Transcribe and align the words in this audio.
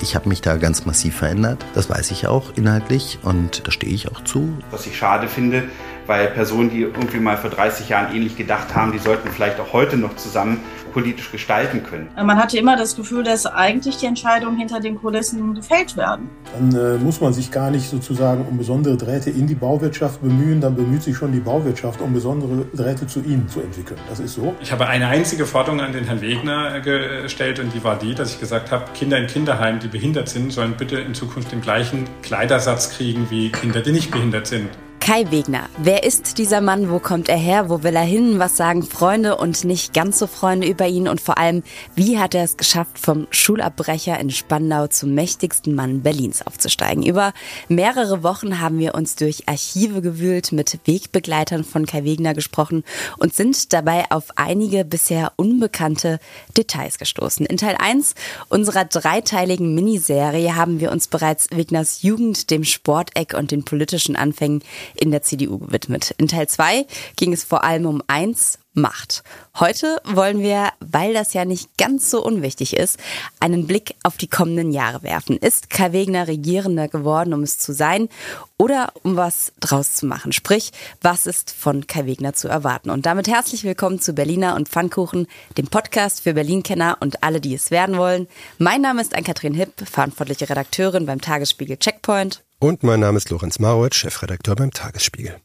Ich 0.00 0.14
habe 0.14 0.28
mich 0.28 0.40
da 0.40 0.56
ganz 0.56 0.86
massiv 0.86 1.16
verändert. 1.16 1.64
Das 1.74 1.90
weiß 1.90 2.12
ich 2.12 2.28
auch 2.28 2.52
inhaltlich 2.54 3.18
und 3.22 3.66
da 3.66 3.72
stehe 3.72 3.92
ich 3.92 4.10
auch 4.10 4.22
zu. 4.22 4.56
Was 4.70 4.86
ich 4.86 4.96
schade 4.96 5.26
finde, 5.26 5.64
weil 6.06 6.28
Personen, 6.28 6.70
die 6.70 6.82
irgendwie 6.82 7.18
mal 7.18 7.36
vor 7.36 7.50
30 7.50 7.88
Jahren 7.88 8.14
ähnlich 8.14 8.36
gedacht 8.36 8.76
haben, 8.76 8.92
die 8.92 8.98
sollten 8.98 9.28
vielleicht 9.30 9.58
auch 9.58 9.72
heute 9.72 9.96
noch 9.96 10.14
zusammen 10.14 10.60
politisch 10.98 11.30
gestalten 11.30 11.84
können. 11.84 12.08
Man 12.16 12.36
hatte 12.36 12.58
immer 12.58 12.76
das 12.76 12.96
Gefühl, 12.96 13.22
dass 13.22 13.46
eigentlich 13.46 13.98
die 13.98 14.06
Entscheidungen 14.06 14.58
hinter 14.58 14.80
den 14.80 14.98
Kulissen 14.98 15.54
gefällt 15.54 15.96
werden. 15.96 16.28
Dann 16.52 16.74
äh, 16.74 16.98
muss 16.98 17.20
man 17.20 17.32
sich 17.32 17.52
gar 17.52 17.70
nicht 17.70 17.88
sozusagen 17.88 18.44
um 18.48 18.58
besondere 18.58 18.96
Drähte 18.96 19.30
in 19.30 19.46
die 19.46 19.54
Bauwirtschaft 19.54 20.20
bemühen, 20.20 20.60
dann 20.60 20.74
bemüht 20.74 21.04
sich 21.04 21.16
schon 21.16 21.30
die 21.30 21.38
Bauwirtschaft, 21.38 22.00
um 22.00 22.12
besondere 22.12 22.64
Drähte 22.74 23.06
zu 23.06 23.20
ihnen 23.20 23.48
zu 23.48 23.60
entwickeln. 23.60 24.00
Das 24.08 24.18
ist 24.18 24.34
so. 24.34 24.56
Ich 24.60 24.72
habe 24.72 24.88
eine 24.88 25.06
einzige 25.06 25.46
Forderung 25.46 25.80
an 25.80 25.92
den 25.92 26.02
Herrn 26.02 26.20
Wegner 26.20 26.80
gestellt 26.80 27.60
und 27.60 27.72
die 27.72 27.84
war 27.84 27.96
die, 27.96 28.16
dass 28.16 28.32
ich 28.32 28.40
gesagt 28.40 28.72
habe, 28.72 28.86
Kinder 28.92 29.18
in 29.18 29.28
Kinderheimen, 29.28 29.78
die 29.78 29.88
behindert 29.88 30.28
sind, 30.28 30.52
sollen 30.52 30.74
bitte 30.76 30.98
in 30.98 31.14
Zukunft 31.14 31.52
den 31.52 31.60
gleichen 31.60 32.08
Kleidersatz 32.22 32.90
kriegen 32.90 33.28
wie 33.30 33.52
Kinder, 33.52 33.82
die 33.82 33.92
nicht 33.92 34.10
behindert 34.10 34.48
sind. 34.48 34.68
Kai 35.00 35.30
Wegner. 35.30 35.68
Wer 35.78 36.04
ist 36.04 36.36
dieser 36.36 36.60
Mann? 36.60 36.90
Wo 36.90 36.98
kommt 36.98 37.28
er 37.28 37.36
her? 37.36 37.70
Wo 37.70 37.82
will 37.82 37.96
er 37.96 38.02
hin? 38.02 38.38
Was 38.38 38.56
sagen 38.56 38.82
Freunde 38.82 39.36
und 39.36 39.64
nicht 39.64 39.94
ganz 39.94 40.18
so 40.18 40.26
Freunde 40.26 40.66
über 40.66 40.86
ihn? 40.86 41.08
Und 41.08 41.20
vor 41.20 41.38
allem, 41.38 41.62
wie 41.94 42.18
hat 42.18 42.34
er 42.34 42.44
es 42.44 42.56
geschafft, 42.56 42.98
vom 42.98 43.26
Schulabbrecher 43.30 44.18
in 44.20 44.30
Spandau 44.30 44.86
zum 44.86 45.14
mächtigsten 45.14 45.74
Mann 45.74 46.02
Berlins 46.02 46.46
aufzusteigen? 46.46 47.02
Über 47.02 47.32
mehrere 47.68 48.22
Wochen 48.22 48.60
haben 48.60 48.78
wir 48.78 48.94
uns 48.94 49.16
durch 49.16 49.48
Archive 49.48 50.02
gewühlt, 50.02 50.52
mit 50.52 50.78
Wegbegleitern 50.84 51.64
von 51.64 51.86
Kai 51.86 52.04
Wegner 52.04 52.34
gesprochen 52.34 52.84
und 53.18 53.34
sind 53.34 53.72
dabei 53.72 54.04
auf 54.10 54.24
einige 54.36 54.84
bisher 54.84 55.32
unbekannte 55.36 56.18
Details 56.56 56.98
gestoßen. 56.98 57.46
In 57.46 57.56
Teil 57.56 57.76
1 57.78 58.14
unserer 58.48 58.84
dreiteiligen 58.84 59.74
Miniserie 59.74 60.54
haben 60.54 60.80
wir 60.80 60.92
uns 60.92 61.08
bereits 61.08 61.48
Wegners 61.50 62.02
Jugend, 62.02 62.50
dem 62.50 62.64
Sporteck 62.64 63.34
und 63.34 63.52
den 63.52 63.64
politischen 63.64 64.16
Anfängen 64.16 64.62
in 65.00 65.10
der 65.10 65.22
CDU 65.22 65.58
gewidmet. 65.58 66.14
In 66.18 66.28
Teil 66.28 66.48
2 66.48 66.86
ging 67.16 67.32
es 67.32 67.44
vor 67.44 67.64
allem 67.64 67.86
um 67.86 68.02
eins, 68.06 68.58
Macht. 68.78 69.24
Heute 69.58 70.00
wollen 70.04 70.40
wir, 70.40 70.68
weil 70.78 71.12
das 71.12 71.34
ja 71.34 71.44
nicht 71.44 71.76
ganz 71.78 72.10
so 72.10 72.24
unwichtig 72.24 72.76
ist, 72.76 72.98
einen 73.40 73.66
Blick 73.66 73.96
auf 74.04 74.16
die 74.16 74.28
kommenden 74.28 74.70
Jahre 74.70 75.02
werfen. 75.02 75.36
Ist 75.36 75.68
Kai 75.68 75.92
Wegner 75.92 76.28
Regierender 76.28 76.88
geworden, 76.88 77.34
um 77.34 77.42
es 77.42 77.58
zu 77.58 77.72
sein 77.72 78.08
oder 78.56 78.92
um 79.02 79.16
was 79.16 79.52
draus 79.60 79.94
zu 79.94 80.06
machen? 80.06 80.32
Sprich, 80.32 80.70
was 81.02 81.26
ist 81.26 81.50
von 81.50 81.86
Kai 81.86 82.06
Wegner 82.06 82.34
zu 82.34 82.48
erwarten? 82.48 82.90
Und 82.90 83.04
damit 83.04 83.26
herzlich 83.26 83.64
willkommen 83.64 84.00
zu 84.00 84.12
Berliner 84.12 84.54
und 84.54 84.68
Pfannkuchen, 84.68 85.26
dem 85.56 85.66
Podcast 85.66 86.22
für 86.22 86.34
Berlin-Kenner 86.34 86.98
und 87.00 87.22
alle, 87.22 87.40
die 87.40 87.54
es 87.54 87.70
werden 87.70 87.98
wollen. 87.98 88.28
Mein 88.58 88.80
Name 88.80 89.02
ist 89.02 89.14
Ann-Kathrin 89.14 89.54
Hipp, 89.54 89.72
verantwortliche 89.84 90.48
Redakteurin 90.48 91.06
beim 91.06 91.20
Tagesspiegel 91.20 91.78
Checkpoint. 91.78 92.44
Und 92.60 92.82
mein 92.82 92.98
Name 92.98 93.18
ist 93.18 93.30
Lorenz 93.30 93.60
Marowitz, 93.60 93.94
Chefredakteur 93.94 94.56
beim 94.56 94.72
Tagesspiegel. 94.72 95.36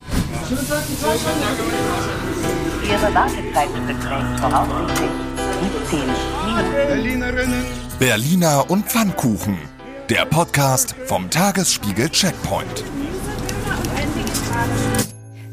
Ihre 2.89 3.13
Wartezeit 3.13 3.69
beträgt 3.85 4.39
voraussichtlich 4.39 5.11
17 5.91 5.99
Minuten. 7.29 7.65
Berliner 7.99 8.67
und 8.67 8.87
Pfannkuchen. 8.87 9.59
Der 10.09 10.25
Podcast 10.25 10.95
vom 11.05 11.29
Tagesspiegel 11.29 12.09
Checkpoint. 12.09 12.83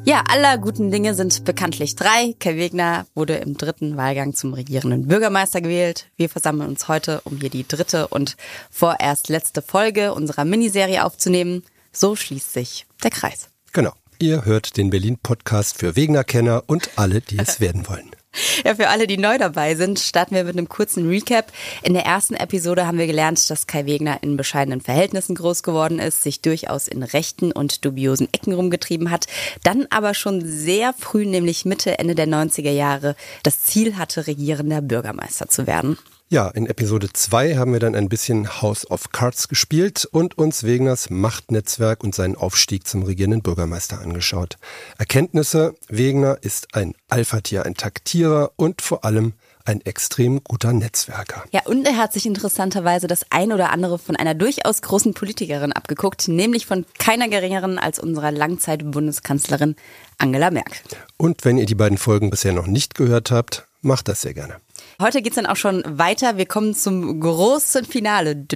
Ja, 0.04 0.24
aller 0.28 0.56
guten 0.58 0.90
Dinge 0.90 1.14
sind 1.14 1.44
bekanntlich 1.44 1.94
drei. 1.94 2.34
Kai 2.40 2.56
Wegner 2.56 3.06
wurde 3.14 3.34
im 3.36 3.56
dritten 3.56 3.96
Wahlgang 3.96 4.34
zum 4.34 4.54
regierenden 4.54 5.06
Bürgermeister 5.06 5.60
gewählt. 5.60 6.06
Wir 6.16 6.28
versammeln 6.28 6.70
uns 6.70 6.88
heute, 6.88 7.20
um 7.24 7.36
hier 7.38 7.50
die 7.50 7.68
dritte 7.68 8.08
und 8.08 8.36
vorerst 8.70 9.28
letzte 9.28 9.62
Folge 9.62 10.14
unserer 10.14 10.44
Miniserie 10.44 11.04
aufzunehmen. 11.04 11.62
So 11.92 12.16
schließt 12.16 12.52
sich 12.52 12.86
der 13.02 13.10
Kreis. 13.10 13.48
Genau. 13.72 13.92
Ihr 14.18 14.44
hört 14.44 14.76
den 14.76 14.90
Berlin-Podcast 14.90 15.78
für 15.78 15.96
Wegner-Kenner 15.96 16.64
und 16.66 16.90
alle, 16.96 17.20
die 17.20 17.38
es 17.38 17.60
werden 17.60 17.88
wollen. 17.88 18.10
Ja, 18.64 18.74
für 18.74 18.88
alle, 18.88 19.06
die 19.06 19.16
neu 19.16 19.38
dabei 19.38 19.74
sind, 19.74 19.98
starten 19.98 20.34
wir 20.34 20.44
mit 20.44 20.56
einem 20.56 20.68
kurzen 20.68 21.08
Recap. 21.08 21.52
In 21.82 21.94
der 21.94 22.04
ersten 22.04 22.34
Episode 22.34 22.86
haben 22.86 22.98
wir 22.98 23.06
gelernt, 23.06 23.48
dass 23.48 23.66
Kai 23.66 23.86
Wegner 23.86 24.22
in 24.22 24.36
bescheidenen 24.36 24.80
Verhältnissen 24.80 25.34
groß 25.34 25.62
geworden 25.62 25.98
ist, 25.98 26.22
sich 26.22 26.42
durchaus 26.42 26.88
in 26.88 27.02
rechten 27.02 27.52
und 27.52 27.84
dubiosen 27.84 28.28
Ecken 28.32 28.52
rumgetrieben 28.52 29.10
hat, 29.10 29.26
dann 29.62 29.86
aber 29.90 30.14
schon 30.14 30.42
sehr 30.44 30.92
früh, 30.92 31.24
nämlich 31.24 31.64
Mitte, 31.64 31.98
Ende 31.98 32.14
der 32.14 32.28
90er 32.28 32.70
Jahre, 32.70 33.16
das 33.42 33.62
Ziel 33.62 33.96
hatte, 33.96 34.26
regierender 34.26 34.82
Bürgermeister 34.82 35.48
zu 35.48 35.66
werden. 35.66 35.96
Ja, 36.32 36.46
in 36.46 36.66
Episode 36.66 37.08
2 37.12 37.56
haben 37.56 37.72
wir 37.72 37.80
dann 37.80 37.96
ein 37.96 38.08
bisschen 38.08 38.62
House 38.62 38.88
of 38.88 39.10
Cards 39.10 39.48
gespielt 39.48 40.04
und 40.12 40.38
uns 40.38 40.62
Wegners 40.62 41.10
Machtnetzwerk 41.10 42.04
und 42.04 42.14
seinen 42.14 42.36
Aufstieg 42.36 42.86
zum 42.86 43.02
regierenden 43.02 43.42
Bürgermeister 43.42 44.00
angeschaut. 44.00 44.56
Erkenntnisse, 44.96 45.74
Wegner 45.88 46.38
ist 46.40 46.76
ein 46.76 46.94
Alpha-Tier, 47.08 47.66
ein 47.66 47.74
Taktierer 47.74 48.52
und 48.54 48.80
vor 48.80 49.04
allem 49.04 49.32
ein 49.64 49.80
extrem 49.80 50.44
guter 50.44 50.72
Netzwerker. 50.72 51.42
Ja, 51.50 51.62
und 51.64 51.84
er 51.84 51.96
hat 51.96 52.12
sich 52.12 52.26
interessanterweise 52.26 53.08
das 53.08 53.26
ein 53.30 53.50
oder 53.50 53.72
andere 53.72 53.98
von 53.98 54.14
einer 54.14 54.36
durchaus 54.36 54.82
großen 54.82 55.14
Politikerin 55.14 55.72
abgeguckt, 55.72 56.28
nämlich 56.28 56.64
von 56.64 56.86
keiner 57.00 57.28
geringeren 57.28 57.76
als 57.76 57.98
unserer 57.98 58.30
Langzeit-Bundeskanzlerin 58.30 59.74
Angela 60.18 60.52
Merkel. 60.52 60.80
Und 61.16 61.44
wenn 61.44 61.58
ihr 61.58 61.66
die 61.66 61.74
beiden 61.74 61.98
Folgen 61.98 62.30
bisher 62.30 62.52
noch 62.52 62.68
nicht 62.68 62.94
gehört 62.94 63.32
habt, 63.32 63.66
macht 63.82 64.06
das 64.06 64.20
sehr 64.20 64.34
gerne. 64.34 64.58
Heute 65.00 65.22
geht's 65.22 65.36
dann 65.36 65.46
auch 65.46 65.56
schon 65.56 65.82
weiter. 65.86 66.36
Wir 66.36 66.44
kommen 66.44 66.74
zum 66.74 67.20
großen 67.20 67.86
Finale 67.86 68.46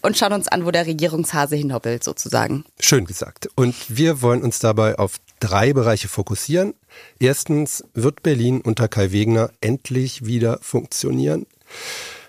und 0.00 0.16
schauen 0.16 0.32
uns 0.32 0.48
an, 0.48 0.64
wo 0.64 0.70
der 0.70 0.86
Regierungshase 0.86 1.54
hinhoppelt, 1.54 2.02
sozusagen. 2.02 2.64
Schön 2.80 3.04
gesagt. 3.04 3.50
Und 3.54 3.74
wir 3.88 4.22
wollen 4.22 4.42
uns 4.42 4.58
dabei 4.58 4.98
auf 4.98 5.16
drei 5.40 5.74
Bereiche 5.74 6.08
fokussieren. 6.08 6.72
Erstens, 7.18 7.84
wird 7.92 8.22
Berlin 8.22 8.62
unter 8.62 8.88
Kai 8.88 9.12
Wegner 9.12 9.50
endlich 9.60 10.24
wieder 10.24 10.58
funktionieren? 10.62 11.46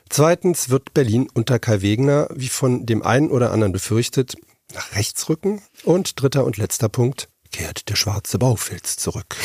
Zweitens, 0.09 0.69
wird 0.69 0.93
Berlin 0.93 1.29
unter 1.33 1.57
Kai 1.57 1.81
Wegner, 1.81 2.27
wie 2.35 2.49
von 2.49 2.85
dem 2.85 3.01
einen 3.01 3.31
oder 3.31 3.51
anderen 3.51 3.71
befürchtet, 3.71 4.35
nach 4.73 4.93
rechts 4.93 5.29
rücken? 5.29 5.61
Und 5.85 6.21
dritter 6.21 6.43
und 6.43 6.57
letzter 6.57 6.89
Punkt, 6.89 7.29
kehrt 7.55 7.87
der 7.87 7.95
schwarze 7.95 8.37
Baufilz 8.37 8.97
zurück. 8.97 9.37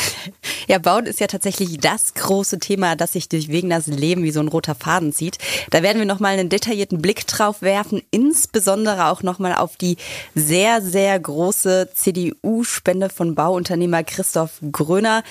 Ja, 0.67 0.79
Bauen 0.79 1.05
ist 1.05 1.21
ja 1.21 1.27
tatsächlich 1.27 1.79
das 1.79 2.13
große 2.13 2.59
Thema, 2.59 2.97
das 2.97 3.13
sich 3.13 3.29
durch 3.29 3.47
Wegners 3.47 3.87
Leben 3.87 4.23
wie 4.23 4.31
so 4.31 4.41
ein 4.41 4.49
roter 4.49 4.75
Faden 4.75 5.13
zieht. 5.13 5.37
Da 5.69 5.81
werden 5.81 5.99
wir 5.99 6.05
nochmal 6.05 6.37
einen 6.37 6.49
detaillierten 6.49 7.01
Blick 7.01 7.25
drauf 7.25 7.61
werfen, 7.61 8.01
insbesondere 8.11 9.07
auch 9.07 9.23
nochmal 9.23 9.55
auf 9.55 9.77
die 9.77 9.95
sehr, 10.35 10.81
sehr 10.81 11.17
große 11.17 11.89
CDU-Spende 11.93 13.09
von 13.09 13.33
Bauunternehmer 13.33 14.03
Christoph 14.03 14.59
Gröner. 14.71 15.23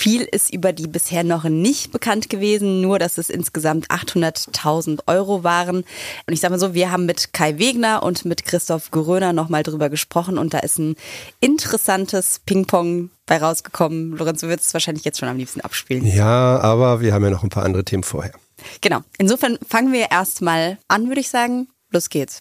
Viel 0.00 0.22
ist 0.22 0.50
über 0.50 0.72
die 0.72 0.86
bisher 0.86 1.24
noch 1.24 1.44
nicht 1.44 1.92
bekannt 1.92 2.30
gewesen, 2.30 2.80
nur 2.80 2.98
dass 2.98 3.18
es 3.18 3.28
insgesamt 3.28 3.88
800.000 3.88 5.00
Euro 5.06 5.44
waren. 5.44 5.76
Und 5.76 6.32
ich 6.32 6.40
sage 6.40 6.52
mal 6.52 6.58
so, 6.58 6.72
wir 6.72 6.90
haben 6.90 7.04
mit 7.04 7.34
Kai 7.34 7.58
Wegner 7.58 8.02
und 8.02 8.24
mit 8.24 8.46
Christoph 8.46 8.90
Gröner 8.92 9.34
nochmal 9.34 9.62
drüber 9.62 9.90
gesprochen 9.90 10.38
und 10.38 10.54
da 10.54 10.60
ist 10.60 10.78
ein 10.78 10.96
interessantes 11.40 12.40
Ping-Pong 12.46 13.10
bei 13.26 13.36
rausgekommen. 13.36 14.16
Lorenz, 14.16 14.40
du 14.40 14.48
würdest 14.48 14.68
es 14.68 14.72
wahrscheinlich 14.72 15.04
jetzt 15.04 15.18
schon 15.18 15.28
am 15.28 15.36
liebsten 15.36 15.60
abspielen. 15.60 16.06
Ja, 16.06 16.58
aber 16.60 17.02
wir 17.02 17.12
haben 17.12 17.24
ja 17.24 17.28
noch 17.28 17.42
ein 17.42 17.50
paar 17.50 17.66
andere 17.66 17.84
Themen 17.84 18.02
vorher. 18.02 18.32
Genau. 18.80 19.00
Insofern 19.18 19.58
fangen 19.68 19.92
wir 19.92 20.10
erstmal 20.10 20.78
an, 20.88 21.08
würde 21.08 21.20
ich 21.20 21.28
sagen. 21.28 21.68
Los 21.90 22.08
geht's. 22.08 22.40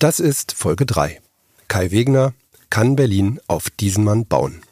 Das 0.00 0.18
ist 0.18 0.50
Folge 0.50 0.84
3. 0.84 1.20
Kai 1.68 1.92
Wegner 1.92 2.32
kann 2.70 2.96
Berlin 2.96 3.38
auf 3.46 3.70
diesen 3.70 4.02
Mann 4.02 4.26
bauen. 4.26 4.62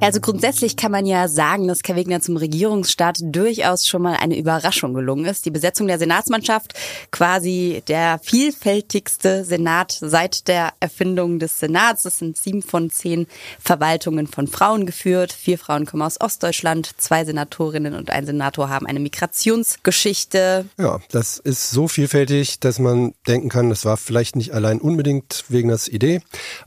Also 0.00 0.20
grundsätzlich 0.20 0.76
kann 0.76 0.92
man 0.92 1.06
ja 1.06 1.26
sagen, 1.26 1.66
dass 1.66 1.80
Wegner 1.82 2.20
zum 2.20 2.36
Regierungsstart 2.36 3.18
durchaus 3.20 3.86
schon 3.88 4.02
mal 4.02 4.14
eine 4.14 4.38
Überraschung 4.38 4.94
gelungen 4.94 5.24
ist. 5.24 5.44
Die 5.44 5.50
Besetzung 5.50 5.88
der 5.88 5.98
Senatsmannschaft, 5.98 6.74
quasi 7.10 7.82
der 7.88 8.20
vielfältigste 8.22 9.44
Senat 9.44 9.98
seit 10.00 10.46
der 10.46 10.72
Erfindung 10.78 11.40
des 11.40 11.58
Senats. 11.58 12.04
Das 12.04 12.18
sind 12.18 12.36
sieben 12.36 12.62
von 12.62 12.90
zehn 12.90 13.26
Verwaltungen 13.58 14.28
von 14.28 14.46
Frauen 14.46 14.86
geführt. 14.86 15.32
Vier 15.32 15.58
Frauen 15.58 15.84
kommen 15.84 16.02
aus 16.02 16.20
Ostdeutschland, 16.20 16.90
zwei 16.98 17.24
Senatorinnen 17.24 17.94
und 17.94 18.10
ein 18.10 18.24
Senator 18.24 18.68
haben 18.68 18.86
eine 18.86 19.00
Migrationsgeschichte. 19.00 20.66
Ja, 20.78 21.00
das 21.10 21.38
ist 21.38 21.70
so 21.70 21.88
vielfältig, 21.88 22.60
dass 22.60 22.78
man 22.78 23.14
denken 23.26 23.48
kann, 23.48 23.68
das 23.68 23.84
war 23.84 23.96
vielleicht 23.96 24.36
nicht 24.36 24.54
allein 24.54 24.80
unbedingt 24.80 25.44
Wegners 25.48 25.88
Idee, 25.88 26.20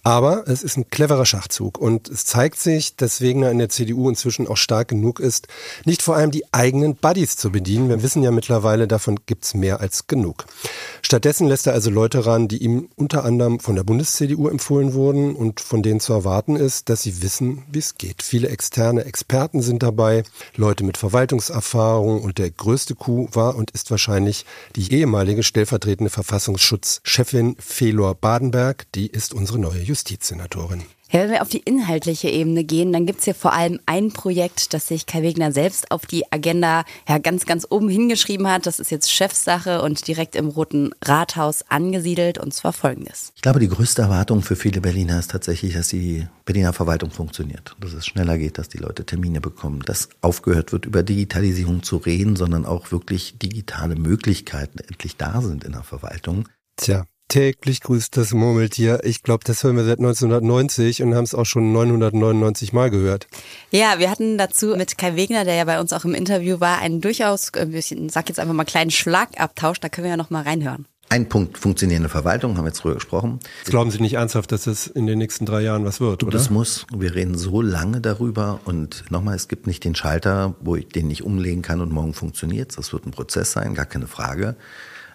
aber 0.03 0.47
es 0.47 0.63
ist 0.63 0.75
ein 0.75 0.89
cleverer 0.89 1.25
Schachzug 1.25 1.77
und 1.77 2.09
es 2.09 2.25
zeigt 2.25 2.59
sich, 2.59 2.97
dass 2.97 3.20
Wegner 3.21 3.51
in 3.51 3.59
der 3.59 3.69
CDU 3.69 4.09
inzwischen 4.09 4.47
auch 4.47 4.57
stark 4.57 4.89
genug 4.89 5.19
ist, 5.19 5.47
nicht 5.85 6.01
vor 6.01 6.15
allem 6.15 6.31
die 6.31 6.51
eigenen 6.53 6.95
Buddies 6.95 7.37
zu 7.37 7.51
bedienen. 7.51 7.89
Wir 7.89 8.03
wissen 8.03 8.23
ja 8.23 8.31
mittlerweile, 8.31 8.87
davon 8.87 9.19
gibt's 9.25 9.53
mehr 9.53 9.79
als 9.79 10.07
genug. 10.07 10.45
Stattdessen 11.01 11.47
lässt 11.47 11.67
er 11.67 11.73
also 11.73 11.89
Leute 11.89 12.25
ran, 12.25 12.47
die 12.47 12.57
ihm 12.57 12.89
unter 12.95 13.25
anderem 13.25 13.59
von 13.59 13.75
der 13.75 13.83
Bundes-CDU 13.83 14.47
empfohlen 14.47 14.93
wurden 14.93 15.35
und 15.35 15.59
von 15.59 15.83
denen 15.83 15.99
zu 15.99 16.13
erwarten 16.13 16.55
ist, 16.55 16.89
dass 16.89 17.03
sie 17.03 17.21
wissen, 17.21 17.63
wie 17.71 17.79
es 17.79 17.97
geht. 17.97 18.23
Viele 18.23 18.49
externe 18.49 19.05
Experten 19.05 19.61
sind 19.61 19.83
dabei, 19.83 20.23
Leute 20.55 20.83
mit 20.83 20.97
Verwaltungserfahrung 20.97 22.21
und 22.21 22.37
der 22.37 22.49
größte 22.49 22.95
Coup 22.95 23.35
war 23.35 23.55
und 23.55 23.71
ist 23.71 23.91
wahrscheinlich 23.91 24.45
die 24.75 24.91
ehemalige 24.93 25.43
stellvertretende 25.43 26.09
Verfassungsschutzchefin 26.09 27.55
Felor 27.59 28.15
Badenberg. 28.15 28.85
Die 28.95 29.07
ist 29.07 29.33
unsere 29.33 29.59
neue 29.59 29.81
Justizsenatorin. 29.81 30.83
Ja, 31.11 31.19
wenn 31.19 31.31
wir 31.31 31.41
auf 31.41 31.49
die 31.49 31.59
inhaltliche 31.59 32.29
Ebene 32.29 32.63
gehen, 32.63 32.93
dann 32.93 33.05
gibt's 33.05 33.25
hier 33.25 33.35
vor 33.35 33.51
allem 33.51 33.81
ein 33.85 34.13
Projekt, 34.13 34.73
das 34.73 34.87
sich 34.87 35.05
Kai 35.05 35.23
Wegner 35.23 35.51
selbst 35.51 35.91
auf 35.91 36.05
die 36.05 36.31
Agenda 36.31 36.85
ja, 37.07 37.17
ganz, 37.17 37.45
ganz 37.45 37.67
oben 37.69 37.89
hingeschrieben 37.89 38.47
hat. 38.47 38.65
Das 38.65 38.79
ist 38.79 38.91
jetzt 38.91 39.11
Chefsache 39.11 39.81
und 39.81 40.07
direkt 40.07 40.37
im 40.37 40.47
Roten 40.47 40.91
Rathaus 41.03 41.65
angesiedelt 41.67 42.37
und 42.37 42.53
zwar 42.53 42.71
folgendes. 42.71 43.33
Ich 43.35 43.41
glaube, 43.41 43.59
die 43.59 43.67
größte 43.67 44.03
Erwartung 44.03 44.41
für 44.41 44.55
viele 44.55 44.79
Berliner 44.79 45.19
ist 45.19 45.31
tatsächlich, 45.31 45.73
dass 45.73 45.89
die 45.89 46.27
Berliner 46.45 46.71
Verwaltung 46.71 47.11
funktioniert, 47.11 47.75
dass 47.81 47.91
es 47.91 48.05
schneller 48.05 48.37
geht, 48.37 48.57
dass 48.57 48.69
die 48.69 48.77
Leute 48.77 49.05
Termine 49.05 49.41
bekommen, 49.41 49.81
dass 49.81 50.07
aufgehört 50.21 50.71
wird, 50.71 50.85
über 50.85 51.03
Digitalisierung 51.03 51.83
zu 51.83 51.97
reden, 51.97 52.37
sondern 52.37 52.65
auch 52.65 52.93
wirklich 52.93 53.37
digitale 53.37 53.95
Möglichkeiten 53.95 54.79
endlich 54.79 55.17
da 55.17 55.41
sind 55.41 55.65
in 55.65 55.73
der 55.73 55.83
Verwaltung. 55.83 56.47
Tja, 56.77 57.05
Täglich 57.31 57.79
grüßt 57.79 58.17
das 58.17 58.33
Murmeltier. 58.33 59.05
Ich 59.05 59.23
glaube, 59.23 59.45
das 59.45 59.63
hören 59.63 59.77
wir 59.77 59.85
seit 59.85 59.99
1990 59.99 61.01
und 61.01 61.15
haben 61.15 61.23
es 61.23 61.33
auch 61.33 61.45
schon 61.45 61.71
999 61.71 62.73
Mal 62.73 62.89
gehört. 62.89 63.27
Ja, 63.71 63.99
wir 63.99 64.11
hatten 64.11 64.37
dazu 64.37 64.75
mit 64.75 64.97
Kai 64.97 65.15
Wegner, 65.15 65.45
der 65.45 65.55
ja 65.55 65.63
bei 65.63 65.79
uns 65.79 65.93
auch 65.93 66.03
im 66.03 66.13
Interview 66.13 66.59
war, 66.59 66.79
einen 66.79 66.99
durchaus, 66.99 67.53
ein 67.53 67.71
bisschen, 67.71 68.09
sag 68.09 68.27
jetzt 68.27 68.37
einfach 68.37 68.53
mal 68.53 68.65
kleinen 68.65 68.91
Schlagabtausch. 68.91 69.79
Da 69.79 69.87
können 69.87 70.03
wir 70.03 70.11
ja 70.11 70.17
noch 70.17 70.29
mal 70.29 70.43
reinhören. 70.43 70.87
Ein 71.07 71.29
Punkt, 71.29 71.57
funktionierende 71.57 72.09
Verwaltung, 72.09 72.57
haben 72.57 72.65
wir 72.65 72.71
jetzt 72.71 72.83
drüber 72.83 72.95
gesprochen. 72.95 73.39
Glauben 73.63 73.91
Sie 73.91 74.01
nicht 74.01 74.15
ernsthaft, 74.15 74.51
dass 74.51 74.67
es 74.67 74.87
in 74.87 75.07
den 75.07 75.17
nächsten 75.17 75.45
drei 75.45 75.61
Jahren 75.61 75.85
was 75.85 76.01
wird, 76.01 76.23
oder? 76.23 76.33
Das 76.33 76.49
muss. 76.49 76.85
Wir 76.93 77.15
reden 77.15 77.37
so 77.37 77.61
lange 77.61 78.01
darüber 78.01 78.59
und 78.65 79.05
nochmal, 79.09 79.37
es 79.37 79.47
gibt 79.47 79.67
nicht 79.67 79.85
den 79.85 79.95
Schalter, 79.95 80.55
wo 80.59 80.75
ich 80.75 80.89
den 80.89 81.07
nicht 81.07 81.23
umlegen 81.23 81.61
kann 81.61 81.79
und 81.79 81.93
morgen 81.93 82.13
funktioniert 82.13 82.77
Das 82.77 82.91
wird 82.91 83.05
ein 83.05 83.11
Prozess 83.11 83.53
sein, 83.53 83.73
gar 83.73 83.85
keine 83.85 84.07
Frage. 84.07 84.57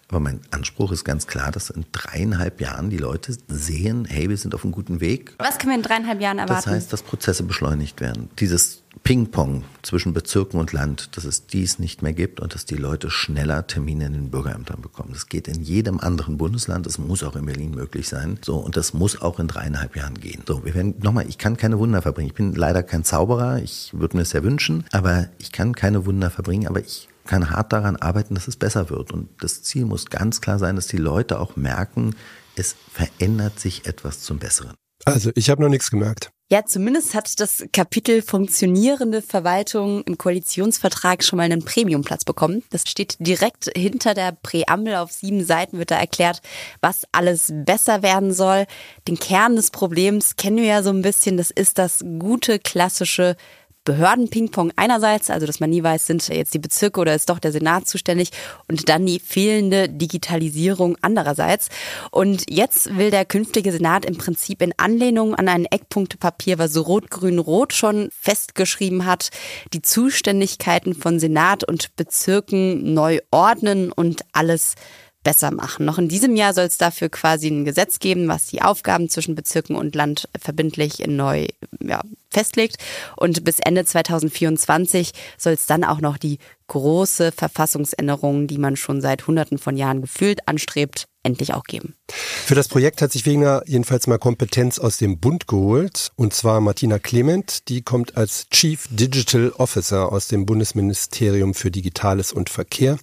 Aber 0.09 0.21
mein 0.21 0.41
Anspruch 0.51 0.93
ist 0.93 1.05
ganz 1.05 1.27
klar, 1.27 1.51
dass 1.51 1.71
in 1.71 1.85
dreieinhalb 1.91 2.61
Jahren 2.61 2.91
die 2.91 2.99
Leute 2.99 3.37
sehen, 3.49 4.05
hey, 4.05 4.29
wir 4.29 4.37
sind 4.37 4.55
auf 4.55 4.63
einem 4.63 4.73
guten 4.73 5.01
Weg. 5.01 5.35
Was 5.39 5.59
können 5.59 5.73
wir 5.73 5.77
in 5.77 5.83
dreieinhalb 5.83 6.21
Jahren 6.21 6.39
erwarten? 6.39 6.63
Das 6.65 6.73
heißt, 6.73 6.93
dass 6.93 7.03
Prozesse 7.03 7.43
beschleunigt 7.43 8.01
werden. 8.01 8.31
Dieses 8.39 8.85
Ping-Pong 9.03 9.65
zwischen 9.83 10.15
Bezirken 10.15 10.61
und 10.61 10.73
Land, 10.73 11.17
dass 11.17 11.25
es 11.25 11.47
dies 11.47 11.79
nicht 11.79 12.03
mehr 12.03 12.13
gibt 12.13 12.41
und 12.41 12.55
dass 12.55 12.65
die 12.65 12.77
Leute 12.77 13.11
schneller 13.11 13.67
Termine 13.67 14.07
in 14.07 14.13
den 14.13 14.31
Bürgerämtern 14.31 14.81
bekommen. 14.81 15.11
Das 15.13 15.29
geht 15.29 15.49
in 15.49 15.63
jedem 15.63 16.01
anderen 16.01 16.39
Bundesland, 16.39 16.87
das 16.87 16.99
muss 16.99 17.23
auch 17.25 17.37
in 17.37 17.45
Berlin 17.45 17.73
möglich 17.73 18.09
sein. 18.09 18.39
So, 18.43 18.57
und 18.57 18.77
das 18.77 18.95
muss 18.95 19.21
auch 19.21 19.41
in 19.41 19.49
dreieinhalb 19.49 19.97
Jahren 19.97 20.15
gehen. 20.15 20.43
So, 20.47 20.65
wir 20.65 20.75
werden, 20.75 20.95
nochmal, 21.03 21.29
ich 21.29 21.39
kann 21.39 21.57
keine 21.57 21.79
Wunder 21.79 22.01
verbringen. 22.01 22.29
Ich 22.29 22.35
bin 22.35 22.55
leider 22.55 22.83
kein 22.83 23.05
Zauberer, 23.05 23.61
ich 23.61 23.91
würde 23.93 24.17
mir 24.17 24.23
es 24.23 24.33
ja 24.33 24.43
wünschen, 24.43 24.85
aber 24.93 25.29
ich 25.39 25.53
kann 25.53 25.75
keine 25.75 26.07
Wunder 26.07 26.31
verbringen, 26.31 26.67
aber 26.69 26.81
ich 26.81 27.09
kann 27.27 27.51
hart 27.51 27.73
daran 27.73 27.97
arbeiten, 27.97 28.35
dass 28.35 28.49
es 28.49 28.57
besser 28.57 28.91
wird. 28.91 29.13
Und 29.13 29.29
das 29.43 29.63
Ziel 29.63 29.85
muss 29.85 30.07
ganz 30.07 30.41
klar 30.41 30.59
sein, 30.59 30.77
dass 30.77 30.87
die 30.87 30.97
Leute 30.97 31.41
auch 31.41 31.57
merken, 31.57 32.15
es 32.57 32.75
verändert 32.93 33.61
sich 33.61 33.87
etwas 33.87 34.21
zum 34.21 34.39
Besseren. 34.39 34.75
Also 35.05 35.31
ich 35.35 35.51
habe 35.51 35.63
noch 35.63 35.69
nichts 35.69 35.91
gemerkt. 35.91 36.31
Ja, 36.49 36.65
zumindest 36.65 37.15
hat 37.15 37.41
das 37.41 37.65
Kapitel 37.73 38.23
funktionierende 38.23 39.21
Verwaltung 39.21 40.05
im 40.05 40.17
Koalitionsvertrag 40.17 41.25
schon 41.25 41.39
mal 41.39 41.43
einen 41.43 41.65
Premiumplatz 41.65 42.25
bekommen. 42.25 42.63
Das 42.71 42.83
steht 42.89 43.17
direkt 43.19 43.69
hinter 43.77 44.15
der 44.15 44.31
Präambel. 44.31 44.95
Auf 44.95 45.11
sieben 45.11 45.45
Seiten 45.45 45.79
wird 45.79 45.91
da 45.91 45.99
erklärt, 45.99 46.43
was 46.81 47.03
alles 47.11 47.53
besser 47.53 48.05
werden 48.05 48.33
soll. 48.33 48.67
Den 49.09 49.19
Kern 49.19 49.57
des 49.57 49.73
Problems 49.73 50.37
kennen 50.37 50.59
wir 50.59 50.67
ja 50.67 50.83
so 50.85 50.91
ein 50.91 51.03
bisschen. 51.03 51.37
Das 51.37 51.51
ist 51.51 51.79
das 51.79 52.05
gute, 52.21 52.61
klassische 52.61 53.37
Behörden-Ping-Pong 53.87 54.73
einerseits, 54.77 55.31
also 55.31 55.47
dass 55.47 55.61
man 55.61 55.71
nie 55.71 55.83
weiß, 55.83 56.07
sind 56.07 56.29
jetzt 56.29 56.53
die 56.53 56.59
Bezirke 56.59 57.01
oder 57.01 57.15
ist 57.15 57.31
doch 57.31 57.39
der 57.39 57.53
Senat 57.53 57.89
zuständig 57.89 58.31
und 58.69 58.91
dann 58.91 59.07
die 59.07 59.19
fehlende 59.19 59.89
Digitalisierung 59.89 60.99
andererseits. 61.01 61.69
Und 62.11 62.45
jetzt 62.51 62.99
will 62.99 63.11
der 63.11 63.25
künftige 63.25 63.73
Senat 63.73 64.05
im 64.05 64.19
Prinzip 64.19 64.61
in 64.61 64.75
Anlehnung 64.77 65.35
an 65.35 65.49
ein 65.49 65.65
Eckpunktepapier, 65.65 66.59
was 66.59 66.77
Rot-Grün-Rot 66.77 67.73
schon 67.73 68.11
festgeschrieben 68.21 69.07
hat, 69.07 69.31
die 69.73 69.81
Zuständigkeiten 69.81 70.95
von 70.95 71.19
Senat 71.19 71.65
und 71.65 71.97
Bezirken 71.97 72.93
neu 72.93 73.21
ordnen 73.31 73.93
und 73.93 74.23
alles 74.33 74.75
besser 75.27 75.51
machen. 75.51 75.85
Noch 75.85 75.99
in 75.99 76.09
diesem 76.09 76.37
Jahr 76.37 76.55
soll 76.55 76.67
es 76.67 76.79
dafür 76.79 77.09
quasi 77.09 77.49
ein 77.49 77.65
Gesetz 77.65 77.99
geben, 77.99 78.29
was 78.29 78.47
die 78.47 78.63
Aufgaben 78.63 79.09
zwischen 79.09 79.35
Bezirken 79.35 79.75
und 79.75 79.97
Land 79.97 80.29
verbindlich 80.41 81.05
neu 81.09 81.49
ja, 81.81 82.01
festlegt. 82.31 82.77
Und 83.17 83.43
bis 83.43 83.59
Ende 83.59 83.85
2024 83.85 85.11
soll 85.37 85.55
es 85.55 85.67
dann 85.67 85.83
auch 85.83 86.01
noch 86.01 86.17
die 86.17 86.39
große 86.69 87.33
Verfassungsänderung, 87.33 88.47
die 88.47 88.59
man 88.59 88.77
schon 88.77 89.01
seit 89.01 89.27
Hunderten 89.27 89.59
von 89.59 89.77
Jahren 89.77 90.03
gefühlt 90.03 90.47
anstrebt, 90.47 91.07
endlich 91.23 91.55
auch 91.55 91.65
geben. 91.65 91.95
Für 92.09 92.55
das 92.55 92.69
Projekt 92.69 93.03
hat 93.03 93.11
sich 93.13 93.27
Wegner 93.27 93.63
jedenfalls 93.67 94.07
mal 94.07 94.19
Kompetenz 94.19 94.79
aus 94.79 94.97
dem 94.97 95.19
Bund 95.19 95.49
geholt, 95.49 96.13
und 96.15 96.33
zwar 96.33 96.61
Martina 96.61 96.99
Clement, 96.99 97.69
die 97.69 97.83
kommt 97.83 98.17
als 98.17 98.49
Chief 98.51 98.87
Digital 98.91 99.51
Officer 99.59 100.13
aus 100.13 100.29
dem 100.29 100.47
Bundesministerium 100.47 101.55
für 101.55 101.71
Digitales 101.71 102.33
und 102.33 102.49
Verkehr. 102.49 102.99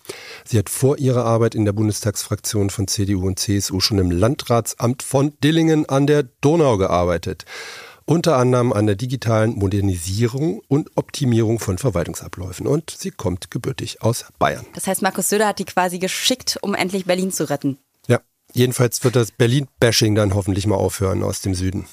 Sie 0.46 0.58
hat 0.58 0.70
vor 0.70 0.98
ihrer 0.98 1.26
Arbeit 1.26 1.56
in 1.56 1.66
der 1.66 1.74
Bundestagsfraktion 1.74 2.70
von 2.70 2.88
CDU 2.88 3.28
und 3.28 3.40
CSU 3.40 3.82
schon 3.82 4.00
im 4.00 4.12
Landratsamt 4.12 5.04
von 5.04 5.34
Dillingen 5.44 5.88
an 5.88 6.08
der 6.08 6.24
Donau 6.24 6.78
gearbeitet 6.78 7.46
unter 8.06 8.38
anderem 8.38 8.74
an 8.74 8.86
der 8.86 8.96
digitalen 8.96 9.52
Modernisierung 9.52 10.62
und 10.68 10.92
Optimierung 10.96 11.60
von 11.60 11.78
Verwaltungsabläufen. 11.78 12.68
Und 12.68 12.90
sie 12.92 13.12
kommt 13.12 13.52
gebürtig 13.52 14.02
aus 14.02 14.26
Bayern. 14.40 14.66
Das 14.74 14.88
heißt, 14.88 15.02
Markus 15.02 15.30
Söder 15.30 15.48
hat 15.48 15.60
die 15.60 15.66
quasi 15.66 16.00
geschickt, 16.00 16.58
um 16.62 16.76
endlich 16.76 17.06
Berlin 17.06 17.32
zu 17.32 17.50
retten. 17.50 17.78
Jedenfalls 18.56 19.04
wird 19.04 19.16
das 19.16 19.32
Berlin-Bashing 19.32 20.14
dann 20.14 20.36
hoffentlich 20.36 20.68
mal 20.68 20.76
aufhören 20.76 21.24
aus 21.24 21.42
dem 21.42 21.56
Süden. 21.56 21.88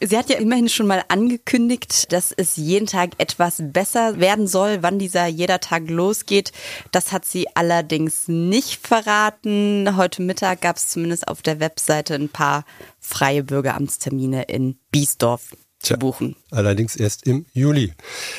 Sie 0.00 0.18
hat 0.18 0.28
ja 0.28 0.38
immerhin 0.38 0.68
schon 0.68 0.88
mal 0.88 1.04
angekündigt, 1.06 2.12
dass 2.12 2.32
es 2.32 2.56
jeden 2.56 2.88
Tag 2.88 3.10
etwas 3.18 3.62
besser 3.64 4.18
werden 4.18 4.48
soll, 4.48 4.82
wann 4.82 4.98
dieser 4.98 5.26
jeder 5.26 5.60
Tag 5.60 5.88
losgeht. 5.88 6.50
Das 6.90 7.12
hat 7.12 7.24
sie 7.24 7.46
allerdings 7.54 8.26
nicht 8.26 8.84
verraten. 8.84 9.96
Heute 9.96 10.22
Mittag 10.22 10.60
gab 10.60 10.76
es 10.76 10.88
zumindest 10.88 11.28
auf 11.28 11.40
der 11.40 11.60
Webseite 11.60 12.16
ein 12.16 12.28
paar 12.28 12.64
freie 12.98 13.44
Bürgeramtstermine 13.44 14.42
in 14.42 14.78
Biesdorf 14.90 15.52
zu 15.82 15.96
buchen. 15.96 16.36
Allerdings 16.50 16.96
erst 16.96 17.26
im 17.26 17.46
Juli. 17.52 17.92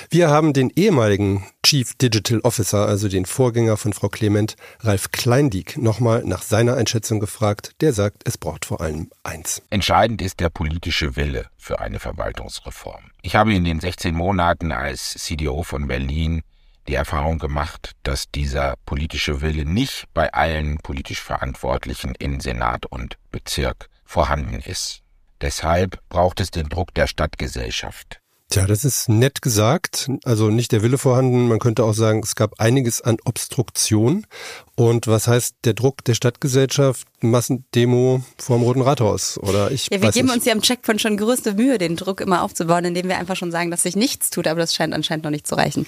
Wir 0.10 0.30
haben 0.30 0.54
den 0.54 0.72
ehemaligen 0.76 1.46
Chief 1.66 1.94
Digital 1.96 2.40
Officer, 2.42 2.88
also 2.88 3.08
den 3.08 3.26
Vorgänger 3.26 3.78
von 3.78 3.94
Frau 3.94 4.10
Clement, 4.10 4.56
Ralf 4.80 5.12
Kleindieck, 5.12 5.78
nochmal 5.78 6.24
nach 6.26 6.42
seiner 6.42 6.76
Einschätzung 6.76 7.20
gefragt. 7.20 7.72
Der 7.82 7.94
sagt, 7.94 8.24
es 8.26 8.38
braucht 8.38 8.66
vor 8.66 8.82
allem 8.82 9.10
eins. 9.24 9.62
Entscheidend 9.70 10.22
ist 10.22 10.40
der 10.40 10.50
politische 10.50 11.16
Wille 11.16 11.48
für 11.58 11.80
eine 11.80 12.00
Verwaltungsreform. 12.00 13.04
Ich 13.22 13.36
habe 13.36 13.54
in 13.54 13.64
den 13.64 13.80
16 13.80 14.14
Monaten 14.14 14.72
als 14.72 15.14
CDO 15.14 15.64
von 15.64 15.88
Berlin 15.88 16.42
die 16.88 16.96
Erfahrung 16.96 17.40
gemacht, 17.40 17.92
dass 18.04 18.30
dieser 18.30 18.76
politische 18.86 19.42
Wille 19.42 19.66
nicht 19.66 20.06
bei 20.14 20.34
allen 20.34 20.78
politisch 20.80 21.22
Verantwortlichen 21.22 22.14
in 22.16 22.40
Senat 22.40 22.86
und 22.86 23.18
Bezirk 23.32 23.90
vorhanden 24.04 24.60
ist. 24.60 25.03
Deshalb 25.44 26.02
braucht 26.08 26.40
es 26.40 26.52
den 26.52 26.70
Druck 26.70 26.94
der 26.94 27.06
Stadtgesellschaft. 27.06 28.23
Tja, 28.50 28.68
das 28.68 28.84
ist 28.84 29.10
nett 29.10 29.42
gesagt. 29.42 30.10
Also 30.26 30.50
nicht 30.50 30.72
der 30.72 30.84
Wille 30.84 31.00
vorhanden. 31.00 31.48
Man 31.48 31.58
könnte 31.58 31.84
auch 31.84 31.94
sagen, 31.94 32.22
es 32.24 32.36
gab 32.36 32.60
einiges 32.60 33.02
an 33.02 33.18
Obstruktion. 33.26 34.28
Und 34.76 35.08
was 35.08 35.28
heißt 35.28 35.56
der 35.64 35.74
Druck 35.74 36.04
der 36.04 36.14
Stadtgesellschaft? 36.14 37.08
Massendemo 37.22 38.24
vor 38.38 38.58
dem 38.58 38.64
Roten 38.64 38.82
Rathaus 38.82 39.40
oder 39.40 39.72
ich. 39.72 39.88
Ja, 39.92 40.02
wir 40.02 40.12
geben 40.12 40.28
nicht. 40.28 40.36
uns 40.36 40.46
ja 40.46 40.54
im 40.54 40.62
Checkpoint 40.62 41.02
schon 41.02 41.18
größte 41.18 41.54
Mühe, 41.54 41.78
den 41.78 41.96
Druck 41.96 42.22
immer 42.22 42.44
aufzubauen, 42.44 42.86
indem 42.86 43.08
wir 43.08 43.18
einfach 43.18 43.36
schon 43.36 43.52
sagen, 43.52 43.72
dass 43.72 43.84
sich 43.84 43.96
nichts 43.96 44.30
tut, 44.30 44.48
aber 44.48 44.60
das 44.60 44.76
scheint 44.76 44.94
anscheinend 44.94 45.24
noch 45.24 45.32
nicht 45.32 45.48
zu 45.48 45.56
reichen. 45.56 45.86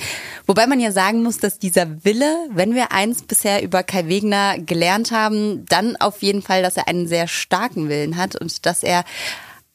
Wobei 0.47 0.65
man 0.65 0.79
ja 0.79 0.91
sagen 0.91 1.23
muss, 1.23 1.37
dass 1.37 1.59
dieser 1.59 2.03
Wille, 2.03 2.47
wenn 2.51 2.73
wir 2.73 2.91
eins 2.91 3.23
bisher 3.23 3.61
über 3.63 3.83
Kai 3.83 4.07
Wegner 4.07 4.57
gelernt 4.59 5.11
haben, 5.11 5.65
dann 5.65 5.97
auf 5.97 6.21
jeden 6.21 6.41
Fall, 6.41 6.63
dass 6.63 6.77
er 6.77 6.87
einen 6.87 7.07
sehr 7.07 7.27
starken 7.27 7.89
Willen 7.89 8.17
hat 8.17 8.35
und 8.35 8.65
dass 8.65 8.81
er 8.81 9.03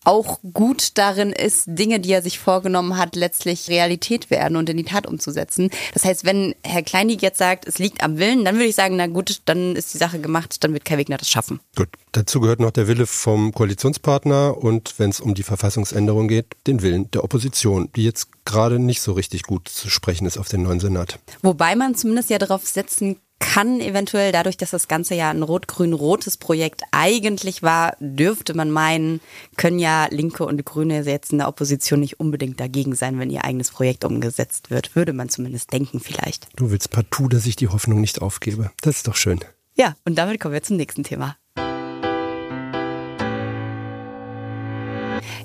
auch 0.05 0.41
gut 0.55 0.97
darin 0.99 1.31
ist, 1.33 1.65
Dinge, 1.67 2.01
die 2.01 2.13
er 2.13 2.23
sich 2.23 2.39
vorgenommen 2.39 2.97
hat, 2.97 3.17
letztlich 3.17 3.69
Realität 3.69 4.31
werden 4.31 4.57
und 4.57 4.69
in 4.69 4.77
die 4.77 4.85
Tat 4.85 5.07
umzusetzen. 5.07 5.71
Das 5.93 6.05
heißt, 6.05 6.25
wenn 6.25 6.55
Herr 6.65 6.83
Kleinig 6.83 7.21
jetzt 7.21 7.39
sagt, 7.39 7.67
es 7.67 7.79
liegt 7.79 8.03
am 8.03 8.19
Willen, 8.19 8.45
dann 8.45 8.55
würde 8.55 8.67
ich 8.67 8.75
sagen, 8.75 8.97
na 8.97 9.07
gut, 9.07 9.43
dann 9.45 9.77
ist 9.77 9.93
die 9.93 9.99
Sache 9.99 10.19
gemacht, 10.19 10.65
dann 10.65 10.73
wird 10.73 10.85
Kai 10.85 10.97
Wegner 10.97 11.19
das 11.19 11.29
schaffen. 11.29 11.61
Gut, 11.77 11.89
dazu 12.13 12.41
gehört 12.41 12.61
noch 12.61 12.71
der 12.71 12.89
Wille 12.89 13.07
vom 13.07 13.53
Koalitionspartner 13.53 14.57
und 14.57 14.95
wenn 14.99 15.11
es 15.11 15.21
um 15.21 15.35
die 15.35 15.43
Verfassungsänderung 15.43 16.29
geht, 16.29 16.47
den 16.67 16.81
Willen 16.83 17.11
der 17.11 17.23
Opposition, 17.23 17.91
die 17.95 18.05
jetzt 18.05 18.29
gerade 18.45 18.79
nicht 18.79 19.03
so 19.03 19.13
richtig 19.13 19.43
gut 19.43 19.69
zu 19.69 19.91
sprechen 19.91 20.27
ist 20.27 20.39
auf 20.39 20.49
den 20.49 20.63
neuen 20.63 20.81
Senat. 20.81 21.19
Wobei 21.43 21.77
man 21.77 21.95
zumindest 21.95 22.31
ja 22.31 22.39
darauf 22.39 22.67
setzen 22.67 23.17
kann 23.41 23.81
eventuell 23.81 24.31
dadurch, 24.31 24.57
dass 24.57 24.71
das 24.71 24.87
Ganze 24.87 25.17
ja 25.17 25.31
ein 25.31 25.43
rot-grün-rotes 25.43 26.37
Projekt 26.37 26.83
eigentlich 26.93 27.63
war, 27.65 27.97
dürfte 27.99 28.55
man 28.55 28.71
meinen, 28.71 29.21
können 29.57 29.81
ja 29.81 30.07
Linke 30.11 30.45
und 30.45 30.65
Grüne 30.65 31.03
jetzt 31.03 31.33
in 31.33 31.39
der 31.39 31.49
Opposition 31.49 31.99
nicht 31.99 32.21
unbedingt 32.21 32.61
dagegen 32.61 32.95
sein, 32.95 33.19
wenn 33.19 33.31
ihr 33.31 33.45
eigenes 33.45 33.73
Projekt 33.73 34.05
umgesetzt 34.05 34.71
wird. 34.71 34.95
Würde 34.95 35.13
man 35.13 35.29
zumindest 35.29 35.73
denken 35.73 35.99
vielleicht. 35.99 36.47
Du 36.57 36.71
willst 36.71 36.91
partout, 36.91 37.29
dass 37.29 37.47
ich 37.47 37.57
die 37.57 37.69
Hoffnung 37.69 38.01
nicht 38.01 38.23
aufgebe. 38.23 38.71
Das 38.83 38.99
ist 38.99 39.09
doch 39.09 39.17
schön. 39.17 39.41
Ja, 39.75 39.97
und 40.05 40.17
damit 40.17 40.39
kommen 40.39 40.55
wir 40.55 40.63
zum 40.63 40.77
nächsten 40.77 41.03
Thema. 41.03 41.37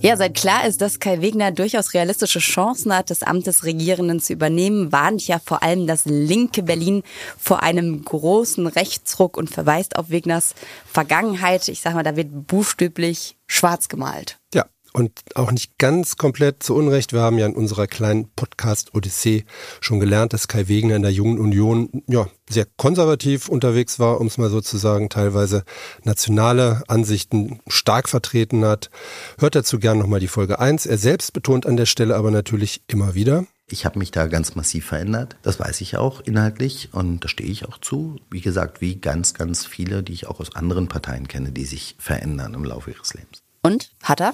Ja, 0.01 0.17
seit 0.17 0.35
klar 0.35 0.67
ist, 0.67 0.81
dass 0.81 0.99
Kai 0.99 1.21
Wegner 1.21 1.51
durchaus 1.51 1.93
realistische 1.93 2.39
Chancen 2.39 2.95
hat, 2.95 3.09
das 3.09 3.23
Amt 3.23 3.47
des 3.47 3.63
Regierenden 3.63 4.19
zu 4.19 4.33
übernehmen, 4.33 4.91
warnt 4.91 5.25
ja 5.27 5.39
vor 5.43 5.63
allem 5.63 5.87
das 5.87 6.05
linke 6.05 6.63
Berlin 6.63 7.03
vor 7.37 7.63
einem 7.63 8.03
großen 8.03 8.67
Rechtsruck 8.67 9.37
und 9.37 9.49
verweist 9.49 9.95
auf 9.97 10.09
Wegners 10.09 10.55
Vergangenheit. 10.91 11.67
Ich 11.67 11.81
sag 11.81 11.93
mal, 11.93 12.03
da 12.03 12.15
wird 12.15 12.47
buchstäblich 12.47 13.37
schwarz 13.47 13.89
gemalt. 13.89 14.39
Ja, 14.53 14.65
und 14.95 15.11
auch 15.35 15.51
nicht 15.51 15.77
ganz 15.77 16.15
komplett 16.15 16.63
zu 16.63 16.73
Unrecht. 16.73 17.11
Wir 17.11 17.19
haben 17.19 17.37
ja 17.37 17.45
in 17.45 17.55
unserer 17.55 17.85
kleinen 17.85 18.29
Podcast 18.29 18.95
Odyssee 18.95 19.43
schon 19.81 19.99
gelernt, 19.99 20.31
dass 20.31 20.47
Kai 20.47 20.69
Wegener 20.69 20.95
in 20.95 21.01
der 21.01 21.11
Jungen 21.11 21.37
Union 21.37 22.03
ja 22.07 22.27
sehr 22.49 22.65
konservativ 22.77 23.49
unterwegs 23.49 23.99
war, 23.99 24.21
um 24.21 24.27
es 24.27 24.37
mal 24.37 24.49
so 24.49 24.61
zu 24.61 24.77
sagen, 24.77 25.09
teilweise 25.09 25.65
nationale 26.03 26.83
Ansichten 26.87 27.59
stark 27.67 28.07
vertreten 28.07 28.63
hat. 28.63 28.89
Hört 29.37 29.55
dazu 29.55 29.79
gern 29.79 29.97
nochmal 29.97 30.21
die 30.21 30.29
Folge 30.29 30.59
1. 30.59 30.85
Er 30.85 30.97
selbst 30.97 31.33
betont 31.33 31.65
an 31.65 31.75
der 31.75 31.87
Stelle 31.87 32.15
aber 32.15 32.31
natürlich 32.31 32.81
immer 32.87 33.15
wieder, 33.15 33.45
ich 33.67 33.83
habe 33.83 33.97
mich 33.97 34.11
da 34.11 34.27
ganz 34.27 34.53
massiv 34.53 34.85
verändert. 34.85 35.37
Das 35.41 35.59
weiß 35.59 35.81
ich 35.81 35.97
auch 35.97 36.21
inhaltlich 36.21 36.89
und 36.91 37.23
da 37.23 37.27
stehe 37.27 37.49
ich 37.49 37.65
auch 37.65 37.79
zu. 37.79 38.17
Wie 38.29 38.41
gesagt, 38.41 38.79
wie 38.79 38.97
ganz, 38.97 39.33
ganz 39.33 39.65
viele, 39.65 40.03
die 40.03 40.13
ich 40.13 40.27
auch 40.27 40.39
aus 40.39 40.55
anderen 40.55 40.87
Parteien 40.87 41.27
kenne, 41.27 41.51
die 41.51 41.65
sich 41.65 41.95
verändern 41.97 42.53
im 42.53 42.63
Laufe 42.63 42.91
ihres 42.91 43.15
Lebens. 43.15 43.44
Und? 43.65 43.89
Hat 44.03 44.21
er? 44.21 44.33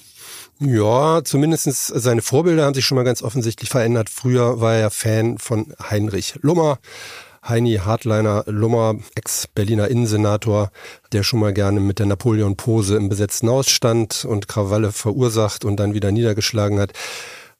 Ja, 0.60 1.24
zumindest 1.24 1.66
seine 1.88 2.22
Vorbilder 2.22 2.66
haben 2.66 2.74
sich 2.74 2.86
schon 2.86 2.98
mal 2.98 3.04
ganz 3.04 3.24
offensichtlich 3.24 3.70
verändert. 3.70 4.10
Früher 4.10 4.60
war 4.60 4.76
er 4.76 4.92
Fan 4.92 5.38
von 5.38 5.74
Heinrich 5.90 6.36
Lummer. 6.42 6.80
Heini 7.48 7.78
Hartleiner 7.84 8.44
Lummer, 8.46 8.98
Ex-Berliner 9.16 9.88
Innensenator, 9.88 10.72
der 11.12 11.24
schon 11.24 11.40
mal 11.40 11.54
gerne 11.54 11.80
mit 11.80 11.98
der 11.98 12.06
Napoleon-Pose 12.06 12.96
im 12.98 13.10
besetzten 13.10 13.50
Haus 13.50 13.70
stand 13.70 14.26
und 14.26 14.48
Krawalle 14.48 14.92
verursacht 14.92 15.66
und 15.66 15.78
dann 15.78 15.96
wieder 15.96 16.12
niedergeschlagen 16.12 16.80
hat. 16.80 16.92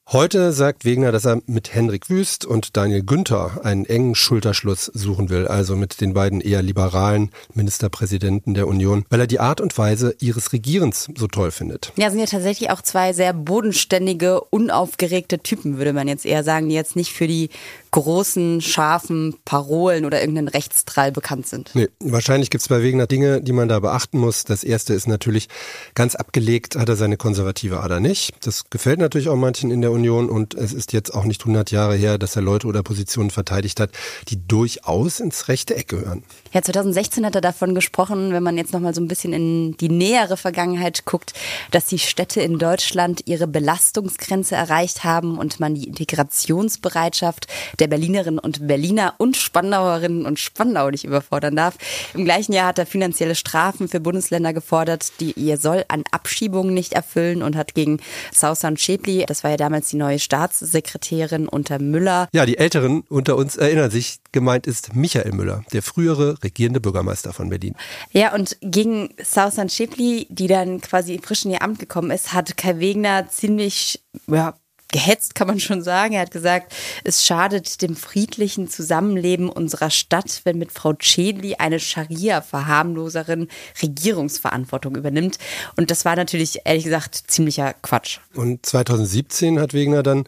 Heute 0.08 0.52
sagt 0.52 0.84
Wegner, 0.84 1.10
dass 1.12 1.24
er 1.24 1.40
mit 1.46 1.72
Henrik 1.72 2.10
Wüst 2.10 2.44
und 2.44 2.76
Daniel 2.76 3.02
Günther 3.02 3.64
einen 3.64 3.86
engen 3.86 4.14
Schulterschluss 4.14 4.86
suchen 4.86 5.30
will, 5.30 5.46
also 5.46 5.74
mit 5.74 6.00
den 6.00 6.12
beiden 6.12 6.40
eher 6.40 6.60
liberalen 6.60 7.30
Ministerpräsidenten 7.54 8.52
der 8.52 8.66
Union, 8.66 9.04
weil 9.10 9.20
er 9.20 9.26
die 9.26 9.40
Art 9.40 9.60
und 9.60 9.78
Weise 9.78 10.14
ihres 10.20 10.52
Regierens 10.52 11.08
so 11.16 11.28
toll 11.28 11.50
findet. 11.50 11.92
Ja, 11.96 12.10
sind 12.10 12.18
ja 12.18 12.26
tatsächlich 12.26 12.70
auch 12.70 12.82
zwei 12.82 13.12
sehr 13.12 13.32
bodenständige, 13.32 14.40
unaufgeregte 14.40 15.38
Typen, 15.38 15.78
würde 15.78 15.92
man 15.92 16.08
jetzt 16.08 16.26
eher 16.26 16.44
sagen, 16.44 16.68
die 16.68 16.74
jetzt 16.74 16.96
nicht 16.96 17.12
für 17.12 17.28
die 17.28 17.48
großen, 17.92 18.60
scharfen 18.60 19.36
Parolen 19.44 20.04
oder 20.04 20.20
irgendeinen 20.20 20.48
Rechtstrall 20.48 21.12
bekannt 21.12 21.46
sind. 21.46 21.70
Nee, 21.74 21.88
wahrscheinlich 22.00 22.50
gibt 22.50 22.62
es 22.62 22.68
bei 22.68 22.82
Wegener 22.82 23.06
Dinge, 23.06 23.40
die 23.42 23.52
man 23.52 23.68
da 23.68 23.78
beachten 23.80 24.18
muss. 24.18 24.44
Das 24.44 24.64
erste 24.64 24.94
ist 24.94 25.06
natürlich, 25.06 25.48
ganz 25.94 26.14
abgelegt 26.14 26.76
hat 26.76 26.88
er 26.88 26.96
seine 26.96 27.16
konservative 27.16 27.80
Ader 27.80 28.00
nicht. 28.00 28.32
Das 28.40 28.70
gefällt 28.70 28.98
natürlich 28.98 29.28
auch 29.28 29.36
manchen 29.36 29.70
in 29.70 29.82
der 29.82 29.92
Union 29.92 30.28
und 30.30 30.54
es 30.54 30.72
ist 30.72 30.92
jetzt 30.92 31.14
auch 31.14 31.24
nicht 31.24 31.42
100 31.42 31.70
Jahre 31.70 31.94
her, 31.94 32.18
dass 32.18 32.34
er 32.34 32.42
Leute 32.42 32.66
oder 32.66 32.82
Positionen 32.82 33.30
verteidigt 33.30 33.78
hat, 33.78 33.90
die 34.28 34.46
durchaus 34.46 35.20
ins 35.20 35.48
rechte 35.48 35.76
Eck 35.76 35.88
gehören. 35.88 36.24
Ja, 36.52 36.62
2016 36.62 37.26
hat 37.26 37.34
er 37.34 37.40
davon 37.42 37.74
gesprochen, 37.74 38.32
wenn 38.32 38.42
man 38.42 38.56
jetzt 38.56 38.72
nochmal 38.72 38.94
so 38.94 39.02
ein 39.02 39.08
bisschen 39.08 39.34
in 39.34 39.76
die 39.76 39.90
nähere 39.90 40.38
Vergangenheit 40.38 41.04
guckt, 41.04 41.34
dass 41.70 41.86
die 41.86 41.98
Städte 41.98 42.40
in 42.40 42.58
Deutschland 42.58 43.22
ihre 43.26 43.46
Belastungsgrenze 43.46 44.54
erreicht 44.54 45.04
haben 45.04 45.36
und 45.38 45.60
man 45.60 45.74
die 45.74 45.88
Integrationsbereitschaft 45.88 47.46
der 47.82 47.88
Berlinerinnen 47.88 48.38
und 48.38 48.68
Berliner 48.68 49.14
und 49.18 49.36
Spandauerinnen 49.36 50.24
und 50.24 50.38
Spandau 50.38 50.88
nicht 50.90 51.02
überfordern 51.02 51.56
darf. 51.56 51.74
Im 52.14 52.24
gleichen 52.24 52.52
Jahr 52.52 52.68
hat 52.68 52.78
er 52.78 52.86
finanzielle 52.86 53.34
Strafen 53.34 53.88
für 53.88 53.98
Bundesländer 53.98 54.52
gefordert, 54.52 55.14
die 55.18 55.32
ihr 55.32 55.56
Soll 55.56 55.84
an 55.88 56.04
Abschiebungen 56.12 56.74
nicht 56.74 56.92
erfüllen 56.92 57.42
und 57.42 57.56
hat 57.56 57.74
gegen 57.74 57.98
Sausan 58.32 58.76
Schäbli, 58.76 59.24
das 59.26 59.42
war 59.42 59.50
ja 59.50 59.56
damals 59.56 59.88
die 59.88 59.96
neue 59.96 60.20
Staatssekretärin 60.20 61.48
unter 61.48 61.80
Müller. 61.80 62.28
Ja, 62.32 62.46
die 62.46 62.56
Älteren 62.56 63.02
unter 63.08 63.34
uns 63.34 63.56
erinnern 63.56 63.90
sich, 63.90 64.18
gemeint 64.30 64.68
ist 64.68 64.94
Michael 64.94 65.32
Müller, 65.32 65.64
der 65.72 65.82
frühere 65.82 66.36
regierende 66.44 66.80
Bürgermeister 66.80 67.32
von 67.32 67.48
Berlin. 67.48 67.74
Ja, 68.12 68.32
und 68.32 68.58
gegen 68.60 69.08
Sausan 69.20 69.68
Schäbli, 69.68 70.28
die 70.30 70.46
dann 70.46 70.80
quasi 70.80 71.18
frisch 71.20 71.46
in 71.46 71.50
ihr 71.50 71.62
Amt 71.62 71.80
gekommen 71.80 72.12
ist, 72.12 72.32
hat 72.32 72.56
Kai 72.56 72.78
Wegner 72.78 73.28
ziemlich 73.28 74.00
ja, 74.28 74.54
gehetzt, 74.92 75.34
kann 75.34 75.48
man 75.48 75.58
schon 75.58 75.82
sagen. 75.82 76.14
Er 76.14 76.22
hat 76.22 76.30
gesagt, 76.30 76.72
es 77.02 77.24
schadet 77.26 77.82
dem 77.82 77.96
friedlichen 77.96 78.68
Zusammenleben 78.68 79.48
unserer 79.48 79.90
Stadt, 79.90 80.42
wenn 80.44 80.58
mit 80.58 80.70
Frau 80.70 80.94
Cedli 80.94 81.56
eine 81.56 81.80
Scharia-Verharmloserin 81.80 83.48
Regierungsverantwortung 83.82 84.94
übernimmt. 84.96 85.38
Und 85.76 85.90
das 85.90 86.04
war 86.04 86.14
natürlich, 86.14 86.60
ehrlich 86.64 86.84
gesagt, 86.84 87.24
ziemlicher 87.26 87.74
Quatsch. 87.82 88.18
Und 88.34 88.64
2017 88.64 89.58
hat 89.58 89.74
Wegner 89.74 90.02
dann 90.02 90.24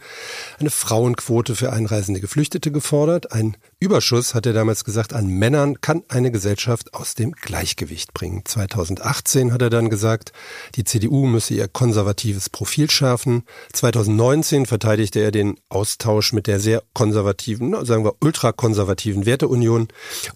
eine 0.58 0.70
Frauenquote 0.70 1.54
für 1.54 1.72
einreisende 1.72 2.20
Geflüchtete 2.20 2.72
gefordert. 2.72 3.32
Ein 3.32 3.56
Überschuss, 3.78 4.34
hat 4.34 4.46
er 4.46 4.54
damals 4.54 4.84
gesagt, 4.84 5.12
an 5.12 5.26
Männern 5.26 5.80
kann 5.80 6.02
eine 6.08 6.30
Gesellschaft 6.30 6.94
aus 6.94 7.14
dem 7.14 7.32
Gleichgewicht 7.32 8.14
bringen. 8.14 8.42
2018 8.44 9.52
hat 9.52 9.60
er 9.60 9.68
dann 9.68 9.90
gesagt, 9.90 10.32
die 10.76 10.84
CDU 10.84 11.26
müsse 11.26 11.54
ihr 11.54 11.68
konservatives 11.68 12.48
Profil 12.48 12.90
schärfen. 12.90 13.42
2019 13.74 14.53
verteidigte 14.62 15.18
er 15.18 15.32
den 15.32 15.56
Austausch 15.68 16.32
mit 16.32 16.46
der 16.46 16.60
sehr 16.60 16.82
konservativen, 16.94 17.84
sagen 17.84 18.04
wir 18.04 18.14
ultrakonservativen 18.20 19.26
Werteunion 19.26 19.88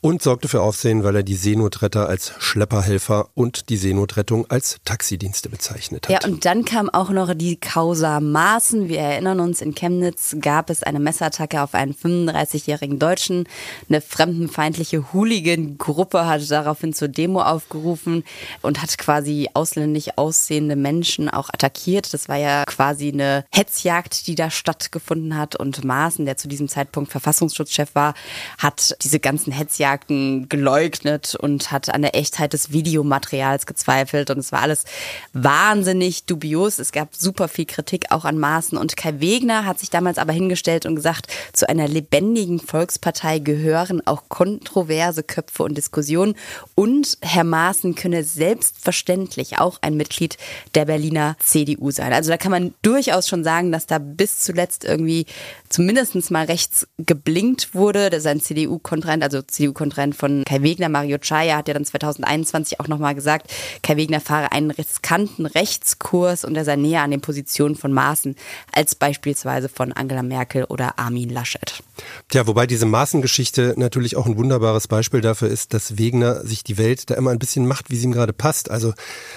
und 0.02 0.22
sorgte 0.22 0.48
für 0.48 0.60
Aufsehen, 0.60 1.04
weil 1.04 1.14
er 1.14 1.22
die 1.22 1.37
Seenotretter 1.37 2.08
als 2.08 2.32
Schlepperhelfer 2.38 3.28
und 3.34 3.68
die 3.68 3.76
Seenotrettung 3.76 4.50
als 4.50 4.78
Taxidienste 4.84 5.48
bezeichnet 5.48 6.08
hat. 6.08 6.25
Ja, 6.25 6.28
und 6.28 6.44
dann 6.44 6.64
kam 6.64 6.90
auch 6.90 7.10
noch 7.10 7.32
die 7.34 7.56
Causa 7.56 8.18
Maaßen. 8.18 8.88
Wir 8.88 8.98
erinnern 8.98 9.38
uns, 9.38 9.60
in 9.60 9.75
Chemnitz 9.75 10.37
gab 10.40 10.70
es 10.70 10.82
eine 10.82 10.98
Messerattacke 10.98 11.62
auf 11.62 11.75
einen 11.75 11.94
35-jährigen 11.94 12.98
Deutschen. 12.98 13.48
Eine 13.88 14.00
fremdenfeindliche 14.00 15.12
Hooligan-Gruppe 15.12 16.26
hat 16.26 16.50
daraufhin 16.50 16.92
zur 16.92 17.08
Demo 17.08 17.42
aufgerufen 17.42 18.25
und 18.62 18.82
hat 18.82 18.98
quasi 18.98 19.48
ausländisch 19.54 20.08
aussehende 20.16 20.76
Menschen 20.76 21.28
auch 21.28 21.48
attackiert. 21.48 22.12
Das 22.12 22.28
war 22.28 22.37
ja 22.37 22.64
quasi 22.64 23.12
eine 23.12 23.44
Hetzjagd, 23.52 24.07
die 24.10 24.34
da 24.34 24.50
stattgefunden 24.50 25.36
hat. 25.36 25.56
Und 25.56 25.84
Maaßen, 25.84 26.24
der 26.24 26.36
zu 26.36 26.48
diesem 26.48 26.68
Zeitpunkt 26.68 27.10
Verfassungsschutzchef 27.10 27.94
war, 27.94 28.14
hat 28.58 28.96
diese 29.02 29.20
ganzen 29.20 29.52
Hetzjagden 29.52 30.48
geleugnet 30.48 31.34
und 31.34 31.70
hat 31.70 31.92
an 31.92 32.02
der 32.02 32.14
Echtheit 32.14 32.52
des 32.52 32.72
Videomaterials 32.72 33.66
gezweifelt. 33.66 34.30
Und 34.30 34.38
es 34.38 34.52
war 34.52 34.62
alles 34.62 34.84
wahnsinnig 35.32 36.24
dubios. 36.24 36.78
Es 36.78 36.92
gab 36.92 37.14
super 37.14 37.48
viel 37.48 37.66
Kritik 37.66 38.10
auch 38.10 38.24
an 38.24 38.38
Maaßen. 38.38 38.78
Und 38.78 38.96
Kai 38.96 39.20
Wegner 39.20 39.66
hat 39.66 39.78
sich 39.78 39.90
damals 39.90 40.18
aber 40.18 40.32
hingestellt 40.32 40.86
und 40.86 40.96
gesagt, 40.96 41.26
zu 41.52 41.68
einer 41.68 41.88
lebendigen 41.88 42.58
Volkspartei 42.58 43.18
Partei 43.18 43.38
gehören 43.40 44.06
auch 44.06 44.28
kontroverse 44.28 45.22
Köpfe 45.22 45.64
und 45.64 45.76
Diskussionen. 45.76 46.34
Und 46.74 47.18
Herr 47.20 47.42
Maaßen 47.42 47.94
könne 47.94 48.22
selbstverständlich 48.22 49.58
auch 49.58 49.78
ein 49.82 49.96
Mitglied 49.96 50.36
der 50.74 50.84
Berliner 50.84 51.36
CDU 51.40 51.90
sein. 51.90 52.12
Also 52.12 52.30
da 52.30 52.36
kann 52.36 52.52
man 52.52 52.74
durchaus 52.82 53.28
schon 53.28 53.44
sagen, 53.44 53.72
dass 53.72 53.86
da 53.86 53.97
bis 53.98 54.38
zuletzt 54.38 54.84
irgendwie 54.84 55.26
zumindest 55.68 56.30
mal 56.30 56.46
rechts 56.46 56.87
geblinkt 56.98 57.75
wurde. 57.75 58.20
Sein 58.20 58.40
CDU-Kontrahent, 58.40 59.22
also 59.22 59.42
CDU-Kontrahent 59.42 60.14
von 60.14 60.44
Kai 60.44 60.62
Wegner, 60.62 60.88
Mario 60.88 61.18
Chaya, 61.18 61.56
hat 61.56 61.68
ja 61.68 61.75
dann 61.75 61.84
2021 61.84 62.80
auch 62.80 62.88
nochmal 62.88 63.14
gesagt, 63.14 63.52
Kai 63.82 63.96
Wegner 63.96 64.20
fahre 64.20 64.52
einen 64.52 64.70
riskanten 64.70 65.46
Rechtskurs 65.46 66.44
und 66.44 66.56
er 66.56 66.64
sei 66.64 66.76
näher 66.76 67.02
an 67.02 67.10
den 67.10 67.20
Positionen 67.20 67.75
von 67.75 67.92
Maaßen 67.92 68.37
als 68.72 68.94
beispielsweise 68.94 69.68
von 69.68 69.92
Angela 69.92 70.22
Merkel 70.22 70.64
oder 70.64 70.98
Armin 70.98 71.30
Laschet. 71.30 71.82
Tja, 72.28 72.46
wobei 72.46 72.66
diese 72.66 72.87
Maßengeschichte 72.87 73.75
natürlich 73.76 74.16
auch 74.16 74.26
ein 74.26 74.37
wunderbares 74.37 74.88
Beispiel 74.88 75.20
dafür 75.20 75.48
ist, 75.48 75.75
dass 75.75 75.98
Wegner 75.98 76.46
sich 76.46 76.64
die 76.64 76.78
Welt 76.78 77.10
da 77.10 77.14
immer 77.14 77.30
ein 77.30 77.38
bisschen 77.38 77.66
macht, 77.66 77.90
wie 77.90 77.96
sie 77.96 78.04
ihm 78.04 78.12
gerade 78.12 78.32
passt. 78.32 78.70
Also 78.70 78.94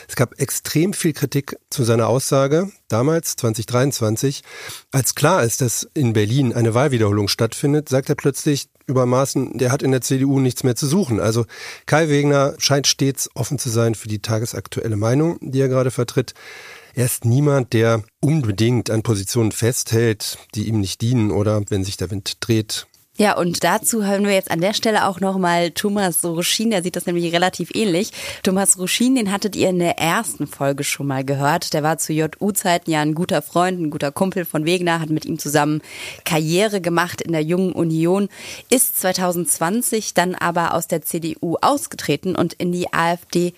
es 0.07 0.15
gab 0.15 0.39
extrem 0.39 0.93
viel 0.93 1.13
Kritik 1.13 1.57
zu 1.69 1.83
seiner 1.83 2.07
Aussage 2.07 2.71
damals, 2.89 3.35
2023. 3.37 4.43
Als 4.91 5.15
klar 5.15 5.43
ist, 5.43 5.61
dass 5.61 5.87
in 5.93 6.13
Berlin 6.13 6.20
eine 6.53 6.73
Wahlwiederholung 6.73 7.27
stattfindet, 7.27 7.89
sagt 7.89 8.09
er 8.09 8.15
plötzlich 8.15 8.67
über 8.87 9.05
Maßen, 9.05 9.57
der 9.57 9.71
hat 9.71 9.83
in 9.83 9.91
der 9.91 10.01
CDU 10.01 10.39
nichts 10.39 10.63
mehr 10.63 10.75
zu 10.75 10.87
suchen. 10.87 11.19
Also 11.19 11.45
Kai 11.85 12.09
Wegner 12.09 12.55
scheint 12.57 12.87
stets 12.87 13.29
offen 13.35 13.57
zu 13.57 13.69
sein 13.69 13.95
für 13.95 14.07
die 14.07 14.19
tagesaktuelle 14.19 14.97
Meinung, 14.97 15.37
die 15.41 15.61
er 15.61 15.69
gerade 15.69 15.91
vertritt. 15.91 16.33
Er 16.93 17.05
ist 17.05 17.23
niemand, 17.23 17.73
der 17.73 18.03
unbedingt 18.19 18.89
an 18.89 19.01
Positionen 19.01 19.51
festhält, 19.51 20.37
die 20.55 20.67
ihm 20.67 20.81
nicht 20.81 21.01
dienen 21.01 21.31
oder 21.31 21.61
wenn 21.69 21.83
sich 21.83 21.97
der 21.97 22.11
Wind 22.11 22.37
dreht, 22.41 22.87
ja, 23.21 23.37
und 23.37 23.63
dazu 23.63 24.03
hören 24.03 24.25
wir 24.25 24.33
jetzt 24.33 24.49
an 24.49 24.61
der 24.61 24.73
Stelle 24.73 25.05
auch 25.05 25.19
nochmal 25.19 25.69
Thomas 25.69 26.25
Ruschin, 26.25 26.71
der 26.71 26.81
sieht 26.81 26.95
das 26.95 27.05
nämlich 27.05 27.31
relativ 27.31 27.69
ähnlich. 27.75 28.13
Thomas 28.41 28.79
Ruschin, 28.79 29.13
den 29.13 29.31
hattet 29.31 29.55
ihr 29.55 29.69
in 29.69 29.77
der 29.77 29.99
ersten 29.99 30.47
Folge 30.47 30.83
schon 30.83 31.05
mal 31.05 31.23
gehört. 31.23 31.73
Der 31.73 31.83
war 31.83 31.99
zu 31.99 32.13
JU-Zeiten 32.13 32.89
ja 32.89 32.99
ein 33.01 33.13
guter 33.13 33.43
Freund, 33.43 33.79
ein 33.79 33.91
guter 33.91 34.11
Kumpel 34.11 34.43
von 34.43 34.65
Wegner, 34.65 34.99
hat 34.99 35.11
mit 35.11 35.25
ihm 35.25 35.37
zusammen 35.37 35.83
Karriere 36.25 36.81
gemacht 36.81 37.21
in 37.21 37.31
der 37.31 37.43
Jungen 37.43 37.73
Union, 37.73 38.27
ist 38.71 38.99
2020 38.99 40.15
dann 40.15 40.33
aber 40.33 40.73
aus 40.73 40.87
der 40.87 41.03
CDU 41.03 41.57
ausgetreten 41.61 42.35
und 42.35 42.53
in 42.53 42.71
die 42.71 42.91
AfD 42.91 43.53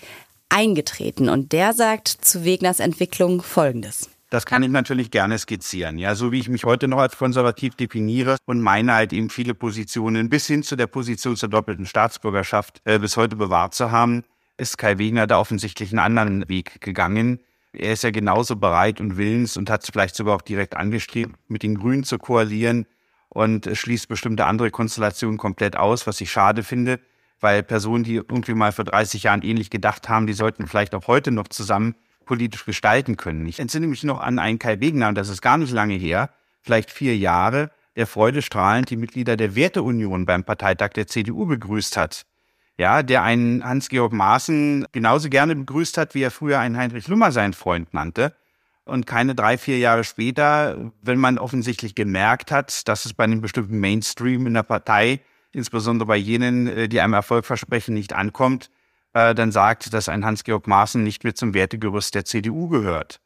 eingetreten. 0.49 1.29
Und 1.29 1.53
der 1.53 1.71
sagt 1.71 2.09
zu 2.09 2.43
Wegners 2.43 2.81
Entwicklung 2.81 3.41
Folgendes. 3.41 4.09
Das 4.33 4.47
kann 4.47 4.63
ich 4.63 4.71
natürlich 4.71 5.11
gerne 5.11 5.37
skizzieren. 5.37 5.99
Ja, 5.99 6.15
so 6.15 6.31
wie 6.31 6.39
ich 6.39 6.49
mich 6.49 6.63
heute 6.63 6.87
noch 6.87 6.97
als 6.97 7.15
konservativ 7.15 7.75
definiere 7.75 8.37
und 8.47 8.61
meine 8.61 8.95
halt 8.95 9.13
eben 9.13 9.29
viele 9.29 9.53
Positionen 9.53 10.27
bis 10.27 10.47
hin 10.47 10.63
zu 10.63 10.75
der 10.75 10.87
Position 10.87 11.35
zur 11.35 11.49
doppelten 11.49 11.85
Staatsbürgerschaft 11.85 12.81
äh, 12.85 12.97
bis 12.97 13.15
heute 13.15 13.35
bewahrt 13.35 13.75
zu 13.75 13.91
haben, 13.91 14.23
ist 14.57 14.79
Kai 14.79 14.97
Wegner 14.97 15.27
da 15.27 15.37
offensichtlich 15.37 15.91
einen 15.91 15.99
anderen 15.99 16.49
Weg 16.49 16.81
gegangen. 16.81 17.41
Er 17.73 17.93
ist 17.93 18.01
ja 18.01 18.09
genauso 18.09 18.55
bereit 18.55 18.99
und 18.99 19.17
willens 19.17 19.55
und 19.55 19.69
hat 19.69 19.83
es 19.83 19.91
vielleicht 19.91 20.15
sogar 20.15 20.37
auch 20.37 20.41
direkt 20.41 20.75
angestrebt, 20.75 21.35
mit 21.47 21.61
den 21.61 21.77
Grünen 21.77 22.03
zu 22.03 22.17
koalieren 22.17 22.87
und 23.29 23.69
schließt 23.71 24.07
bestimmte 24.07 24.45
andere 24.45 24.71
Konstellationen 24.71 25.37
komplett 25.37 25.75
aus, 25.75 26.07
was 26.07 26.19
ich 26.21 26.31
schade 26.31 26.63
finde, 26.63 26.99
weil 27.39 27.61
Personen, 27.61 28.03
die 28.03 28.15
irgendwie 28.15 28.55
mal 28.55 28.71
vor 28.71 28.85
30 28.85 29.21
Jahren 29.21 29.43
ähnlich 29.43 29.69
gedacht 29.69 30.09
haben, 30.09 30.25
die 30.25 30.33
sollten 30.33 30.65
vielleicht 30.65 30.95
auch 30.95 31.05
heute 31.05 31.29
noch 31.29 31.49
zusammen 31.49 31.93
politisch 32.25 32.65
gestalten 32.65 33.17
können. 33.17 33.45
Ich 33.45 33.59
entsinne 33.59 33.87
mich 33.87 34.03
noch 34.03 34.19
an 34.19 34.39
einen 34.39 34.59
Kai 34.59 34.79
Wegner, 34.79 35.09
und 35.09 35.15
das 35.15 35.29
ist 35.29 35.41
gar 35.41 35.57
nicht 35.57 35.71
lange 35.71 35.95
her, 35.95 36.29
vielleicht 36.61 36.91
vier 36.91 37.17
Jahre, 37.17 37.71
der 37.95 38.07
freudestrahlend 38.07 38.89
die 38.89 38.97
Mitglieder 38.97 39.37
der 39.37 39.55
Werteunion 39.55 40.25
beim 40.25 40.43
Parteitag 40.43 40.89
der 40.89 41.07
CDU 41.07 41.45
begrüßt 41.45 41.97
hat. 41.97 42.25
Ja, 42.77 43.03
der 43.03 43.21
einen 43.21 43.63
Hans-Georg 43.63 44.13
Maaßen 44.13 44.87
genauso 44.91 45.29
gerne 45.29 45.55
begrüßt 45.55 45.97
hat, 45.97 46.15
wie 46.15 46.23
er 46.23 46.31
früher 46.31 46.59
einen 46.59 46.77
Heinrich 46.77 47.07
Lummer 47.07 47.31
seinen 47.31 47.53
Freund 47.53 47.93
nannte. 47.93 48.33
Und 48.85 49.05
keine 49.05 49.35
drei, 49.35 49.57
vier 49.57 49.77
Jahre 49.77 50.03
später, 50.03 50.91
wenn 51.01 51.19
man 51.19 51.37
offensichtlich 51.37 51.95
gemerkt 51.95 52.51
hat, 52.51 52.87
dass 52.87 53.05
es 53.05 53.13
bei 53.13 53.23
einem 53.23 53.41
bestimmten 53.41 53.79
Mainstream 53.79 54.47
in 54.47 54.55
der 54.55 54.63
Partei, 54.63 55.21
insbesondere 55.51 56.07
bei 56.07 56.17
jenen, 56.17 56.67
äh, 56.67 56.89
die 56.89 56.99
einem 56.99 57.13
Erfolg 57.13 57.45
versprechen, 57.45 57.93
nicht 57.93 58.13
ankommt, 58.13 58.69
äh, 59.13 59.33
dann 59.35 59.51
sagt, 59.51 59.93
dass 59.93 60.09
ein 60.09 60.25
Hans-Georg 60.25 60.67
Maaßen 60.67 61.03
nicht 61.03 61.23
mehr 61.23 61.35
zum 61.35 61.53
Wertegerüst 61.53 62.15
der 62.15 62.25
CDU 62.25 62.67
gehört. 62.67 63.19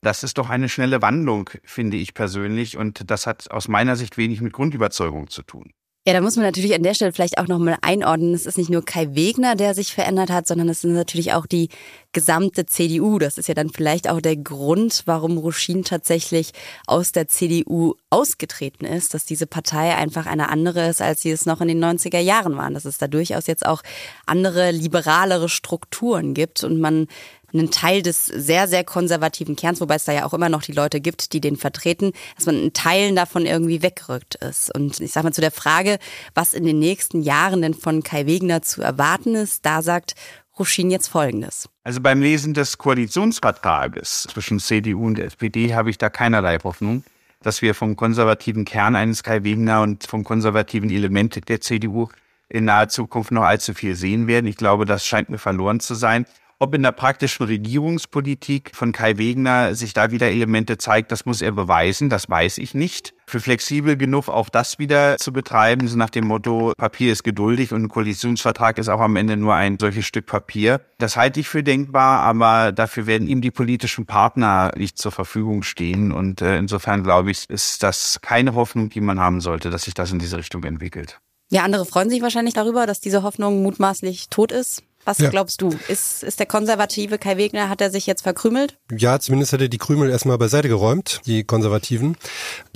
Das 0.00 0.24
ist 0.24 0.38
doch 0.38 0.50
eine 0.50 0.68
schnelle 0.68 1.00
Wandlung, 1.00 1.50
finde 1.64 1.96
ich 1.96 2.14
persönlich, 2.14 2.76
und 2.76 3.10
das 3.10 3.26
hat 3.26 3.50
aus 3.50 3.68
meiner 3.68 3.94
Sicht 3.96 4.16
wenig 4.16 4.40
mit 4.40 4.52
Grundüberzeugung 4.52 5.28
zu 5.28 5.42
tun. 5.42 5.72
Ja, 6.04 6.14
da 6.14 6.20
muss 6.20 6.34
man 6.34 6.44
natürlich 6.44 6.74
an 6.74 6.82
der 6.82 6.94
Stelle 6.94 7.12
vielleicht 7.12 7.38
auch 7.38 7.46
nochmal 7.46 7.76
einordnen. 7.80 8.34
Es 8.34 8.44
ist 8.44 8.58
nicht 8.58 8.70
nur 8.70 8.84
Kai 8.84 9.14
Wegner, 9.14 9.54
der 9.54 9.72
sich 9.72 9.94
verändert 9.94 10.30
hat, 10.30 10.48
sondern 10.48 10.68
es 10.68 10.80
sind 10.80 10.94
natürlich 10.94 11.32
auch 11.32 11.46
die 11.46 11.68
gesamte 12.10 12.66
CDU. 12.66 13.20
Das 13.20 13.38
ist 13.38 13.46
ja 13.46 13.54
dann 13.54 13.70
vielleicht 13.70 14.10
auch 14.10 14.20
der 14.20 14.36
Grund, 14.36 15.02
warum 15.06 15.38
Ruschin 15.38 15.84
tatsächlich 15.84 16.54
aus 16.88 17.12
der 17.12 17.28
CDU 17.28 17.94
ausgetreten 18.10 18.84
ist, 18.84 19.14
dass 19.14 19.26
diese 19.26 19.46
Partei 19.46 19.94
einfach 19.94 20.26
eine 20.26 20.48
andere 20.48 20.88
ist, 20.88 21.00
als 21.00 21.22
sie 21.22 21.30
es 21.30 21.46
noch 21.46 21.60
in 21.60 21.68
den 21.68 21.82
90er 21.84 22.18
Jahren 22.18 22.56
waren. 22.56 22.74
Dass 22.74 22.84
es 22.84 22.98
da 22.98 23.06
durchaus 23.06 23.46
jetzt 23.46 23.64
auch 23.64 23.82
andere, 24.26 24.72
liberalere 24.72 25.48
Strukturen 25.48 26.34
gibt 26.34 26.64
und 26.64 26.80
man 26.80 27.06
einen 27.52 27.70
Teil 27.70 28.02
des 28.02 28.26
sehr, 28.26 28.68
sehr 28.68 28.84
konservativen 28.84 29.56
Kerns, 29.56 29.80
wobei 29.80 29.96
es 29.96 30.04
da 30.04 30.12
ja 30.12 30.24
auch 30.24 30.34
immer 30.34 30.48
noch 30.48 30.62
die 30.62 30.72
Leute 30.72 31.00
gibt, 31.00 31.32
die 31.32 31.40
den 31.40 31.56
vertreten, 31.56 32.12
dass 32.36 32.46
man 32.46 32.56
in 32.56 32.72
Teilen 32.72 33.16
davon 33.16 33.46
irgendwie 33.46 33.82
weggerückt 33.82 34.36
ist. 34.36 34.74
Und 34.74 35.00
ich 35.00 35.12
sage 35.12 35.24
mal 35.24 35.32
zu 35.32 35.40
der 35.40 35.50
Frage, 35.50 35.98
was 36.34 36.54
in 36.54 36.64
den 36.64 36.78
nächsten 36.78 37.22
Jahren 37.22 37.62
denn 37.62 37.74
von 37.74 38.02
Kai 38.02 38.26
Wegner 38.26 38.62
zu 38.62 38.82
erwarten 38.82 39.34
ist, 39.34 39.64
da 39.66 39.82
sagt 39.82 40.14
Ruschin 40.58 40.90
jetzt 40.90 41.08
Folgendes. 41.08 41.68
Also 41.82 42.00
beim 42.00 42.20
Lesen 42.20 42.54
des 42.54 42.78
Koalitionsvertrages 42.78 44.28
zwischen 44.30 44.60
CDU 44.60 45.06
und 45.06 45.18
SPD 45.18 45.74
habe 45.74 45.90
ich 45.90 45.98
da 45.98 46.10
keinerlei 46.10 46.58
Hoffnung, 46.62 47.04
dass 47.42 47.62
wir 47.62 47.74
vom 47.74 47.96
konservativen 47.96 48.64
Kern 48.64 48.94
eines 48.94 49.22
Kai 49.22 49.44
Wegner 49.44 49.82
und 49.82 50.06
vom 50.06 50.24
konservativen 50.24 50.90
Element 50.90 51.48
der 51.48 51.60
CDU 51.60 52.08
in 52.48 52.66
naher 52.66 52.88
Zukunft 52.88 53.30
noch 53.32 53.44
allzu 53.44 53.72
viel 53.72 53.94
sehen 53.94 54.26
werden. 54.26 54.46
Ich 54.46 54.56
glaube, 54.56 54.84
das 54.84 55.06
scheint 55.06 55.30
mir 55.30 55.38
verloren 55.38 55.80
zu 55.80 55.94
sein. 55.94 56.26
Ob 56.62 56.76
in 56.76 56.84
der 56.84 56.92
praktischen 56.92 57.44
Regierungspolitik 57.46 58.70
von 58.72 58.92
Kai 58.92 59.18
Wegner 59.18 59.74
sich 59.74 59.94
da 59.94 60.12
wieder 60.12 60.28
Elemente 60.28 60.78
zeigt, 60.78 61.10
das 61.10 61.26
muss 61.26 61.42
er 61.42 61.50
beweisen, 61.50 62.08
das 62.08 62.30
weiß 62.30 62.58
ich 62.58 62.72
nicht. 62.72 63.14
Für 63.26 63.40
flexibel 63.40 63.96
genug 63.96 64.28
auch 64.28 64.48
das 64.48 64.78
wieder 64.78 65.16
zu 65.18 65.32
betreiben, 65.32 65.88
so 65.88 65.96
nach 65.96 66.10
dem 66.10 66.28
Motto, 66.28 66.72
Papier 66.78 67.10
ist 67.10 67.24
geduldig 67.24 67.72
und 67.72 67.82
ein 67.82 67.88
Koalitionsvertrag 67.88 68.78
ist 68.78 68.88
auch 68.88 69.00
am 69.00 69.16
Ende 69.16 69.36
nur 69.36 69.56
ein 69.56 69.76
solches 69.80 70.06
Stück 70.06 70.26
Papier. 70.26 70.80
Das 70.98 71.16
halte 71.16 71.40
ich 71.40 71.48
für 71.48 71.64
denkbar, 71.64 72.20
aber 72.20 72.70
dafür 72.70 73.08
werden 73.08 73.26
ihm 73.26 73.40
die 73.40 73.50
politischen 73.50 74.06
Partner 74.06 74.70
nicht 74.76 74.98
zur 74.98 75.10
Verfügung 75.10 75.64
stehen. 75.64 76.12
Und 76.12 76.42
äh, 76.42 76.58
insofern 76.58 77.02
glaube 77.02 77.32
ich, 77.32 77.50
ist 77.50 77.82
das 77.82 78.20
keine 78.22 78.54
Hoffnung, 78.54 78.88
die 78.88 79.00
man 79.00 79.18
haben 79.18 79.40
sollte, 79.40 79.70
dass 79.70 79.82
sich 79.82 79.94
das 79.94 80.12
in 80.12 80.20
diese 80.20 80.36
Richtung 80.36 80.62
entwickelt. 80.62 81.18
Ja, 81.50 81.64
andere 81.64 81.84
freuen 81.84 82.08
sich 82.08 82.22
wahrscheinlich 82.22 82.54
darüber, 82.54 82.86
dass 82.86 83.00
diese 83.00 83.24
Hoffnung 83.24 83.62
mutmaßlich 83.64 84.28
tot 84.30 84.52
ist. 84.52 84.84
Was 85.04 85.18
ja. 85.18 85.30
glaubst 85.30 85.60
du? 85.60 85.70
Ist, 85.88 86.22
ist 86.22 86.38
der 86.38 86.46
konservative 86.46 87.18
Kai 87.18 87.36
Wegner, 87.36 87.68
hat 87.68 87.80
er 87.80 87.90
sich 87.90 88.06
jetzt 88.06 88.22
verkrümelt? 88.22 88.78
Ja, 88.96 89.18
zumindest 89.18 89.52
hat 89.52 89.60
er 89.60 89.68
die 89.68 89.78
Krümel 89.78 90.10
erstmal 90.10 90.38
beiseite 90.38 90.68
geräumt, 90.68 91.20
die 91.26 91.42
Konservativen. 91.42 92.16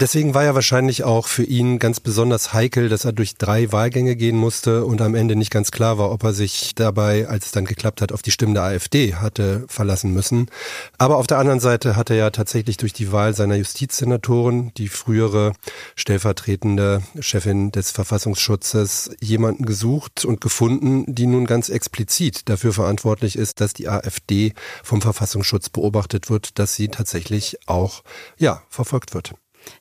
Deswegen 0.00 0.34
war 0.34 0.42
ja 0.42 0.54
wahrscheinlich 0.54 1.04
auch 1.04 1.28
für 1.28 1.44
ihn 1.44 1.78
ganz 1.78 2.00
besonders 2.00 2.52
heikel, 2.52 2.88
dass 2.88 3.04
er 3.04 3.12
durch 3.12 3.36
drei 3.36 3.70
Wahlgänge 3.70 4.16
gehen 4.16 4.36
musste 4.36 4.84
und 4.84 5.02
am 5.02 5.14
Ende 5.14 5.36
nicht 5.36 5.52
ganz 5.52 5.70
klar 5.70 5.98
war, 5.98 6.10
ob 6.10 6.24
er 6.24 6.32
sich 6.32 6.74
dabei, 6.74 7.28
als 7.28 7.46
es 7.46 7.52
dann 7.52 7.64
geklappt 7.64 8.00
hat, 8.00 8.10
auf 8.10 8.22
die 8.22 8.32
Stimmen 8.32 8.54
der 8.54 8.64
AfD 8.64 9.14
hatte 9.14 9.64
verlassen 9.68 10.12
müssen. 10.12 10.50
Aber 10.98 11.18
auf 11.18 11.28
der 11.28 11.38
anderen 11.38 11.60
Seite 11.60 11.94
hat 11.94 12.10
er 12.10 12.16
ja 12.16 12.30
tatsächlich 12.30 12.76
durch 12.76 12.92
die 12.92 13.12
Wahl 13.12 13.34
seiner 13.34 13.54
Justizsenatorin, 13.54 14.72
die 14.76 14.88
frühere 14.88 15.52
stellvertretende 15.94 17.02
Chefin 17.20 17.70
des 17.70 17.92
Verfassungsschutzes, 17.92 19.12
jemanden 19.20 19.64
gesucht 19.64 20.24
und 20.24 20.40
gefunden, 20.40 21.04
die 21.06 21.26
nun 21.26 21.46
ganz 21.46 21.68
explizit 21.68 22.15
explizit 22.16 22.48
dafür 22.48 22.72
verantwortlich 22.72 23.36
ist, 23.36 23.60
dass 23.60 23.74
die 23.74 23.88
AfD 23.88 24.54
vom 24.82 25.02
Verfassungsschutz 25.02 25.68
beobachtet 25.68 26.30
wird, 26.30 26.58
dass 26.58 26.74
sie 26.74 26.88
tatsächlich 26.88 27.58
auch 27.66 28.02
ja, 28.38 28.62
verfolgt 28.70 29.12
wird. 29.14 29.34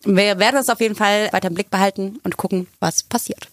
Wir 0.04 0.38
werden 0.40 0.58
uns 0.58 0.70
auf 0.70 0.82
jeden 0.82 0.96
Fall 0.96 1.30
weiter 1.32 1.48
im 1.48 1.54
Blick 1.54 1.70
behalten 1.70 2.20
und 2.24 2.36
gucken, 2.38 2.68
was 2.80 3.04
passiert. 3.04 3.50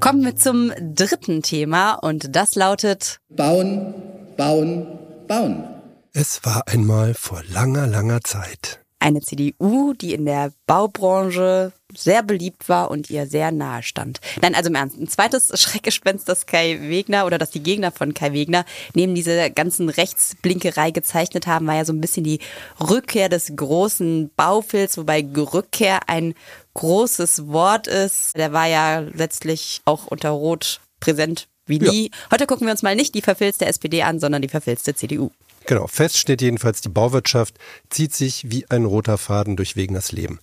Kommen 0.00 0.24
wir 0.24 0.36
zum 0.36 0.72
dritten 0.78 1.42
Thema 1.42 1.94
und 1.94 2.36
das 2.36 2.54
lautet 2.54 3.18
Bauen, 3.30 3.94
bauen, 4.36 4.86
bauen. 5.26 5.64
Es 6.12 6.44
war 6.44 6.68
einmal 6.68 7.14
vor 7.14 7.42
langer, 7.48 7.86
langer 7.86 8.20
Zeit 8.20 8.84
eine 9.04 9.20
CDU, 9.20 9.92
die 9.92 10.14
in 10.14 10.24
der 10.24 10.50
Baubranche 10.66 11.72
sehr 11.96 12.22
beliebt 12.22 12.68
war 12.68 12.90
und 12.90 13.10
ihr 13.10 13.26
sehr 13.26 13.52
nahe 13.52 13.82
stand. 13.82 14.20
Nein, 14.40 14.54
also 14.54 14.68
im 14.68 14.74
Ernst. 14.74 14.98
Ein 14.98 15.08
zweites 15.08 15.52
Schreckgespenst, 15.60 16.28
das 16.28 16.46
Kai 16.46 16.78
Wegner 16.80 17.26
oder 17.26 17.38
das 17.38 17.50
die 17.50 17.62
Gegner 17.62 17.90
von 17.90 18.14
Kai 18.14 18.32
Wegner 18.32 18.64
neben 18.94 19.14
dieser 19.14 19.50
ganzen 19.50 19.88
Rechtsblinkerei 19.88 20.90
gezeichnet 20.90 21.46
haben, 21.46 21.66
war 21.66 21.76
ja 21.76 21.84
so 21.84 21.92
ein 21.92 22.00
bisschen 22.00 22.24
die 22.24 22.40
Rückkehr 22.80 23.28
des 23.28 23.52
großen 23.54 24.30
Baufilz, 24.36 24.96
wobei 24.96 25.26
Rückkehr 25.36 26.08
ein 26.08 26.34
großes 26.74 27.48
Wort 27.48 27.86
ist. 27.86 28.36
Der 28.36 28.52
war 28.52 28.66
ja 28.66 29.00
letztlich 29.00 29.80
auch 29.84 30.06
unter 30.06 30.30
Rot 30.30 30.80
präsent 31.00 31.48
wie 31.66 31.78
nie. 31.78 32.10
Ja. 32.10 32.18
Heute 32.32 32.46
gucken 32.46 32.66
wir 32.66 32.72
uns 32.72 32.82
mal 32.82 32.96
nicht 32.96 33.14
die 33.14 33.22
verfilzte 33.22 33.66
SPD 33.66 34.02
an, 34.02 34.20
sondern 34.20 34.42
die 34.42 34.48
verfilzte 34.48 34.94
CDU. 34.94 35.30
Genau, 35.66 35.86
fest 35.86 36.18
steht 36.18 36.42
jedenfalls, 36.42 36.82
die 36.82 36.90
Bauwirtschaft 36.90 37.54
zieht 37.88 38.14
sich 38.14 38.50
wie 38.50 38.66
ein 38.70 38.84
roter 38.84 39.16
Faden 39.16 39.56
durch 39.56 39.76
Wegners 39.76 40.12
Leben. 40.12 40.38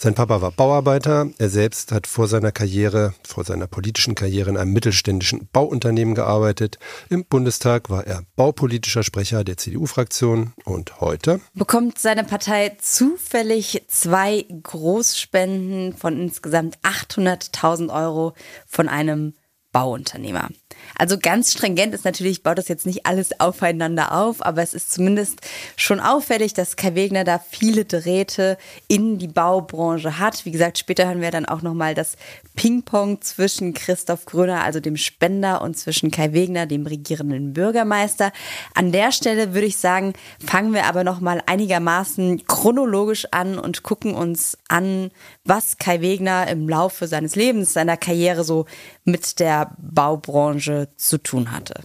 Sein 0.00 0.14
Papa 0.14 0.40
war 0.40 0.52
Bauarbeiter, 0.52 1.28
er 1.38 1.48
selbst 1.48 1.90
hat 1.90 2.06
vor 2.06 2.28
seiner 2.28 2.52
Karriere, 2.52 3.14
vor 3.26 3.42
seiner 3.42 3.66
politischen 3.66 4.14
Karriere 4.14 4.48
in 4.48 4.56
einem 4.56 4.72
mittelständischen 4.72 5.48
Bauunternehmen 5.52 6.14
gearbeitet. 6.14 6.78
Im 7.10 7.24
Bundestag 7.24 7.90
war 7.90 8.06
er 8.06 8.22
baupolitischer 8.36 9.02
Sprecher 9.02 9.42
der 9.42 9.56
CDU-Fraktion 9.56 10.52
und 10.64 11.00
heute 11.00 11.40
bekommt 11.52 11.98
seine 11.98 12.22
Partei 12.22 12.76
zufällig 12.80 13.86
zwei 13.88 14.46
Großspenden 14.62 15.94
von 15.94 16.16
insgesamt 16.20 16.78
800.000 16.84 17.92
Euro 17.92 18.34
von 18.68 18.88
einem 18.88 19.34
Bauunternehmer. 19.72 20.48
Also 20.96 21.18
ganz 21.18 21.52
stringent 21.52 21.94
ist 21.94 22.04
natürlich, 22.04 22.42
baut 22.42 22.58
das 22.58 22.68
jetzt 22.68 22.86
nicht 22.86 23.06
alles 23.06 23.38
aufeinander 23.40 24.12
auf, 24.12 24.44
aber 24.44 24.62
es 24.62 24.74
ist 24.74 24.92
zumindest 24.92 25.40
schon 25.76 26.00
auffällig, 26.00 26.54
dass 26.54 26.76
Kai 26.76 26.94
Wegner 26.94 27.24
da 27.24 27.38
viele 27.38 27.84
Drähte 27.84 28.58
in 28.88 29.18
die 29.18 29.28
Baubranche 29.28 30.18
hat. 30.18 30.44
Wie 30.44 30.50
gesagt, 30.50 30.78
später 30.78 31.06
hören 31.06 31.20
wir 31.20 31.30
dann 31.30 31.46
auch 31.46 31.62
nochmal 31.62 31.94
das 31.94 32.16
Ping-Pong 32.56 33.20
zwischen 33.22 33.74
Christoph 33.74 34.24
Gröner, 34.24 34.64
also 34.64 34.80
dem 34.80 34.96
Spender, 34.96 35.62
und 35.62 35.76
zwischen 35.76 36.10
Kai 36.10 36.32
Wegner, 36.32 36.66
dem 36.66 36.86
regierenden 36.86 37.52
Bürgermeister. 37.52 38.32
An 38.74 38.92
der 38.92 39.12
Stelle 39.12 39.54
würde 39.54 39.66
ich 39.66 39.76
sagen, 39.76 40.12
fangen 40.44 40.72
wir 40.72 40.86
aber 40.86 41.04
nochmal 41.04 41.42
einigermaßen 41.46 42.46
chronologisch 42.46 43.26
an 43.30 43.58
und 43.58 43.82
gucken 43.82 44.14
uns 44.14 44.58
an, 44.68 45.10
was 45.44 45.78
Kai 45.78 46.00
Wegner 46.00 46.48
im 46.48 46.68
Laufe 46.68 47.06
seines 47.06 47.36
Lebens, 47.36 47.72
seiner 47.72 47.96
Karriere 47.96 48.44
so 48.44 48.66
mit 49.04 49.40
der 49.40 49.72
Baubranche 49.78 50.67
zu 50.96 51.18
tun 51.18 51.52
hatte. 51.52 51.82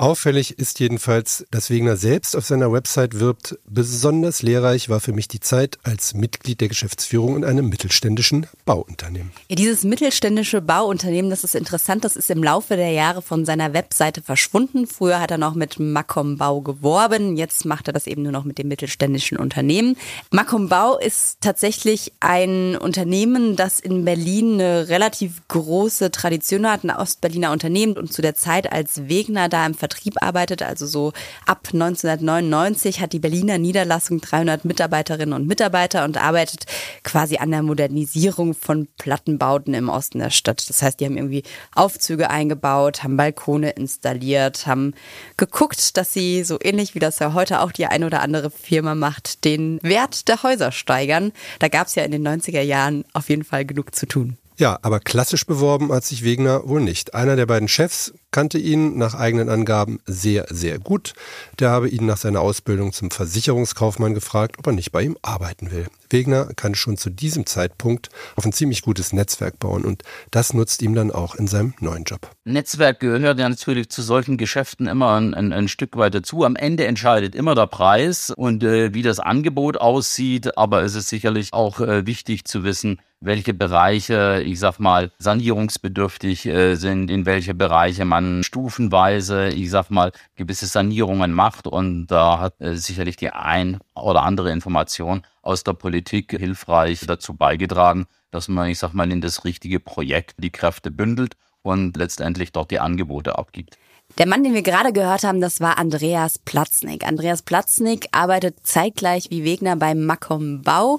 Auffällig 0.00 0.60
ist 0.60 0.78
jedenfalls, 0.78 1.44
dass 1.50 1.70
Wegner 1.70 1.96
selbst 1.96 2.36
auf 2.36 2.46
seiner 2.46 2.72
Website 2.72 3.18
wirbt, 3.18 3.58
besonders 3.66 4.42
lehrreich 4.42 4.88
war 4.88 5.00
für 5.00 5.12
mich 5.12 5.26
die 5.26 5.40
Zeit 5.40 5.76
als 5.82 6.14
Mitglied 6.14 6.60
der 6.60 6.68
Geschäftsführung 6.68 7.34
in 7.34 7.44
einem 7.44 7.68
mittelständischen 7.68 8.46
Bauunternehmen. 8.64 9.32
Ja, 9.48 9.56
dieses 9.56 9.82
mittelständische 9.82 10.60
Bauunternehmen, 10.60 11.30
das 11.30 11.42
ist 11.42 11.56
interessant, 11.56 12.04
das 12.04 12.14
ist 12.14 12.30
im 12.30 12.44
Laufe 12.44 12.76
der 12.76 12.92
Jahre 12.92 13.22
von 13.22 13.44
seiner 13.44 13.72
Webseite 13.72 14.22
verschwunden. 14.22 14.86
Früher 14.86 15.18
hat 15.18 15.32
er 15.32 15.38
noch 15.38 15.56
mit 15.56 15.80
Macom 15.80 16.36
Bau 16.36 16.60
geworben, 16.60 17.36
jetzt 17.36 17.64
macht 17.64 17.88
er 17.88 17.92
das 17.92 18.06
eben 18.06 18.22
nur 18.22 18.30
noch 18.30 18.44
mit 18.44 18.58
dem 18.58 18.68
mittelständischen 18.68 19.36
Unternehmen. 19.36 19.96
Macom 20.30 20.68
Bau 20.68 20.96
ist 20.96 21.38
tatsächlich 21.40 22.12
ein 22.20 22.76
Unternehmen, 22.76 23.56
das 23.56 23.80
in 23.80 24.04
Berlin 24.04 24.60
eine 24.60 24.88
relativ 24.90 25.42
große 25.48 26.12
Tradition 26.12 26.70
hat, 26.70 26.84
ein 26.84 26.90
Ostberliner 26.90 27.50
Unternehmen 27.50 27.98
und 27.98 28.12
zu 28.12 28.22
der 28.22 28.36
Zeit, 28.36 28.70
als 28.70 29.08
Wegner 29.08 29.48
da 29.48 29.66
im 29.66 29.74
Vertrieb 29.88 30.22
arbeitet, 30.22 30.62
also 30.62 30.86
so 30.86 31.12
ab 31.46 31.68
1999 31.72 33.00
hat 33.00 33.14
die 33.14 33.18
Berliner 33.18 33.56
Niederlassung 33.56 34.20
300 34.20 34.64
Mitarbeiterinnen 34.64 35.32
und 35.32 35.46
Mitarbeiter 35.48 36.04
und 36.04 36.18
arbeitet 36.18 36.66
quasi 37.04 37.38
an 37.38 37.50
der 37.50 37.62
Modernisierung 37.62 38.54
von 38.54 38.86
Plattenbauten 38.98 39.72
im 39.72 39.88
Osten 39.88 40.18
der 40.18 40.30
Stadt. 40.30 40.68
Das 40.68 40.82
heißt, 40.82 41.00
die 41.00 41.06
haben 41.06 41.16
irgendwie 41.16 41.42
Aufzüge 41.74 42.28
eingebaut, 42.28 43.02
haben 43.02 43.16
Balkone 43.16 43.70
installiert, 43.70 44.66
haben 44.66 44.92
geguckt, 45.38 45.96
dass 45.96 46.12
sie 46.12 46.44
so 46.44 46.58
ähnlich 46.62 46.94
wie 46.94 47.00
das 47.00 47.18
ja 47.18 47.32
heute 47.32 47.60
auch 47.60 47.72
die 47.72 47.86
ein 47.86 48.04
oder 48.04 48.20
andere 48.20 48.50
Firma 48.50 48.94
macht, 48.94 49.44
den 49.44 49.78
Wert 49.82 50.28
der 50.28 50.42
Häuser 50.42 50.70
steigern. 50.70 51.32
Da 51.60 51.68
gab 51.68 51.86
es 51.86 51.94
ja 51.94 52.04
in 52.04 52.12
den 52.12 52.26
90er 52.26 52.60
Jahren 52.60 53.04
auf 53.14 53.30
jeden 53.30 53.44
Fall 53.44 53.64
genug 53.64 53.94
zu 53.94 54.06
tun. 54.06 54.36
Ja, 54.60 54.76
aber 54.82 54.98
klassisch 54.98 55.46
beworben 55.46 55.92
hat 55.92 56.04
sich 56.04 56.24
Wegner 56.24 56.68
wohl 56.68 56.80
nicht. 56.80 57.14
Einer 57.14 57.36
der 57.36 57.46
beiden 57.46 57.68
Chefs 57.68 58.12
kannte 58.32 58.58
ihn 58.58 58.98
nach 58.98 59.14
eigenen 59.14 59.48
Angaben 59.48 60.00
sehr, 60.04 60.46
sehr 60.50 60.80
gut. 60.80 61.14
Der 61.60 61.70
habe 61.70 61.88
ihn 61.88 62.06
nach 62.06 62.16
seiner 62.16 62.40
Ausbildung 62.40 62.92
zum 62.92 63.12
Versicherungskaufmann 63.12 64.14
gefragt, 64.14 64.56
ob 64.58 64.66
er 64.66 64.72
nicht 64.72 64.90
bei 64.90 65.02
ihm 65.02 65.16
arbeiten 65.22 65.70
will. 65.70 65.86
Wegner 66.10 66.46
kann 66.56 66.74
schon 66.74 66.96
zu 66.96 67.08
diesem 67.08 67.46
Zeitpunkt 67.46 68.08
auf 68.34 68.44
ein 68.44 68.52
ziemlich 68.52 68.82
gutes 68.82 69.12
Netzwerk 69.12 69.60
bauen 69.60 69.84
und 69.84 70.02
das 70.32 70.52
nutzt 70.54 70.82
ihm 70.82 70.96
dann 70.96 71.12
auch 71.12 71.36
in 71.36 71.46
seinem 71.46 71.74
neuen 71.78 72.02
Job. 72.02 72.28
Netzwerk 72.44 72.98
gehört 72.98 73.38
ja 73.38 73.48
natürlich 73.48 73.90
zu 73.90 74.02
solchen 74.02 74.38
Geschäften 74.38 74.88
immer 74.88 75.14
ein, 75.14 75.34
ein, 75.34 75.52
ein 75.52 75.68
Stück 75.68 75.96
weit 75.96 76.14
dazu. 76.14 76.44
Am 76.44 76.56
Ende 76.56 76.84
entscheidet 76.84 77.36
immer 77.36 77.54
der 77.54 77.68
Preis 77.68 78.32
und 78.36 78.64
äh, 78.64 78.92
wie 78.92 79.02
das 79.02 79.20
Angebot 79.20 79.76
aussieht, 79.76 80.58
aber 80.58 80.82
es 80.82 80.96
ist 80.96 81.10
sicherlich 81.10 81.52
auch 81.52 81.80
äh, 81.80 82.06
wichtig 82.06 82.44
zu 82.44 82.64
wissen, 82.64 82.98
welche 83.20 83.52
Bereiche, 83.52 84.42
ich 84.44 84.58
sag 84.60 84.78
mal, 84.78 85.10
sanierungsbedürftig 85.18 86.46
äh, 86.46 86.74
sind, 86.76 87.10
in 87.10 87.26
welche 87.26 87.54
Bereiche 87.54 88.04
man 88.04 88.44
stufenweise, 88.44 89.48
ich 89.48 89.70
sag 89.70 89.90
mal, 89.90 90.12
gewisse 90.36 90.66
Sanierungen 90.66 91.32
macht. 91.32 91.66
Und 91.66 92.06
da 92.06 92.38
hat 92.38 92.60
äh, 92.60 92.76
sicherlich 92.76 93.16
die 93.16 93.30
ein 93.30 93.78
oder 93.94 94.22
andere 94.22 94.52
Information 94.52 95.22
aus 95.42 95.64
der 95.64 95.72
Politik 95.72 96.32
hilfreich 96.38 97.00
dazu 97.06 97.34
beigetragen, 97.34 98.06
dass 98.30 98.48
man, 98.48 98.68
ich 98.68 98.78
sag 98.78 98.92
mal, 98.92 99.10
in 99.10 99.20
das 99.20 99.44
richtige 99.44 99.80
Projekt 99.80 100.34
die 100.38 100.50
Kräfte 100.50 100.90
bündelt 100.90 101.36
und 101.62 101.96
letztendlich 101.96 102.52
dort 102.52 102.70
die 102.70 102.80
Angebote 102.80 103.36
abgibt. 103.36 103.78
Der 104.16 104.26
Mann, 104.26 104.42
den 104.42 104.54
wir 104.54 104.62
gerade 104.62 104.92
gehört 104.92 105.22
haben, 105.22 105.40
das 105.40 105.60
war 105.60 105.78
Andreas 105.78 106.38
Platznik. 106.40 107.06
Andreas 107.06 107.42
Platznik 107.42 108.08
arbeitet 108.10 108.56
zeitgleich 108.64 109.30
wie 109.30 109.44
Wegner 109.44 109.76
beim 109.76 110.06
Macom 110.06 110.62
Bau. 110.62 110.98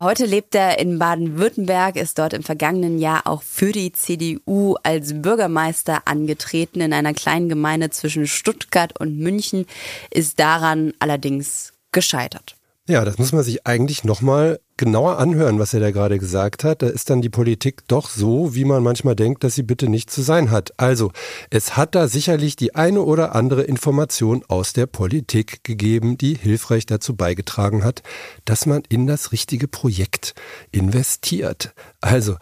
Heute 0.00 0.26
lebt 0.26 0.54
er 0.54 0.78
in 0.78 0.98
Baden-Württemberg, 0.98 1.96
ist 1.96 2.18
dort 2.18 2.34
im 2.34 2.42
vergangenen 2.42 2.98
Jahr 2.98 3.26
auch 3.26 3.42
für 3.42 3.72
die 3.72 3.92
CDU 3.92 4.74
als 4.82 5.22
Bürgermeister 5.22 6.02
angetreten 6.04 6.82
in 6.82 6.92
einer 6.92 7.14
kleinen 7.14 7.48
Gemeinde 7.48 7.88
zwischen 7.88 8.26
Stuttgart 8.26 9.00
und 9.00 9.18
München, 9.18 9.64
ist 10.10 10.38
daran 10.38 10.92
allerdings 10.98 11.72
gescheitert. 11.92 12.57
Ja, 12.88 13.04
das 13.04 13.18
muss 13.18 13.32
man 13.32 13.42
sich 13.42 13.66
eigentlich 13.66 14.02
nochmal 14.02 14.60
genauer 14.78 15.18
anhören, 15.18 15.58
was 15.58 15.74
er 15.74 15.80
da 15.80 15.90
gerade 15.90 16.18
gesagt 16.18 16.64
hat. 16.64 16.80
Da 16.80 16.86
ist 16.86 17.10
dann 17.10 17.20
die 17.20 17.28
Politik 17.28 17.86
doch 17.86 18.08
so, 18.08 18.54
wie 18.54 18.64
man 18.64 18.82
manchmal 18.82 19.14
denkt, 19.14 19.44
dass 19.44 19.54
sie 19.54 19.62
bitte 19.62 19.90
nicht 19.90 20.10
zu 20.10 20.22
sein 20.22 20.50
hat. 20.50 20.72
Also, 20.78 21.12
es 21.50 21.76
hat 21.76 21.94
da 21.94 22.08
sicherlich 22.08 22.56
die 22.56 22.74
eine 22.74 23.02
oder 23.02 23.34
andere 23.34 23.62
Information 23.62 24.42
aus 24.48 24.72
der 24.72 24.86
Politik 24.86 25.62
gegeben, 25.64 26.16
die 26.16 26.34
hilfreich 26.34 26.86
dazu 26.86 27.14
beigetragen 27.14 27.84
hat, 27.84 28.02
dass 28.46 28.64
man 28.64 28.82
in 28.88 29.06
das 29.06 29.32
richtige 29.32 29.68
Projekt 29.68 30.34
investiert. 30.72 31.74
Also, 32.00 32.36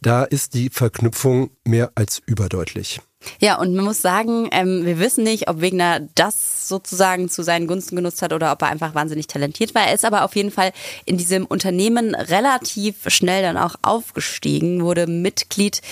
da 0.00 0.24
ist 0.24 0.54
die 0.54 0.68
Verknüpfung 0.68 1.50
mehr 1.64 1.92
als 1.94 2.20
überdeutlich. 2.26 3.00
Ja, 3.40 3.58
und 3.58 3.74
man 3.74 3.84
muss 3.84 4.02
sagen, 4.02 4.48
ähm, 4.52 4.84
wir 4.84 4.98
wissen 4.98 5.24
nicht, 5.24 5.48
ob 5.48 5.60
Wegner 5.60 6.00
das 6.14 6.68
sozusagen 6.68 7.28
zu 7.28 7.42
seinen 7.42 7.66
Gunsten 7.66 7.96
genutzt 7.96 8.22
hat 8.22 8.32
oder 8.32 8.52
ob 8.52 8.62
er 8.62 8.68
einfach 8.68 8.94
wahnsinnig 8.94 9.26
talentiert 9.26 9.74
war. 9.74 9.86
Er 9.86 9.94
ist 9.94 10.04
aber 10.04 10.24
auf 10.24 10.36
jeden 10.36 10.50
Fall 10.50 10.72
in 11.04 11.18
diesem 11.18 11.44
Unternehmen 11.44 12.14
relativ 12.14 13.08
schnell 13.08 13.42
dann 13.42 13.56
auch 13.56 13.76
aufgestiegen, 13.82 14.82
wurde 14.82 15.06
Mitglied 15.06 15.82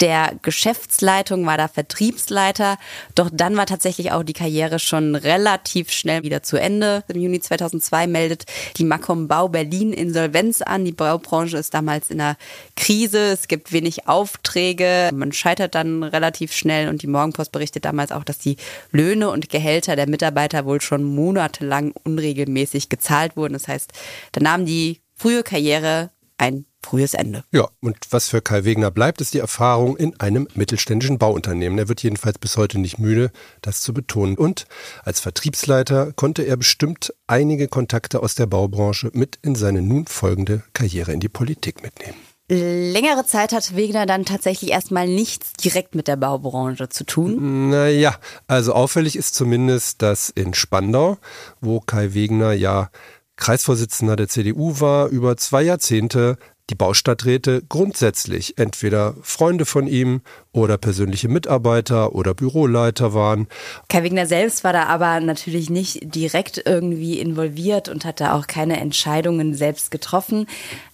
der 0.00 0.32
Geschäftsleitung, 0.42 1.44
war 1.46 1.58
da 1.58 1.68
Vertriebsleiter. 1.68 2.78
Doch 3.14 3.28
dann 3.32 3.56
war 3.56 3.66
tatsächlich 3.66 4.12
auch 4.12 4.22
die 4.22 4.32
Karriere 4.32 4.78
schon 4.78 5.14
relativ 5.14 5.90
schnell 5.90 6.22
wieder 6.22 6.42
zu 6.42 6.56
Ende. 6.56 7.04
Im 7.08 7.20
Juni 7.20 7.40
2002 7.40 8.06
meldet 8.06 8.44
die 8.78 8.84
Macom 8.84 9.28
Bau 9.28 9.48
Berlin 9.48 9.92
Insolvenz 9.92 10.62
an. 10.62 10.84
Die 10.84 10.92
Baubranche 10.92 11.58
ist 11.58 11.74
damals 11.74 12.10
in 12.10 12.20
einer 12.20 12.36
Krise. 12.76 13.32
Es 13.32 13.48
gibt 13.48 13.72
wenig 13.72 14.08
Aufträge. 14.08 15.10
Man 15.12 15.32
scheitert 15.32 15.74
dann 15.74 16.02
relativ 16.02 16.52
schnell 16.52 16.79
und 16.88 17.02
die 17.02 17.06
Morgenpost 17.06 17.52
berichtet 17.52 17.84
damals 17.84 18.12
auch, 18.12 18.24
dass 18.24 18.38
die 18.38 18.56
Löhne 18.90 19.30
und 19.30 19.48
Gehälter 19.48 19.96
der 19.96 20.08
Mitarbeiter 20.08 20.64
wohl 20.64 20.80
schon 20.80 21.04
monatelang 21.04 21.92
unregelmäßig 22.04 22.88
gezahlt 22.88 23.36
wurden. 23.36 23.52
Das 23.52 23.68
heißt, 23.68 23.92
da 24.32 24.40
nahm 24.40 24.66
die 24.66 25.00
frühe 25.14 25.42
Karriere 25.42 26.10
ein 26.38 26.64
frühes 26.82 27.12
Ende. 27.12 27.44
Ja, 27.52 27.68
und 27.80 27.98
was 28.10 28.30
für 28.30 28.40
Kai 28.40 28.64
Wegner 28.64 28.90
bleibt, 28.90 29.20
ist 29.20 29.34
die 29.34 29.38
Erfahrung 29.38 29.96
in 29.96 30.18
einem 30.18 30.48
mittelständischen 30.54 31.18
Bauunternehmen. 31.18 31.78
Er 31.78 31.88
wird 31.88 32.02
jedenfalls 32.02 32.38
bis 32.38 32.56
heute 32.56 32.78
nicht 32.78 32.98
müde, 32.98 33.30
das 33.60 33.82
zu 33.82 33.92
betonen. 33.92 34.36
Und 34.36 34.66
als 35.04 35.20
Vertriebsleiter 35.20 36.12
konnte 36.12 36.42
er 36.42 36.56
bestimmt 36.56 37.12
einige 37.26 37.68
Kontakte 37.68 38.22
aus 38.22 38.34
der 38.34 38.46
Baubranche 38.46 39.10
mit 39.12 39.38
in 39.42 39.54
seine 39.54 39.82
nun 39.82 40.06
folgende 40.06 40.62
Karriere 40.72 41.12
in 41.12 41.20
die 41.20 41.28
Politik 41.28 41.82
mitnehmen. 41.82 42.29
Längere 42.52 43.24
Zeit 43.24 43.52
hat 43.52 43.76
Wegner 43.76 44.06
dann 44.06 44.24
tatsächlich 44.24 44.72
erstmal 44.72 45.06
nichts 45.06 45.52
direkt 45.52 45.94
mit 45.94 46.08
der 46.08 46.16
Baubranche 46.16 46.88
zu 46.88 47.04
tun. 47.04 47.70
Naja, 47.70 48.16
also 48.48 48.72
auffällig 48.72 49.14
ist 49.14 49.36
zumindest, 49.36 50.02
dass 50.02 50.30
in 50.30 50.52
Spandau, 50.52 51.18
wo 51.60 51.78
Kai 51.78 52.12
Wegner 52.12 52.52
ja 52.52 52.90
Kreisvorsitzender 53.36 54.16
der 54.16 54.26
CDU 54.26 54.80
war, 54.80 55.08
über 55.08 55.36
zwei 55.36 55.62
Jahrzehnte 55.62 56.38
die 56.70 56.74
Baustadträte 56.74 57.62
grundsätzlich 57.68 58.56
entweder 58.56 59.14
Freunde 59.22 59.66
von 59.66 59.86
ihm 59.86 60.22
oder 60.52 60.78
persönliche 60.78 61.28
Mitarbeiter 61.28 62.14
oder 62.14 62.34
Büroleiter 62.34 63.14
waren. 63.14 63.46
Kai 63.88 64.02
Wegner 64.02 64.26
selbst 64.26 64.64
war 64.64 64.72
da 64.72 64.84
aber 64.84 65.20
natürlich 65.20 65.70
nicht 65.70 66.14
direkt 66.14 66.62
irgendwie 66.64 67.20
involviert 67.20 67.88
und 67.88 68.04
hat 68.04 68.20
da 68.20 68.34
auch 68.34 68.46
keine 68.48 68.80
Entscheidungen 68.80 69.54
selbst 69.54 69.90
getroffen. 69.90 70.46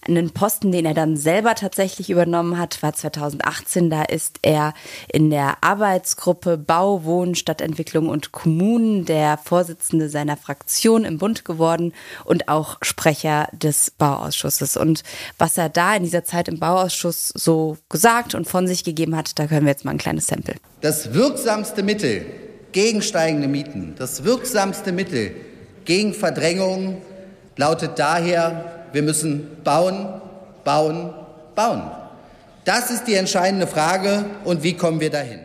Einen 0.07 0.29
Posten, 0.29 0.71
den 0.71 0.85
er 0.85 0.93
dann 0.93 1.17
selber 1.17 1.55
tatsächlich 1.55 2.09
übernommen 2.09 2.57
hat, 2.57 2.83
war 2.83 2.93
2018. 2.93 3.89
Da 3.89 4.03
ist 4.03 4.39
er 4.43 4.73
in 5.11 5.31
der 5.31 5.57
Arbeitsgruppe 5.61 6.57
Bau, 6.57 7.03
Wohnen, 7.03 7.35
Stadtentwicklung 7.35 8.09
und 8.09 8.31
Kommunen 8.31 9.05
der 9.05 9.37
Vorsitzende 9.37 10.09
seiner 10.09 10.37
Fraktion 10.37 11.03
im 11.03 11.17
Bund 11.17 11.45
geworden 11.45 11.93
und 12.25 12.47
auch 12.47 12.77
Sprecher 12.83 13.47
des 13.53 13.91
Bauausschusses. 13.91 14.77
Und 14.77 15.03
was 15.39 15.57
er 15.57 15.66
da 15.69 15.95
in 15.95 16.03
dieser 16.03 16.23
Zeit 16.23 16.47
im 16.47 16.59
Bauausschuss 16.59 17.29
so 17.35 17.77
gesagt 17.89 18.35
und 18.35 18.47
von 18.47 18.67
sich 18.67 18.83
gegeben 18.83 19.15
hat, 19.15 19.37
da 19.39 19.45
hören 19.45 19.63
wir 19.63 19.71
jetzt 19.71 19.85
mal 19.85 19.91
ein 19.91 19.97
kleines 19.97 20.27
Sample. 20.27 20.55
Das 20.81 21.13
wirksamste 21.13 21.83
Mittel 21.83 22.25
gegen 22.71 23.01
steigende 23.01 23.47
Mieten, 23.47 23.95
das 23.97 24.23
wirksamste 24.23 24.91
Mittel 24.91 25.31
gegen 25.85 26.13
Verdrängung 26.13 27.01
lautet 27.55 27.97
daher, 27.97 28.85
wir 28.93 29.01
müssen 29.01 29.63
bauen, 29.63 30.21
bauen, 30.63 31.13
bauen. 31.55 31.91
Das 32.65 32.91
ist 32.91 33.05
die 33.05 33.13
entscheidende 33.15 33.67
Frage 33.67 34.25
und 34.43 34.63
wie 34.63 34.73
kommen 34.73 34.99
wir 34.99 35.09
dahin? 35.09 35.39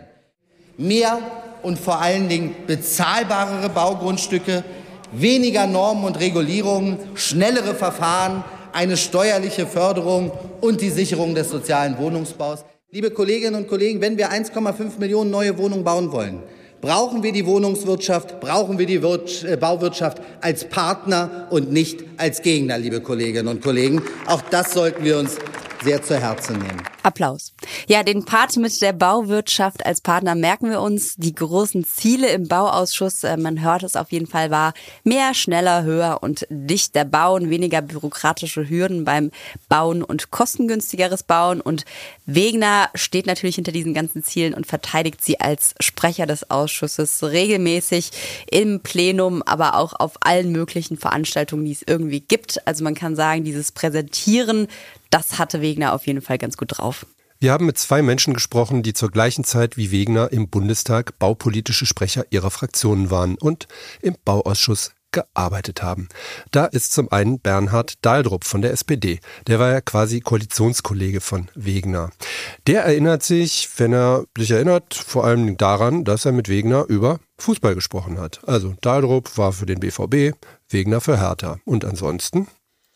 Mehr 0.77 1.19
und 1.63 1.79
vor 1.79 2.01
allen 2.01 2.29
Dingen 2.29 2.55
bezahlbarere 2.67 3.69
Baugrundstücke, 3.69 4.65
weniger 5.13 5.67
Normen 5.67 6.05
und 6.05 6.19
Regulierungen, 6.19 6.99
schnellere 7.15 7.75
Verfahren, 7.75 8.43
eine 8.73 8.97
steuerliche 8.97 9.67
Förderung 9.67 10.33
und 10.61 10.81
die 10.81 10.91
Sicherung 10.91 11.35
des 11.35 11.51
sozialen 11.51 11.99
Wohnungsbaus. 11.99 12.65
Liebe 12.91 13.11
Kolleginnen 13.11 13.55
und 13.55 13.69
Kollegen, 13.69 14.01
wenn 14.01 14.19
wir 14.19 14.31
1,5 14.31 14.99
Millionen 14.99 15.31
neue 15.31 15.57
Wohnungen 15.57 15.85
bauen 15.85 16.13
wollen, 16.13 16.43
brauchen 16.83 17.23
wir 17.23 17.33
die 17.33 17.47
Wohnungswirtschaft, 17.47 18.41
brauchen 18.41 18.79
wir 18.79 18.87
die 18.87 18.97
äh, 18.97 19.57
Bauwirtschaft 19.57 20.21
als 20.41 20.69
Partner 20.69 21.47
und 21.51 21.73
nicht 21.73 22.05
als 22.19 22.43
Gegner, 22.43 22.77
liebe 22.77 23.01
Kolleginnen 23.01 23.49
und 23.49 23.63
Kollegen. 23.63 24.03
Auch 24.27 24.43
das 24.51 24.73
sollten 24.73 25.05
wir 25.05 25.19
uns 25.19 25.37
sehr 25.83 26.03
zu 26.03 26.21
Herzen 26.21 26.59
nehmen. 26.59 26.92
Applaus. 27.03 27.53
Ja, 27.89 28.03
den 28.03 28.25
Part 28.25 28.57
mit 28.57 28.81
der 28.83 28.93
Bauwirtschaft 28.93 29.85
als 29.87 30.01
Partner 30.01 30.35
merken 30.35 30.71
wir 30.71 30.81
uns. 30.81 31.15
Die 31.17 31.35
großen 31.35 31.85
Ziele 31.85 32.29
im 32.31 32.49
Bauausschuss, 32.49 33.25
äh, 33.25 33.37
man 33.37 33.63
hört 33.63 33.83
es 33.83 33.97
auf 33.97 34.13
jeden 34.13 34.27
Fall, 34.27 34.51
war 34.51 34.75
mehr, 35.05 35.35
schneller, 35.35 35.83
höher 35.85 36.19
und 36.23 36.47
dichter 36.51 37.05
bauen, 37.05 37.51
weniger 37.51 37.83
bürokratische 37.83 38.69
Hürden 38.69 39.05
beim 39.05 39.31
Bauen 39.69 40.03
und 40.03 40.31
kostengünstigeres 40.31 41.23
Bauen. 41.23 41.61
Und 41.61 41.85
Wegner 42.27 42.91
steht 42.95 43.27
natürlich 43.27 43.57
hinter 43.57 43.73
diesen 43.73 43.95
ganzen 43.95 44.23
Zielen 44.23 44.55
und 44.55 44.67
verteidigt 44.67 45.25
sie 45.25 45.41
als 45.41 45.75
Sprecher 45.81 46.27
des 46.27 46.51
Ausschusses 46.51 47.23
regelmäßig 47.23 48.11
im 48.51 48.81
Plenum, 48.81 49.43
aber 49.43 49.77
auch 49.77 49.95
auf 49.95 50.13
allen 50.21 50.53
möglichen 50.53 50.97
Veranstaltungen, 50.97 51.65
die 51.65 51.73
es 51.73 51.83
irgendwie 51.87 52.21
gibt. 52.21 52.67
Also 52.67 52.85
man 52.85 52.95
kann 52.95 53.17
sagen, 53.17 53.45
dieses 53.45 53.73
Präsentieren 53.73 54.69
das 55.13 55.39
hatte 55.39 55.61
Wegner 55.61 55.93
auf 55.93 56.07
jeden 56.07 56.23
Fall 56.23 56.39
ganz 56.39 56.57
gut 56.57 56.79
drauf. 56.79 56.92
Wir 57.43 57.51
haben 57.51 57.67
mit 57.67 57.77
zwei 57.77 58.03
Menschen 58.03 58.35
gesprochen, 58.35 58.85
die 58.85 58.93
zur 58.93 59.11
gleichen 59.11 59.43
Zeit 59.43 59.77
wie 59.77 59.91
Wegner 59.91 60.31
im 60.31 60.49
Bundestag 60.49 61.19
baupolitische 61.19 61.87
Sprecher 61.87 62.25
ihrer 62.31 62.53
Fraktionen 62.53 63.11
waren 63.11 63.35
und 63.35 63.67
im 64.01 64.15
Bauausschuss 64.25 64.93
gearbeitet 65.11 65.83
haben. 65.83 66.09
Da 66.53 66.67
ist 66.67 66.93
zum 66.93 67.11
einen 67.11 67.41
Bernhard 67.41 67.95
Dahldrup 68.03 68.45
von 68.45 68.63
der 68.63 68.71
SPD. 68.71 69.19
Der 69.49 69.59
war 69.59 69.73
ja 69.73 69.81
quasi 69.81 70.21
Koalitionskollege 70.21 71.21
von 71.21 71.49
Wegner. 71.57 72.11
Der 72.69 72.85
erinnert 72.85 73.25
sich, 73.25 73.69
wenn 73.77 73.93
er 73.93 74.25
sich 74.39 74.53
erinnert, 74.53 74.95
vor 74.95 75.25
allem 75.25 75.57
daran, 75.57 76.05
dass 76.05 76.25
er 76.25 76.31
mit 76.31 76.49
Wegner 76.49 76.85
über 76.89 77.19
Fußball 77.39 77.75
gesprochen 77.75 78.21
hat. 78.21 78.41
Also 78.47 78.77
Dahldrup 78.83 79.37
war 79.37 79.53
für 79.53 79.67
den 79.67 79.81
BVB, 79.81 80.37
Wegner 80.69 81.01
für 81.01 81.19
Hertha. 81.19 81.59
Und 81.65 81.85
ansonsten 81.85 82.47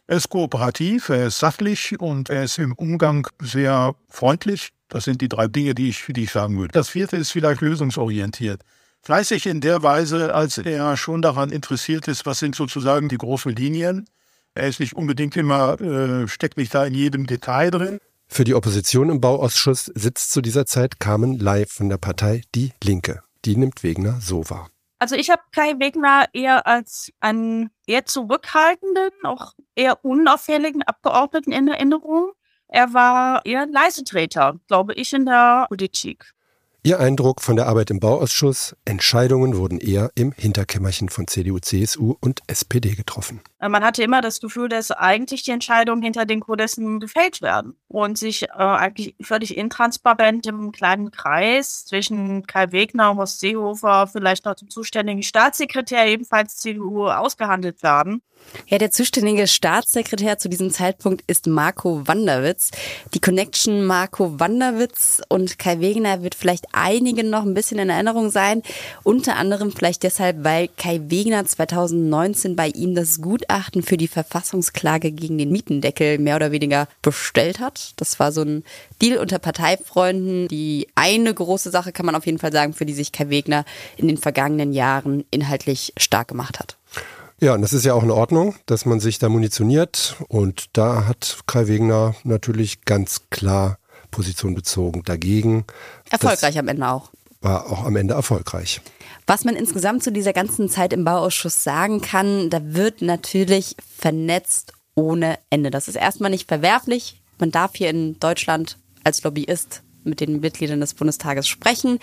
er 0.07 0.17
ist 0.17 0.29
kooperativ, 0.29 1.09
er 1.09 1.27
ist 1.27 1.39
sachlich 1.39 1.99
und 1.99 2.31
er 2.31 2.45
ist 2.45 2.59
im 2.59 2.73
Umgang 2.73 3.29
sehr 3.41 3.95
freundlich. 4.09 4.71
Das 4.89 5.05
sind 5.05 5.21
die 5.21 5.29
drei 5.29 5.49
Dinge, 5.49 5.75
die 5.75 5.89
ich, 5.89 6.05
die 6.09 6.25
ich 6.25 6.31
sagen 6.31 6.59
würde. 6.59 6.73
Das 6.73 6.89
vierte 6.89 7.17
ist 7.17 7.33
vielleicht 7.33 7.61
lösungsorientiert. 7.61 8.63
Fleißig 9.03 9.47
in 9.47 9.61
der 9.61 9.83
Weise, 9.83 10.35
als 10.35 10.59
er 10.59 10.97
schon 10.97 11.23
daran 11.23 11.51
interessiert 11.51 12.09
ist, 12.09 12.27
was 12.27 12.39
sind 12.39 12.55
sozusagen 12.55 13.09
die 13.09 13.19
großen 13.19 13.55
Linien. 13.55 14.07
Er 14.55 14.69
ist 14.69 14.81
nicht 14.81 14.95
unbedingt 14.95 15.37
immer, 15.37 15.81
äh, 15.81 16.29
steckt 16.29 16.57
nicht 16.57 16.75
da 16.75 16.85
in 16.87 16.95
jedem 16.95 17.27
Detail 17.27 17.71
drin. 17.71 17.99
Für 18.29 18.45
die 18.45 18.55
Opposition 18.55 19.11
im 19.11 19.21
Bauausschuss 19.21 19.91
sitzt 19.95 20.33
zu 20.33 20.41
dieser 20.41 20.67
Zeit 20.67 20.99
Carmen 20.99 21.39
Lai 21.39 21.67
von 21.67 21.89
der 21.89 21.99
Partei 21.99 22.43
Die 22.55 22.73
Linke. 22.83 23.23
Die 23.45 23.57
nimmt 23.57 23.83
Wegner 23.83 24.21
so 24.21 24.49
wahr. 24.51 24.69
Also 24.99 25.15
ich 25.15 25.31
habe 25.31 25.43
Kai 25.53 25.79
Wegner 25.79 26.27
eher 26.33 26.67
als 26.67 27.13
einen 27.21 27.71
eher 27.87 28.07
zurückhaltenden, 28.07 29.11
auch 29.25 29.53
eher 29.75 30.03
unauffälligen 30.05 30.83
Abgeordneten 30.83 31.53
in 31.53 31.69
Erinnerung. 31.69 32.33
Er 32.69 32.95
war 32.95 33.45
eher 33.45 33.67
Leisetreter, 33.67 34.59
glaube 34.69 34.95
ich, 34.95 35.13
in 35.13 35.27
der 35.27 35.67
Politik. 35.69 36.33
Ihr 36.87 37.01
Eindruck 37.01 37.43
von 37.43 37.57
der 37.57 37.67
Arbeit 37.67 37.91
im 37.91 37.99
Bauausschuss, 37.99 38.77
Entscheidungen 38.85 39.57
wurden 39.57 39.81
eher 39.81 40.13
im 40.15 40.31
Hinterkämmerchen 40.31 41.09
von 41.09 41.27
CDU, 41.27 41.59
CSU 41.59 42.15
und 42.21 42.43
SPD 42.47 42.95
getroffen. 42.95 43.41
Äh, 43.59 43.69
man 43.69 43.83
hatte 43.83 44.05
immer 44.05 44.21
das 44.21 44.39
Gefühl, 44.39 44.69
dass 44.69 44.93
eigentlich 44.93 45.43
die 45.43 45.51
Entscheidungen 45.51 46.01
hinter 46.01 46.27
den 46.27 46.39
Kulissen 46.39 47.01
gefällt 47.01 47.43
werden 47.43 47.75
und 47.89 48.19
sich 48.19 48.45
äh, 48.45 48.51
eigentlich 48.53 49.17
völlig 49.21 49.57
intransparent 49.57 50.47
im 50.47 50.71
kleinen 50.71 51.11
Kreis 51.11 51.87
zwischen 51.87 52.47
Kai 52.47 52.71
Wegner 52.71 53.11
und 53.11 53.17
Horst 53.17 53.41
Seehofer, 53.41 54.07
vielleicht 54.07 54.45
noch 54.45 54.55
dem 54.55 54.71
zuständigen 54.71 55.25
Staatssekretär, 55.25 56.07
ebenfalls 56.07 56.59
CDU, 56.59 57.09
ausgehandelt 57.09 57.83
werden. 57.83 58.23
Ja, 58.69 58.79
der 58.79 58.91
zuständige 58.91 59.47
Staatssekretär 59.47 60.39
zu 60.39 60.49
diesem 60.49 60.71
Zeitpunkt 60.71 61.23
ist 61.27 61.47
Marco 61.47 62.07
Wanderwitz. 62.07 62.71
Die 63.15 63.21
Connection 63.21 63.85
Marco 63.85 64.41
Wanderwitz 64.41 65.23
und 65.29 65.59
Kai 65.59 65.81
Wegener 65.81 66.23
wird 66.23 66.35
vielleicht 66.35 66.67
einigen 66.73 67.31
noch 67.31 67.43
ein 67.43 67.55
bisschen 67.55 67.79
in 67.79 67.91
Erinnerung 67.91 68.31
sein. 68.31 68.63
Unter 69.05 69.37
anderem 69.37 69.71
vielleicht 69.73 70.03
deshalb, 70.03 70.43
weil 70.43 70.69
Kai 70.77 71.01
Wegener 71.05 71.45
2019 71.45 72.57
bei 72.57 72.69
ihm 72.69 72.95
das 72.95 73.21
Gutachten 73.21 73.83
für 73.83 73.97
die 73.97 74.09
Verfassungsklage 74.09 75.13
gegen 75.13 75.39
den 75.39 75.53
Mietendeckel 75.53 76.19
mehr 76.19 76.37
oder 76.37 76.51
weniger 76.51 76.89
bestellt 77.03 77.61
hat. 77.61 77.93
Das 77.97 78.19
war 78.19 78.33
so 78.33 78.43
ein 78.43 78.65
Deal 79.01 79.19
unter 79.19 79.39
Parteifreunden. 79.39 80.49
Die 80.49 80.89
eine 80.95 81.33
große 81.33 81.71
Sache 81.71 81.93
kann 81.93 82.07
man 82.07 82.17
auf 82.17 82.27
jeden 82.27 82.39
Fall 82.39 82.53
sagen, 82.53 82.73
für 82.73 82.87
die 82.87 82.95
sich 82.95 83.13
Kai 83.13 83.29
Wegner 83.29 83.65
in 83.97 84.09
den 84.09 84.19
vergangenen 84.19 84.73
Jahren 84.73 85.25
inhaltlich 85.31 85.93
stark 85.97 86.29
gemacht 86.29 86.59
hat. 86.59 86.77
Ja, 87.41 87.55
und 87.55 87.61
das 87.61 87.75
ist 87.75 87.85
ja 87.85 87.93
auch 87.93 88.03
in 88.03 88.11
Ordnung, 88.11 88.55
dass 88.65 88.87
man 88.87 88.99
sich 88.99 89.19
da 89.19 89.29
munitioniert. 89.29 90.17
Und 90.29 90.67
da 90.73 91.07
hat 91.07 91.39
Kai 91.47 91.69
Wegner 91.69 92.15
natürlich 92.25 92.85
ganz 92.85 93.23
klar 93.31 93.79
Position 94.11 94.55
bezogen 94.55 95.03
dagegen. 95.05 95.65
Erfolgreich 96.11 96.55
das 96.55 96.61
am 96.61 96.69
Ende 96.69 96.89
auch. 96.89 97.11
War 97.43 97.71
auch 97.71 97.85
am 97.85 97.97
Ende 97.97 98.15
erfolgreich. 98.15 98.81
Was 99.27 99.45
man 99.45 99.55
insgesamt 99.57 100.03
zu 100.03 100.13
dieser 100.13 100.33
ganzen 100.33 100.71
Zeit 100.71 100.93
im 100.93 101.05
Bauausschuss 101.05 101.63
sagen 101.63 102.01
kann, 102.01 102.49
da 102.49 102.61
wird 102.63 103.03
natürlich 103.03 103.77
vernetzt 103.99 104.73
ohne 104.95 105.39
Ende. 105.51 105.71
Das 105.71 105.89
ist 105.89 105.97
erstmal 105.97 106.31
nicht 106.31 106.49
verwerflich. 106.49 107.21
Man 107.39 107.51
darf 107.51 107.73
hier 107.75 107.91
in 107.91 108.19
Deutschland 108.19 108.79
als 109.05 109.23
Lobbyist 109.23 109.83
mit 110.05 110.21
den 110.21 110.41
Mitgliedern 110.41 110.81
des 110.81 110.95
Bundestages 110.95 111.47
sprechen. 111.47 111.99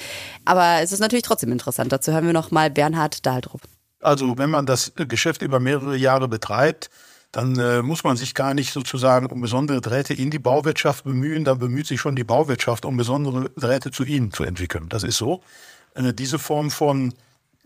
Aber 0.46 0.82
es 0.82 0.92
ist 0.92 1.00
natürlich 1.00 1.24
trotzdem 1.24 1.52
interessant. 1.52 1.92
Dazu 1.92 2.12
hören 2.12 2.26
wir 2.26 2.34
nochmal 2.34 2.70
Bernhard 2.70 3.26
Dahldrup. 3.26 3.62
Also 4.04 4.38
wenn 4.38 4.50
man 4.50 4.66
das 4.66 4.94
Geschäft 4.96 5.42
über 5.42 5.60
mehrere 5.60 5.96
Jahre 5.96 6.28
betreibt, 6.28 6.90
dann 7.32 7.58
äh, 7.58 7.82
muss 7.82 8.04
man 8.04 8.16
sich 8.16 8.36
gar 8.36 8.54
nicht 8.54 8.72
sozusagen 8.72 9.26
um 9.26 9.42
besondere 9.42 9.82
Drähte 9.82 10.14
in 10.14 10.30
die 10.30 10.40
Bauwirtschaft 10.40 11.04
bemühen, 11.04 11.44
dann 11.44 11.58
bemüht 11.58 11.88
sich 11.88 12.00
schon 12.00 12.16
die 12.16 12.24
Bauwirtschaft, 12.24 12.86
um 12.86 12.96
besondere 12.96 13.50
Drähte 13.58 13.90
zu 13.90 14.04
ihnen 14.04 14.32
zu 14.32 14.44
entwickeln. 14.44 14.88
Das 14.90 15.04
ist 15.04 15.18
so. 15.18 15.42
Äh, 15.96 16.14
diese 16.14 16.38
Form 16.38 16.70
von 16.70 17.14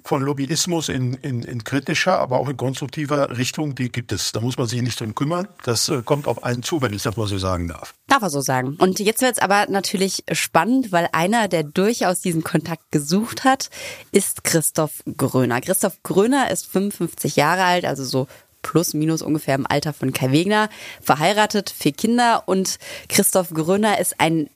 von 0.04 0.22
Lobbyismus 0.22 0.90
in, 0.90 1.16
in, 1.16 1.44
in 1.44 1.64
kritischer, 1.64 2.20
aber 2.20 2.40
auch 2.40 2.48
in 2.48 2.58
konstruktiver 2.58 3.38
Richtung, 3.38 3.76
die 3.76 3.92
gibt 3.92 4.12
es. 4.12 4.32
Da 4.32 4.40
muss 4.40 4.58
man 4.58 4.68
sich 4.68 4.82
nicht 4.82 5.00
drum 5.00 5.16
kümmern. 5.16 5.48
Das 5.64 5.90
äh, 5.90 6.02
kommt 6.04 6.28
auf 6.28 6.44
einen 6.44 6.64
zu, 6.64 6.82
wenn 6.82 6.94
ich 6.94 7.04
das 7.04 7.18
mal 7.18 7.28
so 7.28 7.38
sagen 7.38 7.68
darf. 7.68 7.94
Darf 8.08 8.22
er 8.22 8.30
so 8.30 8.42
sagen. 8.42 8.76
Und 8.80 9.00
jetzt 9.00 9.22
wird 9.22 9.34
es 9.34 9.40
aber 9.40 9.68
natürlich 9.70 10.24
spannend, 10.32 10.92
weil 10.92 11.10
einer, 11.12 11.48
der 11.48 11.64
durchaus 11.64 12.22
diesen 12.22 12.44
Kontakt 12.44 12.92
gesucht 12.92 13.44
hat, 13.44 13.70
ist 14.12 14.44
Christoph 14.44 15.04
Gröner. 15.18 15.62
Christoph 15.62 16.02
Gröner 16.04 16.52
ist 16.52 16.68
55 16.68 17.36
Jahre 17.36 17.64
alt, 17.64 17.86
also 17.86 18.06
so 18.06 18.28
plus 18.62 18.94
minus 18.94 19.22
ungefähr 19.22 19.56
im 19.56 19.68
Alter 19.68 19.94
von 19.94 20.14
Kai 20.14 20.32
Wegner, 20.32 20.70
verheiratet, 21.02 21.70
vier 21.70 21.94
Kinder 21.94 22.44
und 22.48 22.80
Christoph 23.08 23.50
Gröner 23.52 24.00
ist 24.00 24.20
ein 24.20 24.50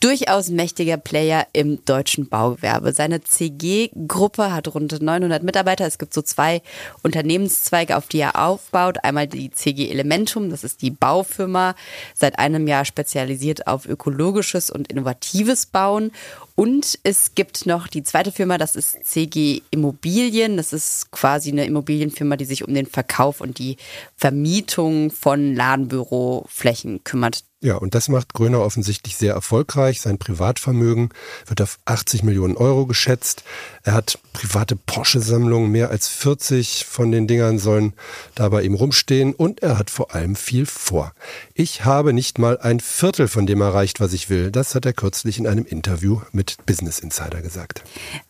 durchaus 0.00 0.48
mächtiger 0.48 0.96
Player 0.96 1.46
im 1.52 1.84
deutschen 1.84 2.28
Baugewerbe. 2.28 2.92
Seine 2.92 3.22
CG-Gruppe 3.22 4.52
hat 4.52 4.74
rund 4.74 5.00
900 5.00 5.42
Mitarbeiter. 5.42 5.86
Es 5.86 5.98
gibt 5.98 6.14
so 6.14 6.22
zwei 6.22 6.62
Unternehmenszweige, 7.02 7.96
auf 7.96 8.06
die 8.06 8.20
er 8.20 8.44
aufbaut. 8.44 8.98
Einmal 9.02 9.26
die 9.26 9.50
CG 9.50 9.90
Elementum, 9.90 10.50
das 10.50 10.64
ist 10.64 10.82
die 10.82 10.90
Baufirma, 10.90 11.74
seit 12.14 12.38
einem 12.38 12.66
Jahr 12.68 12.84
spezialisiert 12.84 13.66
auf 13.66 13.86
ökologisches 13.86 14.70
und 14.70 14.90
innovatives 14.90 15.66
Bauen. 15.66 16.12
Und 16.54 16.98
es 17.04 17.34
gibt 17.34 17.64
noch 17.64 17.88
die 17.88 18.02
zweite 18.02 18.32
Firma, 18.32 18.58
das 18.58 18.76
ist 18.76 19.06
CG 19.06 19.62
Immobilien. 19.70 20.56
Das 20.58 20.72
ist 20.72 21.10
quasi 21.10 21.50
eine 21.50 21.64
Immobilienfirma, 21.64 22.36
die 22.36 22.44
sich 22.44 22.66
um 22.66 22.74
den 22.74 22.86
Verkauf 22.86 23.40
und 23.40 23.58
die 23.58 23.78
Vermietung 24.16 25.10
von 25.10 25.54
Ladenbüroflächen 25.54 27.02
kümmert. 27.02 27.44
Ja, 27.62 27.74
und 27.74 27.94
das 27.94 28.08
macht 28.08 28.32
Gröner 28.32 28.60
offensichtlich 28.60 29.16
sehr 29.16 29.34
erfolgreich. 29.34 30.00
Sein 30.00 30.16
Privatvermögen 30.16 31.10
wird 31.46 31.60
auf 31.60 31.78
80 31.84 32.22
Millionen 32.22 32.56
Euro 32.56 32.86
geschätzt. 32.86 33.44
Er 33.82 33.92
hat 33.92 34.18
private 34.32 34.76
Porsche-Sammlungen, 34.76 35.70
mehr 35.70 35.90
als 35.90 36.08
40 36.08 36.86
von 36.86 37.12
den 37.12 37.26
Dingern 37.26 37.58
sollen 37.58 37.92
dabei 38.34 38.62
ihm 38.62 38.74
rumstehen 38.74 39.34
und 39.34 39.62
er 39.62 39.76
hat 39.76 39.90
vor 39.90 40.14
allem 40.14 40.36
viel 40.36 40.64
vor. 40.64 41.12
Ich 41.52 41.84
habe 41.84 42.14
nicht 42.14 42.38
mal 42.38 42.56
ein 42.58 42.80
Viertel 42.80 43.28
von 43.28 43.46
dem 43.46 43.60
erreicht, 43.60 44.00
was 44.00 44.14
ich 44.14 44.30
will. 44.30 44.50
Das 44.50 44.74
hat 44.74 44.86
er 44.86 44.94
kürzlich 44.94 45.38
in 45.38 45.46
einem 45.46 45.66
Interview 45.66 46.22
mit 46.32 46.56
Business 46.64 46.98
Insider 46.98 47.42
gesagt. 47.42 47.82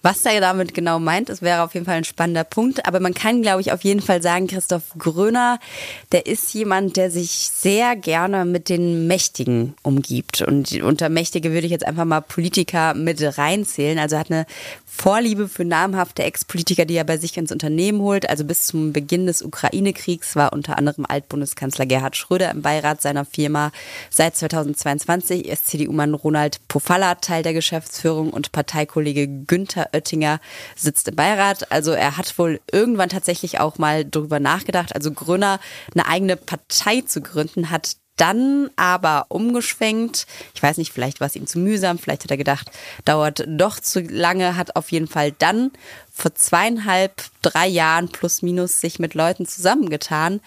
Was 0.02 0.24
er 0.24 0.40
damit 0.40 0.74
genau 0.74 0.98
meint, 0.98 1.28
das 1.28 1.40
wäre 1.40 1.62
auf 1.62 1.74
jeden 1.74 1.86
Fall 1.86 1.98
ein 1.98 2.04
spannender 2.04 2.42
Punkt. 2.44 2.84
Aber 2.86 2.98
man 2.98 3.14
kann, 3.14 3.42
glaube 3.42 3.60
ich, 3.60 3.70
auf 3.70 3.84
jeden 3.84 4.02
Fall 4.02 4.22
sagen, 4.22 4.48
Christoph 4.48 4.94
Gröner, 4.98 5.60
der 6.10 6.26
ist 6.26 6.52
jemand, 6.52 6.96
der 6.96 7.12
sich 7.12 7.50
sehr 7.54 7.94
gerne 7.94 8.44
mit 8.44 8.68
den 8.68 9.06
Mächtigen 9.20 9.74
umgibt. 9.82 10.40
Und 10.40 10.80
unter 10.80 11.10
Mächtige 11.10 11.52
würde 11.52 11.66
ich 11.66 11.72
jetzt 11.72 11.86
einfach 11.86 12.06
mal 12.06 12.22
Politiker 12.22 12.94
mit 12.94 13.20
reinzählen. 13.20 13.98
Also 13.98 14.16
hat 14.16 14.30
eine 14.30 14.46
Vorliebe 14.86 15.46
für 15.46 15.66
namhafte 15.66 16.22
Ex-Politiker, 16.22 16.86
die 16.86 16.94
er 16.94 17.04
bei 17.04 17.18
sich 17.18 17.36
ins 17.36 17.52
Unternehmen 17.52 18.00
holt. 18.00 18.30
Also 18.30 18.44
bis 18.44 18.66
zum 18.66 18.94
Beginn 18.94 19.26
des 19.26 19.42
Ukraine-Kriegs 19.42 20.36
war 20.36 20.54
unter 20.54 20.78
anderem 20.78 21.04
Altbundeskanzler 21.06 21.84
Gerhard 21.84 22.16
Schröder 22.16 22.50
im 22.50 22.62
Beirat 22.62 23.02
seiner 23.02 23.26
Firma. 23.26 23.72
Seit 24.08 24.36
2022 24.36 25.46
ist 25.46 25.66
CDU-Mann 25.66 26.14
Ronald 26.14 26.66
Pofalla 26.68 27.16
Teil 27.16 27.42
der 27.42 27.52
Geschäftsführung 27.52 28.30
und 28.30 28.52
Parteikollege 28.52 29.28
Günther 29.28 29.90
Oettinger 29.92 30.40
sitzt 30.76 31.08
im 31.08 31.16
Beirat. 31.16 31.70
Also 31.70 31.92
er 31.92 32.16
hat 32.16 32.38
wohl 32.38 32.58
irgendwann 32.72 33.10
tatsächlich 33.10 33.60
auch 33.60 33.76
mal 33.76 34.06
darüber 34.06 34.40
nachgedacht, 34.40 34.94
also 34.94 35.12
Grüner 35.12 35.60
eine 35.94 36.06
eigene 36.06 36.36
Partei 36.36 37.02
zu 37.02 37.20
gründen, 37.20 37.70
hat 37.70 37.96
dann 38.20 38.70
aber 38.76 39.26
umgeschwenkt. 39.28 40.26
Ich 40.54 40.62
weiß 40.62 40.76
nicht, 40.76 40.92
vielleicht 40.92 41.20
war 41.20 41.26
es 41.26 41.36
ihm 41.36 41.46
zu 41.46 41.58
mühsam, 41.58 41.98
vielleicht 41.98 42.24
hat 42.24 42.30
er 42.30 42.36
gedacht, 42.36 42.70
dauert 43.04 43.44
doch 43.46 43.80
zu 43.80 44.00
lange, 44.00 44.56
hat 44.56 44.76
auf 44.76 44.92
jeden 44.92 45.08
Fall 45.08 45.32
dann 45.32 45.70
vor 46.12 46.34
zweieinhalb, 46.34 47.22
drei 47.42 47.66
Jahren 47.66 48.08
plus 48.10 48.42
minus 48.42 48.80
sich 48.80 48.98
mit 48.98 49.14
Leuten 49.14 49.46
zusammengetan, 49.46 50.40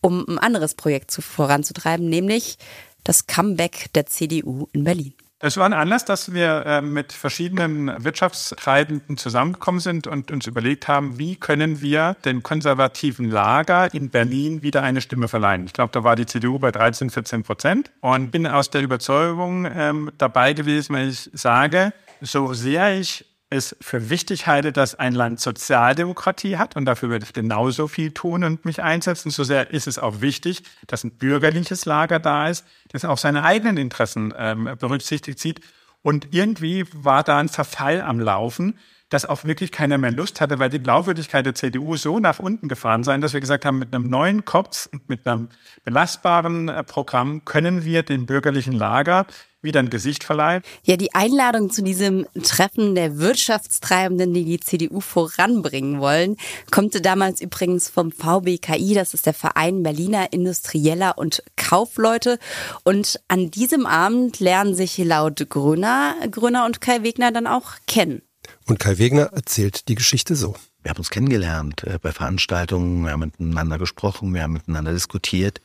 um 0.00 0.24
ein 0.28 0.38
anderes 0.38 0.74
Projekt 0.74 1.10
zu, 1.10 1.20
voranzutreiben, 1.20 2.08
nämlich 2.08 2.58
das 3.02 3.26
Comeback 3.26 3.92
der 3.94 4.06
CDU 4.06 4.68
in 4.72 4.84
Berlin. 4.84 5.14
Es 5.38 5.58
war 5.58 5.66
ein 5.66 5.74
Anlass, 5.74 6.06
dass 6.06 6.32
wir 6.32 6.64
äh, 6.64 6.80
mit 6.80 7.12
verschiedenen 7.12 8.02
Wirtschaftstreibenden 8.02 9.18
zusammengekommen 9.18 9.80
sind 9.80 10.06
und 10.06 10.30
uns 10.30 10.46
überlegt 10.46 10.88
haben, 10.88 11.18
wie 11.18 11.36
können 11.36 11.82
wir 11.82 12.16
dem 12.24 12.42
konservativen 12.42 13.30
Lager 13.30 13.92
in 13.92 14.08
Berlin 14.08 14.62
wieder 14.62 14.82
eine 14.82 15.02
Stimme 15.02 15.28
verleihen. 15.28 15.66
Ich 15.66 15.74
glaube, 15.74 15.92
da 15.92 16.02
war 16.04 16.16
die 16.16 16.24
CDU 16.24 16.58
bei 16.58 16.72
13, 16.72 17.10
14 17.10 17.42
Prozent 17.42 17.90
und 18.00 18.30
bin 18.30 18.46
aus 18.46 18.70
der 18.70 18.80
Überzeugung 18.80 19.68
ähm, 19.70 20.10
dabei 20.16 20.54
gewesen, 20.54 20.96
wenn 20.96 21.10
ich 21.10 21.28
sage, 21.34 21.92
so 22.22 22.54
sehr 22.54 22.98
ich 22.98 23.26
es 23.56 23.76
für 23.80 24.10
wichtig 24.10 24.46
halte, 24.46 24.72
dass 24.72 24.94
ein 24.94 25.14
Land 25.14 25.40
Sozialdemokratie 25.40 26.56
hat 26.56 26.76
und 26.76 26.84
dafür 26.84 27.10
werde 27.10 27.24
ich 27.24 27.32
genauso 27.32 27.88
viel 27.88 28.12
tun 28.12 28.44
und 28.44 28.64
mich 28.64 28.82
einsetzen. 28.82 29.30
So 29.30 29.44
sehr 29.44 29.70
ist 29.70 29.86
es 29.86 29.98
auch 29.98 30.20
wichtig, 30.20 30.62
dass 30.86 31.04
ein 31.04 31.12
bürgerliches 31.12 31.84
Lager 31.84 32.18
da 32.18 32.48
ist, 32.48 32.64
das 32.92 33.04
auch 33.04 33.18
seine 33.18 33.42
eigenen 33.42 33.76
Interessen 33.76 34.32
ähm, 34.36 34.70
berücksichtigt 34.78 35.38
sieht. 35.38 35.60
Und 36.02 36.28
irgendwie 36.32 36.84
war 36.92 37.24
da 37.24 37.38
ein 37.38 37.48
Verfall 37.48 38.00
am 38.00 38.20
Laufen, 38.20 38.78
dass 39.08 39.24
auch 39.24 39.44
wirklich 39.44 39.70
keiner 39.70 39.98
mehr 39.98 40.10
Lust 40.10 40.40
hatte, 40.40 40.58
weil 40.58 40.70
die 40.70 40.80
Glaubwürdigkeit 40.80 41.46
der 41.46 41.54
CDU 41.54 41.96
so 41.96 42.18
nach 42.18 42.38
unten 42.38 42.68
gefahren 42.68 43.04
sein, 43.04 43.20
dass 43.20 43.32
wir 43.32 43.40
gesagt 43.40 43.64
haben, 43.64 43.78
mit 43.78 43.94
einem 43.94 44.08
neuen 44.08 44.44
Kopf 44.44 44.88
und 44.92 45.08
mit 45.08 45.26
einem 45.26 45.48
belastbaren 45.84 46.68
äh, 46.68 46.82
Programm 46.82 47.44
können 47.44 47.84
wir 47.84 48.02
dem 48.02 48.26
bürgerlichen 48.26 48.72
Lager 48.72 49.26
wieder 49.66 49.80
ein 49.80 49.90
Gesicht 49.90 50.24
verleihen. 50.24 50.62
Ja, 50.84 50.96
die 50.96 51.14
Einladung 51.14 51.70
zu 51.70 51.82
diesem 51.82 52.26
Treffen 52.42 52.94
der 52.94 53.18
Wirtschaftstreibenden, 53.18 54.32
die 54.32 54.44
die 54.44 54.60
CDU 54.60 55.00
voranbringen 55.00 56.00
wollen, 56.00 56.36
kommt 56.70 57.04
damals 57.04 57.42
übrigens 57.42 57.90
vom 57.90 58.10
VBKI, 58.10 58.94
das 58.94 59.12
ist 59.12 59.26
der 59.26 59.34
Verein 59.34 59.82
Berliner 59.82 60.32
Industrieller 60.32 61.18
und 61.18 61.42
Kaufleute. 61.56 62.38
Und 62.84 63.20
an 63.28 63.50
diesem 63.50 63.84
Abend 63.84 64.40
lernen 64.40 64.74
sich 64.74 64.96
laut 64.96 65.44
Gröner, 65.50 66.14
Gröner 66.30 66.64
und 66.64 66.80
Kai 66.80 67.02
Wegner 67.02 67.30
dann 67.32 67.46
auch 67.46 67.72
kennen. 67.86 68.22
Und 68.66 68.78
Kai 68.78 68.98
Wegner 68.98 69.32
erzählt 69.32 69.88
die 69.88 69.94
Geschichte 69.94 70.36
so. 70.36 70.54
Wir 70.82 70.90
haben 70.90 70.98
uns 70.98 71.10
kennengelernt 71.10 71.82
äh, 71.82 71.98
bei 72.00 72.12
Veranstaltungen, 72.12 73.04
wir 73.04 73.10
haben 73.10 73.20
miteinander 73.20 73.76
gesprochen, 73.76 74.32
wir 74.34 74.42
haben 74.42 74.52
miteinander 74.52 74.92
diskutiert. 74.92 75.60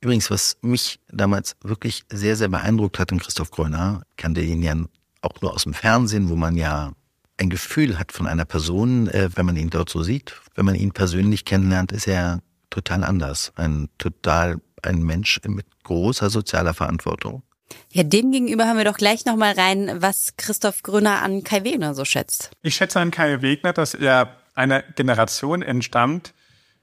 Übrigens, 0.00 0.30
was 0.30 0.58
mich 0.62 1.00
damals 1.10 1.56
wirklich 1.62 2.04
sehr, 2.10 2.36
sehr 2.36 2.48
beeindruckt 2.48 2.98
hat 2.98 3.10
in 3.10 3.18
Christoph 3.18 3.50
Gröner, 3.50 4.02
kannte 4.16 4.40
ihn 4.40 4.62
ja 4.62 4.74
auch 5.22 5.40
nur 5.40 5.52
aus 5.52 5.64
dem 5.64 5.74
Fernsehen, 5.74 6.28
wo 6.28 6.36
man 6.36 6.56
ja 6.56 6.92
ein 7.36 7.50
Gefühl 7.50 7.98
hat 7.98 8.12
von 8.12 8.26
einer 8.26 8.44
Person, 8.44 9.08
äh, 9.08 9.30
wenn 9.34 9.46
man 9.46 9.56
ihn 9.56 9.70
dort 9.70 9.90
so 9.90 10.02
sieht. 10.02 10.34
Wenn 10.54 10.66
man 10.66 10.74
ihn 10.74 10.92
persönlich 10.92 11.44
kennenlernt, 11.44 11.92
ist 11.92 12.06
er 12.06 12.40
total 12.70 13.04
anders. 13.04 13.52
Ein 13.56 13.88
total, 13.98 14.60
ein 14.82 15.02
Mensch 15.02 15.40
mit 15.46 15.66
großer 15.84 16.30
sozialer 16.30 16.74
Verantwortung. 16.74 17.42
Ja, 17.92 18.02
dem 18.02 18.32
gegenüber 18.32 18.66
haben 18.66 18.78
wir 18.78 18.84
doch 18.84 18.96
gleich 18.96 19.24
nochmal 19.24 19.52
rein, 19.52 20.00
was 20.00 20.34
Christoph 20.36 20.82
Gröner 20.82 21.22
an 21.22 21.44
Kai 21.44 21.64
Wegner 21.64 21.94
so 21.94 22.04
schätzt. 22.04 22.50
Ich 22.62 22.76
schätze 22.76 23.00
an 23.00 23.10
Kai 23.10 23.42
Wegner, 23.42 23.72
dass 23.72 23.94
er 23.94 24.36
einer 24.54 24.82
Generation 24.82 25.62
entstammt, 25.62 26.34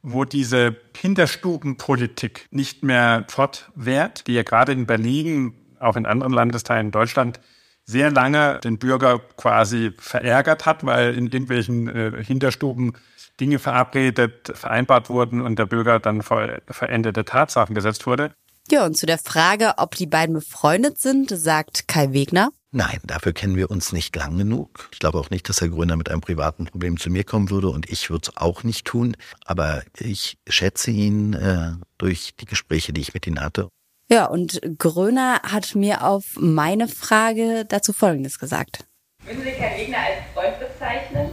wo 0.06 0.24
diese 0.24 0.76
Hinterstubenpolitik 0.96 2.48
nicht 2.52 2.84
mehr 2.84 3.26
fortwährt, 3.28 4.28
die 4.28 4.34
ja 4.34 4.44
gerade 4.44 4.72
in 4.72 4.86
Berlin, 4.86 5.56
auch 5.80 5.96
in 5.96 6.06
anderen 6.06 6.32
Landesteilen 6.32 6.88
in 6.88 6.92
Deutschland, 6.92 7.40
sehr 7.86 8.12
lange 8.12 8.60
den 8.64 8.78
Bürger 8.78 9.20
quasi 9.36 9.92
verärgert 9.98 10.66
hat, 10.66 10.86
weil 10.86 11.16
in 11.16 11.26
irgendwelchen 11.26 11.88
äh, 11.88 12.24
Hinterstuben 12.24 12.94
Dinge 13.40 13.60
verabredet, 13.60 14.52
vereinbart 14.56 15.10
wurden 15.10 15.42
und 15.42 15.60
der 15.60 15.66
Bürger 15.66 16.00
dann 16.00 16.22
vor 16.22 16.48
veränderte 16.68 17.26
Tatsachen 17.26 17.76
gesetzt 17.76 18.08
wurde. 18.08 18.32
Ja, 18.70 18.86
und 18.86 18.98
zu 18.98 19.06
der 19.06 19.18
Frage, 19.20 19.74
ob 19.78 19.96
die 19.96 20.08
beiden 20.08 20.36
befreundet 20.36 21.00
sind, 21.00 21.30
sagt 21.30 21.88
Kai 21.88 22.14
Wegner. 22.14 22.50
Nein, 22.76 23.00
dafür 23.06 23.32
kennen 23.32 23.56
wir 23.56 23.72
uns 23.72 23.94
nicht 23.94 24.14
lang 24.18 24.38
genug. 24.38 24.90
Ich 24.92 25.00
glaube 25.00 25.18
auch 25.18 25.30
nicht, 25.30 25.48
dass 25.48 25.62
Herr 25.62 25.70
Gröner 25.70 25.96
mit 25.96 26.12
einem 26.12 26.20
privaten 26.20 26.66
Problem 26.66 26.98
zu 26.98 27.10
mir 27.10 27.24
kommen 27.24 27.50
würde 27.50 27.70
und 27.70 27.90
ich 27.90 28.10
würde 28.10 28.24
es 28.28 28.36
auch 28.36 28.64
nicht 28.64 28.86
tun. 28.86 29.16
Aber 29.46 29.82
ich 29.98 30.38
schätze 30.46 30.92
ihn 30.92 31.32
äh, 31.36 31.72
durch 31.98 32.36
die 32.38 32.44
Gespräche, 32.44 32.92
die 32.92 33.00
ich 33.00 33.14
mit 33.14 33.28
ihm 33.28 33.40
hatte. 33.40 33.70
Ja, 34.10 34.26
und 34.26 34.60
Gröner 34.78 35.40
hat 35.44 35.74
mir 35.74 36.04
auf 36.04 36.36
meine 36.38 36.90
Frage 36.90 37.64
dazu 37.66 37.94
Folgendes 37.94 38.40
gesagt. 38.40 38.84
Würden 39.24 39.42
Sie 39.42 39.52
Herr 39.52 39.80
Wegner 39.80 39.98
als 39.98 40.34
Freund 40.34 40.60
bezeichnen? 40.60 41.30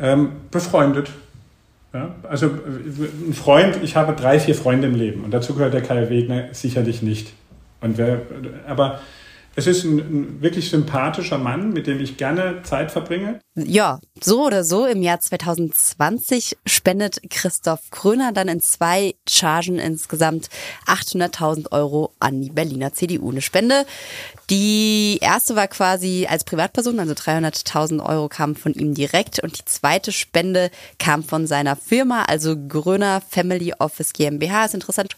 Ähm, 0.00 0.32
befreundet. 0.50 1.12
Ja, 1.94 2.16
also 2.28 2.46
ein 2.48 3.32
Freund, 3.32 3.78
ich 3.80 3.94
habe 3.94 4.12
drei, 4.14 4.40
vier 4.40 4.56
Freunde 4.56 4.88
im 4.88 4.96
Leben 4.96 5.22
und 5.22 5.30
dazu 5.30 5.54
gehört 5.54 5.72
der 5.72 5.82
Kai 5.82 6.10
Wegner 6.10 6.52
sicherlich 6.52 7.00
nicht. 7.00 7.32
Und 7.80 7.96
wer, 7.96 8.22
aber 8.66 9.00
es 9.54 9.66
ist 9.66 9.84
ein, 9.84 9.98
ein, 9.98 10.42
wirklich 10.42 10.70
sympathischer 10.70 11.38
Mann, 11.38 11.72
mit 11.72 11.86
dem 11.86 12.00
ich 12.00 12.16
gerne 12.16 12.62
Zeit 12.62 12.90
verbringe. 12.90 13.40
Ja, 13.54 14.00
so 14.20 14.46
oder 14.46 14.64
so. 14.64 14.86
Im 14.86 15.02
Jahr 15.02 15.20
2020 15.20 16.56
spendet 16.64 17.20
Christoph 17.28 17.90
Kröner 17.90 18.32
dann 18.32 18.48
in 18.48 18.60
zwei 18.60 19.14
Chargen 19.28 19.78
insgesamt 19.78 20.48
800.000 20.86 21.70
Euro 21.70 22.12
an 22.18 22.40
die 22.40 22.50
Berliner 22.50 22.94
CDU. 22.94 23.30
Eine 23.30 23.42
Spende. 23.42 23.84
Die 24.48 25.18
erste 25.20 25.54
war 25.54 25.68
quasi 25.68 26.26
als 26.28 26.44
Privatperson, 26.44 26.98
also 26.98 27.12
300.000 27.12 28.04
Euro 28.04 28.28
kamen 28.28 28.56
von 28.56 28.72
ihm 28.72 28.94
direkt. 28.94 29.40
Und 29.40 29.58
die 29.58 29.64
zweite 29.66 30.12
Spende 30.12 30.70
kam 30.98 31.22
von 31.22 31.46
seiner 31.46 31.76
Firma, 31.76 32.22
also 32.22 32.56
Gröner 32.56 33.20
Family 33.28 33.74
Office 33.78 34.14
GmbH. 34.14 34.64
Ist 34.64 34.74
interessant 34.74 35.16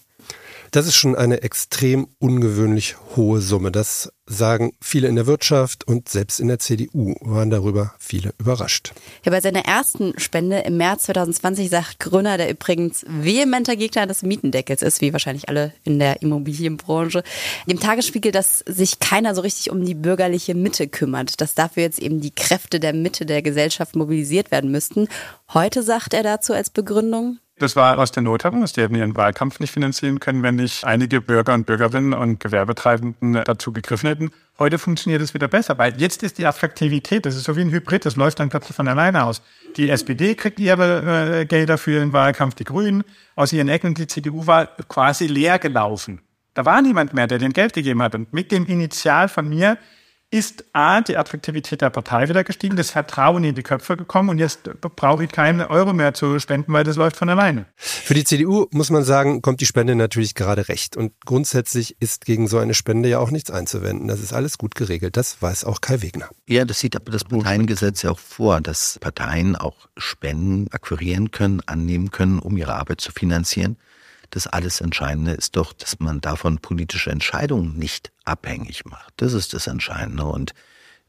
Das 0.74 0.88
ist 0.88 0.96
schon 0.96 1.14
eine 1.14 1.42
extrem 1.42 2.08
ungewöhnlich 2.18 2.96
hohe 3.14 3.40
Summe. 3.40 3.70
Das 3.70 4.12
sagen 4.26 4.72
viele 4.80 5.06
in 5.06 5.14
der 5.14 5.28
Wirtschaft 5.28 5.86
und 5.86 6.08
selbst 6.08 6.40
in 6.40 6.48
der 6.48 6.58
CDU 6.58 7.14
waren 7.20 7.48
darüber 7.48 7.94
viele 8.00 8.34
überrascht. 8.38 8.92
Ja, 9.24 9.30
bei 9.30 9.40
seiner 9.40 9.66
ersten 9.66 10.18
Spende 10.18 10.58
im 10.62 10.76
März 10.76 11.04
2020 11.04 11.70
sagt 11.70 12.00
Gröner, 12.00 12.38
der 12.38 12.50
übrigens 12.50 13.04
vehementer 13.06 13.76
Gegner 13.76 14.08
des 14.08 14.24
Mietendeckels 14.24 14.82
ist, 14.82 15.00
wie 15.00 15.12
wahrscheinlich 15.12 15.48
alle 15.48 15.72
in 15.84 16.00
der 16.00 16.22
Immobilienbranche, 16.22 17.22
dem 17.68 17.78
Tagesspiegel, 17.78 18.32
dass 18.32 18.64
sich 18.66 18.98
keiner 18.98 19.36
so 19.36 19.42
richtig 19.42 19.70
um 19.70 19.84
die 19.84 19.94
bürgerliche 19.94 20.56
Mitte 20.56 20.88
kümmert, 20.88 21.40
dass 21.40 21.54
dafür 21.54 21.84
jetzt 21.84 22.00
eben 22.00 22.20
die 22.20 22.34
Kräfte 22.34 22.80
der 22.80 22.94
Mitte 22.94 23.26
der 23.26 23.42
Gesellschaft 23.42 23.94
mobilisiert 23.94 24.50
werden 24.50 24.72
müssten. 24.72 25.06
Heute 25.52 25.84
sagt 25.84 26.14
er 26.14 26.24
dazu 26.24 26.52
als 26.52 26.70
Begründung, 26.70 27.38
das 27.58 27.76
war 27.76 27.98
aus 27.98 28.10
der 28.10 28.22
Not 28.22 28.44
heraus. 28.44 28.72
Die 28.72 28.82
hätten 28.82 28.96
ihren 28.96 29.16
Wahlkampf 29.16 29.60
nicht 29.60 29.72
finanzieren 29.72 30.18
können, 30.18 30.42
wenn 30.42 30.56
nicht 30.56 30.84
einige 30.84 31.20
Bürger 31.20 31.54
und 31.54 31.66
Bürgerinnen 31.66 32.12
und 32.12 32.40
Gewerbetreibenden 32.40 33.42
dazu 33.44 33.72
gegriffen 33.72 34.08
hätten. 34.08 34.30
Heute 34.58 34.78
funktioniert 34.78 35.22
es 35.22 35.34
wieder 35.34 35.48
besser, 35.48 35.78
weil 35.78 36.00
jetzt 36.00 36.22
ist 36.22 36.38
die 36.38 36.46
Attraktivität, 36.46 37.26
das 37.26 37.36
ist 37.36 37.44
so 37.44 37.56
wie 37.56 37.60
ein 37.60 37.70
Hybrid, 37.70 38.04
das 38.04 38.16
läuft 38.16 38.40
dann 38.40 38.50
plötzlich 38.50 38.76
von 38.76 38.88
alleine 38.88 39.24
aus. 39.24 39.42
Die 39.76 39.88
SPD 39.88 40.34
kriegt 40.34 40.58
ihre 40.58 41.40
äh, 41.40 41.44
Gelder 41.46 41.78
für 41.78 41.98
den 41.98 42.12
Wahlkampf, 42.12 42.54
die 42.54 42.64
Grünen 42.64 43.04
aus 43.36 43.52
ihren 43.52 43.68
Ecken, 43.68 43.94
die 43.94 44.06
CDU 44.06 44.46
war 44.46 44.66
quasi 44.88 45.26
leer 45.26 45.58
gelaufen. 45.58 46.20
Da 46.54 46.64
war 46.64 46.80
niemand 46.82 47.14
mehr, 47.14 47.26
der 47.26 47.38
den 47.38 47.52
Geld 47.52 47.72
gegeben 47.72 48.00
hat. 48.02 48.14
Und 48.14 48.32
mit 48.32 48.52
dem 48.52 48.66
Initial 48.66 49.28
von 49.28 49.48
mir 49.48 49.76
ist 50.34 50.64
A, 50.72 51.00
die 51.00 51.16
Attraktivität 51.16 51.80
der 51.80 51.90
Partei 51.90 52.28
wieder 52.28 52.42
gestiegen, 52.42 52.74
das 52.74 52.90
Vertrauen 52.90 53.44
in 53.44 53.54
die 53.54 53.62
Köpfe 53.62 53.96
gekommen 53.96 54.30
und 54.30 54.38
jetzt 54.38 54.68
brauche 54.80 55.22
ich 55.22 55.30
keinen 55.30 55.60
Euro 55.60 55.92
mehr 55.92 56.12
zu 56.12 56.40
spenden, 56.40 56.72
weil 56.72 56.82
das 56.82 56.96
läuft 56.96 57.16
von 57.16 57.28
alleine. 57.28 57.66
Für 57.76 58.14
die 58.14 58.24
CDU 58.24 58.66
muss 58.72 58.90
man 58.90 59.04
sagen, 59.04 59.42
kommt 59.42 59.60
die 59.60 59.66
Spende 59.66 59.94
natürlich 59.94 60.34
gerade 60.34 60.68
recht. 60.68 60.96
Und 60.96 61.12
grundsätzlich 61.24 61.96
ist 62.00 62.24
gegen 62.24 62.48
so 62.48 62.58
eine 62.58 62.74
Spende 62.74 63.08
ja 63.08 63.20
auch 63.20 63.30
nichts 63.30 63.52
einzuwenden. 63.52 64.08
Das 64.08 64.18
ist 64.18 64.32
alles 64.32 64.58
gut 64.58 64.74
geregelt. 64.74 65.16
Das 65.16 65.40
weiß 65.40 65.64
auch 65.66 65.80
Kai 65.80 66.02
Wegner. 66.02 66.28
Ja, 66.48 66.64
das 66.64 66.80
sieht 66.80 66.96
aber 66.96 67.12
das 67.12 67.22
Parteiengesetz 67.22 68.02
ja 68.02 68.10
auch 68.10 68.18
vor, 68.18 68.60
dass 68.60 68.98
Parteien 69.00 69.54
auch 69.54 69.86
Spenden 69.96 70.66
akquirieren 70.72 71.30
können, 71.30 71.60
annehmen 71.66 72.10
können, 72.10 72.40
um 72.40 72.56
ihre 72.56 72.74
Arbeit 72.74 73.00
zu 73.00 73.12
finanzieren. 73.12 73.76
Das 74.30 74.46
alles 74.46 74.80
Entscheidende 74.80 75.32
ist 75.32 75.56
doch, 75.56 75.72
dass 75.72 76.00
man 76.00 76.20
davon 76.20 76.58
politische 76.58 77.10
Entscheidungen 77.10 77.76
nicht 77.78 78.12
abhängig 78.24 78.84
macht. 78.84 79.12
Das 79.16 79.32
ist 79.32 79.54
das 79.54 79.66
Entscheidende 79.66 80.24
und 80.24 80.54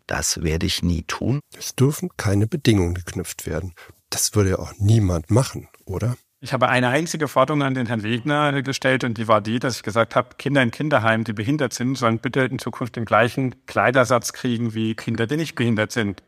das 0.07 0.43
werde 0.43 0.65
ich 0.65 0.83
nie 0.83 1.03
tun. 1.03 1.39
Es 1.57 1.75
dürfen 1.75 2.09
keine 2.17 2.47
Bedingungen 2.47 2.93
geknüpft 2.93 3.45
werden. 3.47 3.73
Das 4.09 4.35
würde 4.35 4.51
ja 4.51 4.59
auch 4.59 4.73
niemand 4.77 5.31
machen, 5.31 5.67
oder? 5.85 6.15
Ich 6.41 6.53
habe 6.53 6.69
eine 6.69 6.89
einzige 6.89 7.27
Forderung 7.27 7.63
an 7.63 7.73
den 7.73 7.87
Herrn 7.87 8.03
Wegner 8.03 8.61
gestellt 8.61 9.03
und 9.03 9.17
die 9.17 9.27
war 9.27 9.41
die, 9.41 9.57
dass 9.57 9.77
ich 9.77 9.83
gesagt 9.83 10.15
habe, 10.15 10.35
Kinder 10.37 10.61
in 10.61 10.69
Kinderheimen, 10.69 11.23
die 11.23 11.33
behindert 11.33 11.73
sind, 11.73 11.97
sollen 11.97 12.19
bitte 12.19 12.41
in 12.41 12.59
Zukunft 12.59 12.97
den 12.97 13.05
gleichen 13.05 13.65
Kleidersatz 13.65 14.31
kriegen 14.31 14.75
wie 14.75 14.93
Kinder, 14.93 15.25
die 15.25 15.37
nicht 15.37 15.55
behindert 15.55 15.91
sind. 15.91 16.21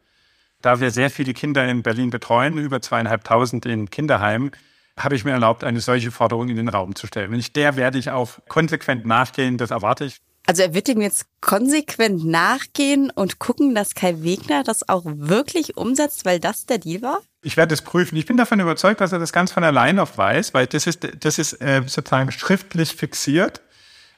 Da 0.61 0.79
wir 0.79 0.89
sehr 0.89 1.11
viele 1.11 1.33
Kinder 1.33 1.67
in 1.69 1.83
Berlin 1.83 2.09
betreuen, 2.09 2.57
über 2.57 2.81
zweieinhalbtausend 2.81 3.67
in 3.67 3.91
Kinderheimen, 3.91 4.51
habe 4.97 5.15
ich 5.15 5.25
mir 5.25 5.31
erlaubt, 5.31 5.63
eine 5.63 5.79
solche 5.79 6.11
Forderung 6.11 6.49
in 6.49 6.55
den 6.55 6.69
Raum 6.69 6.95
zu 6.95 7.07
stellen. 7.07 7.31
Wenn 7.31 7.39
ich 7.39 7.53
der 7.53 7.75
werde 7.75 7.97
ich 7.97 8.09
auch 8.09 8.31
konsequent 8.47 9.05
nachgehen, 9.05 9.57
das 9.57 9.71
erwarte 9.71 10.05
ich. 10.05 10.21
Also 10.47 10.63
er 10.63 10.73
wird 10.73 10.87
dem 10.87 11.01
jetzt 11.01 11.25
konsequent 11.41 12.23
nachgehen 12.25 13.11
und 13.11 13.37
gucken, 13.37 13.75
dass 13.75 13.95
Kai 13.95 14.23
Wegner 14.23 14.63
das 14.63 14.87
auch 14.87 15.03
wirklich 15.05 15.75
umsetzt, 15.75 16.23
weil 16.23 16.39
das 16.39 16.65
der 16.65 16.77
Deal 16.77 17.01
war? 17.01 17.19
Ich 17.43 17.57
werde 17.57 17.73
es 17.73 17.81
prüfen. 17.81 18.15
Ich 18.15 18.25
bin 18.25 18.37
davon 18.37 18.61
überzeugt, 18.61 19.01
dass 19.01 19.11
er 19.11 19.19
das 19.19 19.33
ganz 19.33 19.51
von 19.51 19.65
allein 19.65 19.99
auf 19.99 20.17
weiß, 20.17 20.53
weil 20.53 20.65
das 20.65 20.87
ist, 20.87 21.05
das 21.19 21.37
ist 21.37 21.61
äh, 21.61 21.81
sozusagen 21.85 22.31
schriftlich 22.31 22.95
fixiert. 22.95 23.61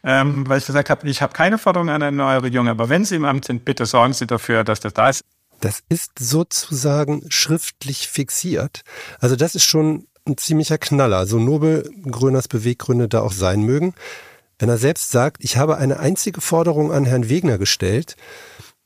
Ähm, 0.03 0.47
weil 0.47 0.59
ich 0.59 0.65
gesagt 0.65 0.89
habe, 0.89 1.09
ich 1.09 1.21
habe 1.21 1.34
keine 1.34 1.57
Forderung 1.57 1.89
an 1.89 2.01
eine 2.01 2.15
neue 2.15 2.43
Regierung, 2.43 2.69
aber 2.69 2.88
wenn 2.88 3.03
Sie 3.03 3.15
im 3.15 3.25
Amt 3.25 3.45
sind, 3.45 3.65
bitte 3.65 3.86
sorgen 3.86 4.13
Sie 4.13 4.27
dafür, 4.27 4.63
dass 4.63 4.80
das 4.80 4.93
da 4.93 5.09
ist. 5.09 5.25
Das 5.59 5.84
ist 5.89 6.11
sozusagen 6.17 7.25
schriftlich 7.30 8.07
fixiert. 8.07 8.84
Also 9.19 9.36
das 9.36 9.55
ist 9.55 9.65
schon 9.65 10.07
ein 10.30 10.38
ziemlicher 10.38 10.77
Knaller, 10.77 11.25
so 11.25 11.39
nobel 11.39 11.89
Gröners 12.09 12.47
Beweggründe 12.47 13.09
da 13.09 13.21
auch 13.21 13.34
sein 13.34 13.63
mögen. 13.63 13.93
Wenn 14.59 14.69
er 14.69 14.77
selbst 14.77 15.11
sagt, 15.11 15.43
ich 15.43 15.57
habe 15.57 15.77
eine 15.77 15.99
einzige 15.99 16.41
Forderung 16.41 16.91
an 16.91 17.05
Herrn 17.05 17.30
Wegner 17.30 17.57
gestellt, 17.57 18.15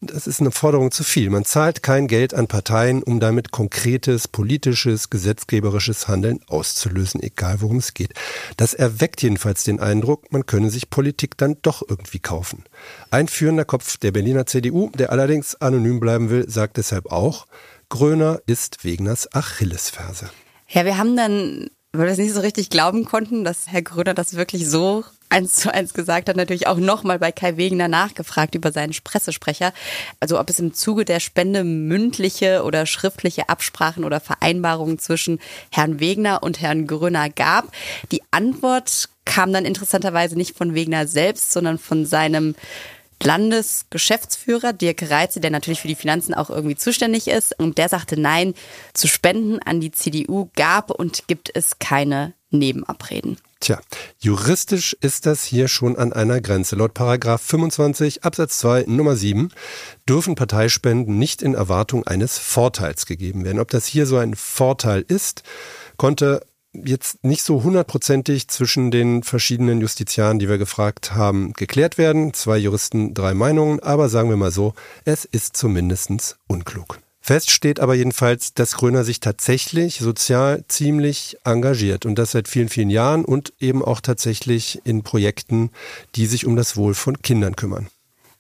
das 0.06 0.28
ist 0.28 0.42
eine 0.42 0.52
Forderung 0.52 0.92
zu 0.92 1.04
viel. 1.04 1.30
Man 1.30 1.46
zahlt 1.46 1.82
kein 1.82 2.08
Geld 2.08 2.34
an 2.34 2.48
Parteien, 2.48 3.04
um 3.04 3.20
damit 3.20 3.52
konkretes 3.52 4.28
politisches, 4.28 5.10
gesetzgeberisches 5.10 6.08
Handeln 6.08 6.42
auszulösen, 6.48 7.24
egal 7.24 7.62
worum 7.62 7.78
es 7.78 7.94
geht. 7.94 8.14
Das 8.58 8.74
erweckt 8.74 9.22
jedenfalls 9.22 9.64
den 9.64 9.80
Eindruck, 9.80 10.32
man 10.32 10.46
könne 10.46 10.70
sich 10.70 10.90
Politik 10.90 11.38
dann 11.38 11.58
doch 11.62 11.82
irgendwie 11.88 12.20
kaufen. 12.20 12.66
Ein 13.12 13.28
führender 13.28 13.66
Kopf 13.66 13.98
der 13.98 14.12
Berliner 14.12 14.46
CDU, 14.46 14.90
der 14.94 15.12
allerdings 15.12 15.56
anonym 15.56 16.00
bleiben 16.00 16.30
will, 16.30 16.50
sagt 16.50 16.78
deshalb 16.78 17.12
auch, 17.12 17.46
Gröner 17.90 18.42
ist 18.46 18.84
Wegners 18.84 19.34
Achillesferse. 19.34 20.30
Ja, 20.74 20.86
wir 20.86 20.98
haben 20.98 21.16
dann, 21.16 21.70
weil 21.92 22.08
wir 22.08 22.14
es 22.14 22.18
nicht 22.18 22.34
so 22.34 22.40
richtig 22.40 22.72
glauben 22.72 23.06
konnten, 23.06 23.44
dass 23.44 23.68
Herr 23.68 23.84
Gröner 23.84 24.16
das 24.16 24.34
wirklich 24.34 24.68
so 24.68 25.04
eins 25.30 25.54
zu 25.54 25.72
eins 25.72 25.94
gesagt 25.94 26.30
hat, 26.30 26.36
natürlich 26.36 26.66
auch 26.66 26.78
nochmal 26.78 27.20
bei 27.20 27.32
Kai 27.32 27.58
Wegener 27.58 27.88
nachgefragt 27.88 28.56
über 28.56 28.72
seinen 28.72 28.94
Pressesprecher. 29.04 29.72
Also 30.20 30.40
ob 30.40 30.50
es 30.50 30.60
im 30.60 30.74
Zuge 30.74 31.06
der 31.06 31.20
Spende 31.20 31.64
mündliche 31.64 32.64
oder 32.64 32.88
schriftliche 32.88 33.50
Absprachen 33.50 34.04
oder 34.04 34.20
Vereinbarungen 34.20 34.98
zwischen 34.98 35.40
Herrn 35.70 36.00
Wegner 36.00 36.42
und 36.42 36.60
Herrn 36.60 36.88
Gröner 36.88 37.30
gab. 37.30 37.72
Die 38.12 38.24
Antwort 38.32 39.10
kam 39.26 39.54
dann 39.54 39.66
interessanterweise 39.66 40.36
nicht 40.36 40.58
von 40.58 40.74
Wegner 40.74 41.06
selbst, 41.06 41.52
sondern 41.52 41.78
von 41.78 42.08
seinem 42.08 42.56
Landesgeschäftsführer 43.24 44.74
Dirk 44.74 45.10
Reitze, 45.10 45.40
der 45.40 45.52
natürlich 45.52 45.82
für 45.82 45.88
die 45.88 45.96
Finanzen 45.96 46.34
auch 46.34 46.50
irgendwie 46.50 46.76
zuständig 46.76 47.28
ist. 47.28 47.58
Und 47.60 47.78
der 47.78 47.90
sagte, 47.90 48.20
nein, 48.20 48.54
zu 48.94 49.08
Spenden 49.08 49.60
an 49.60 49.82
die 49.82 49.92
CDU 49.92 50.50
gab 50.56 50.92
und 50.92 51.28
gibt 51.28 51.52
es 51.54 51.80
keine 51.80 52.34
Nebenabreden. 52.50 53.38
Tja, 53.60 53.80
juristisch 54.20 54.96
ist 55.00 55.26
das 55.26 55.44
hier 55.44 55.68
schon 55.68 55.98
an 55.98 56.12
einer 56.12 56.42
Grenze. 56.42 56.76
Laut 56.76 56.94
Paragraph 56.94 57.42
25 57.42 58.24
Absatz 58.24 58.58
2 58.60 58.86
Nummer 58.88 59.16
7 59.16 59.52
dürfen 60.08 60.36
Parteispenden 60.36 61.18
nicht 61.18 61.42
in 61.42 61.54
Erwartung 61.54 62.06
eines 62.06 62.38
Vorteils 62.38 63.06
gegeben 63.06 63.46
werden. 63.46 63.60
Ob 63.60 63.70
das 63.70 63.86
hier 63.86 64.06
so 64.06 64.18
ein 64.18 64.36
Vorteil 64.36 65.06
ist, 65.08 65.44
konnte 65.98 66.46
jetzt 66.74 67.24
nicht 67.24 67.44
so 67.44 67.64
hundertprozentig 67.64 68.48
zwischen 68.48 68.92
den 68.92 69.24
verschiedenen 69.24 69.82
Justiziaren, 69.82 70.40
die 70.40 70.50
wir 70.50 70.58
gefragt 70.58 71.14
haben, 71.14 71.54
geklärt 71.54 71.98
werden. 71.98 72.34
Zwei 72.34 72.58
Juristen, 72.58 73.14
drei 73.14 73.34
Meinungen, 73.34 73.80
aber 73.80 74.10
sagen 74.10 74.30
wir 74.30 74.38
mal 74.38 74.52
so, 74.52 74.74
es 75.06 75.26
ist 75.26 75.56
zumindest 75.56 76.38
unklug. 76.48 77.00
Fest 77.26 77.52
steht 77.52 77.80
aber 77.80 77.94
jedenfalls, 77.94 78.54
dass 78.54 78.76
Gröner 78.76 79.06
sich 79.06 79.22
tatsächlich 79.22 80.00
sozial 80.00 80.66
ziemlich 80.68 81.38
engagiert 81.46 82.06
und 82.06 82.16
das 82.16 82.32
seit 82.32 82.50
vielen, 82.50 82.68
vielen 82.68 82.90
Jahren 82.90 83.24
und 83.24 83.54
eben 83.60 83.82
auch 83.82 84.02
tatsächlich 84.02 84.82
in 84.84 85.04
Projekten, 85.04 85.70
die 86.16 86.26
sich 86.26 86.46
um 86.46 86.58
das 86.58 86.76
Wohl 86.76 86.94
von 86.94 87.22
Kindern 87.22 87.56
kümmern. 87.56 87.88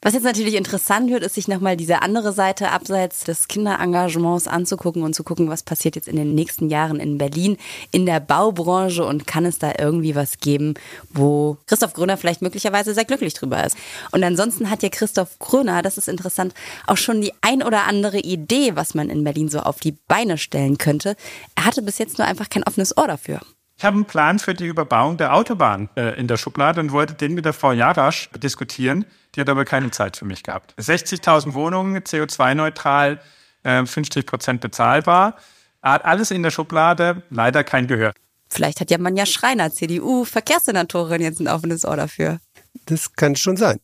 Was 0.03 0.13
jetzt 0.13 0.23
natürlich 0.23 0.55
interessant 0.55 1.09
wird, 1.09 1.23
ist 1.23 1.35
sich 1.35 1.47
nochmal 1.47 1.77
diese 1.77 2.01
andere 2.01 2.33
Seite 2.33 2.71
abseits 2.71 3.23
des 3.23 3.47
Kinderengagements 3.47 4.49
anzugucken 4.49 5.01
und 5.01 5.15
zu 5.15 5.23
gucken, 5.23 5.47
was 5.47 5.63
passiert 5.63 5.95
jetzt 5.95 6.09
in 6.09 6.17
den 6.17 6.35
nächsten 6.35 6.69
Jahren 6.69 6.99
in 6.99 7.17
Berlin 7.17 7.55
in 7.91 8.05
der 8.05 8.19
Baubranche 8.19 9.05
und 9.05 9.25
kann 9.27 9.45
es 9.45 9.59
da 9.59 9.71
irgendwie 9.79 10.13
was 10.13 10.39
geben, 10.39 10.73
wo 11.09 11.55
Christoph 11.67 11.93
Gröner 11.93 12.17
vielleicht 12.17 12.41
möglicherweise 12.41 12.93
sehr 12.93 13.05
glücklich 13.05 13.33
drüber 13.33 13.63
ist. 13.63 13.77
Und 14.11 14.25
ansonsten 14.25 14.69
hat 14.69 14.83
ja 14.83 14.89
Christoph 14.89 15.39
Gröner, 15.39 15.81
das 15.81 15.97
ist 15.97 16.09
interessant, 16.09 16.53
auch 16.85 16.97
schon 16.97 17.21
die 17.21 17.31
ein 17.39 17.63
oder 17.63 17.85
andere 17.85 18.19
Idee, 18.19 18.75
was 18.75 18.95
man 18.95 19.09
in 19.09 19.23
Berlin 19.23 19.47
so 19.47 19.59
auf 19.59 19.79
die 19.79 19.95
Beine 20.09 20.37
stellen 20.37 20.77
könnte. 20.77 21.15
Er 21.55 21.63
hatte 21.63 21.81
bis 21.81 21.97
jetzt 21.97 22.17
nur 22.17 22.27
einfach 22.27 22.49
kein 22.49 22.63
offenes 22.63 22.97
Ohr 22.97 23.07
dafür. 23.07 23.39
Ich 23.77 23.85
habe 23.85 23.95
einen 23.95 24.05
Plan 24.05 24.39
für 24.39 24.53
die 24.53 24.67
Überbauung 24.67 25.17
der 25.17 25.33
Autobahn 25.33 25.89
äh, 25.95 26.17
in 26.19 26.27
der 26.27 26.37
Schublade 26.37 26.79
und 26.79 26.91
wollte 26.91 27.13
den 27.15 27.33
mit 27.33 27.45
der 27.45 27.53
Frau 27.53 27.71
Jarasch 27.71 28.29
diskutieren. 28.35 29.05
Die 29.35 29.41
hat 29.41 29.49
aber 29.49 29.65
keine 29.65 29.91
Zeit 29.91 30.15
für 30.15 30.25
mich 30.25 30.43
gehabt. 30.43 30.73
60.000 30.79 31.53
Wohnungen, 31.53 32.01
CO2-neutral, 32.01 33.19
äh, 33.63 33.85
50 33.85 34.25
Prozent 34.25 34.61
bezahlbar. 34.61 35.37
Hat 35.81 36.05
alles 36.05 36.31
in 36.31 36.43
der 36.43 36.51
Schublade, 36.51 37.23
leider 37.29 37.63
kein 37.63 37.87
Gehör. 37.87 38.13
Vielleicht 38.49 38.79
hat 38.79 38.91
ja 38.91 38.99
Manja 38.99 39.25
Schreiner, 39.25 39.71
CDU, 39.71 40.25
Verkehrssenatorin, 40.25 41.21
jetzt 41.21 41.39
ein 41.39 41.47
offenes 41.47 41.85
Ohr 41.85 41.97
dafür. 41.97 42.39
Das 42.85 43.13
kann 43.13 43.35
schon 43.35 43.57
sein. 43.57 43.79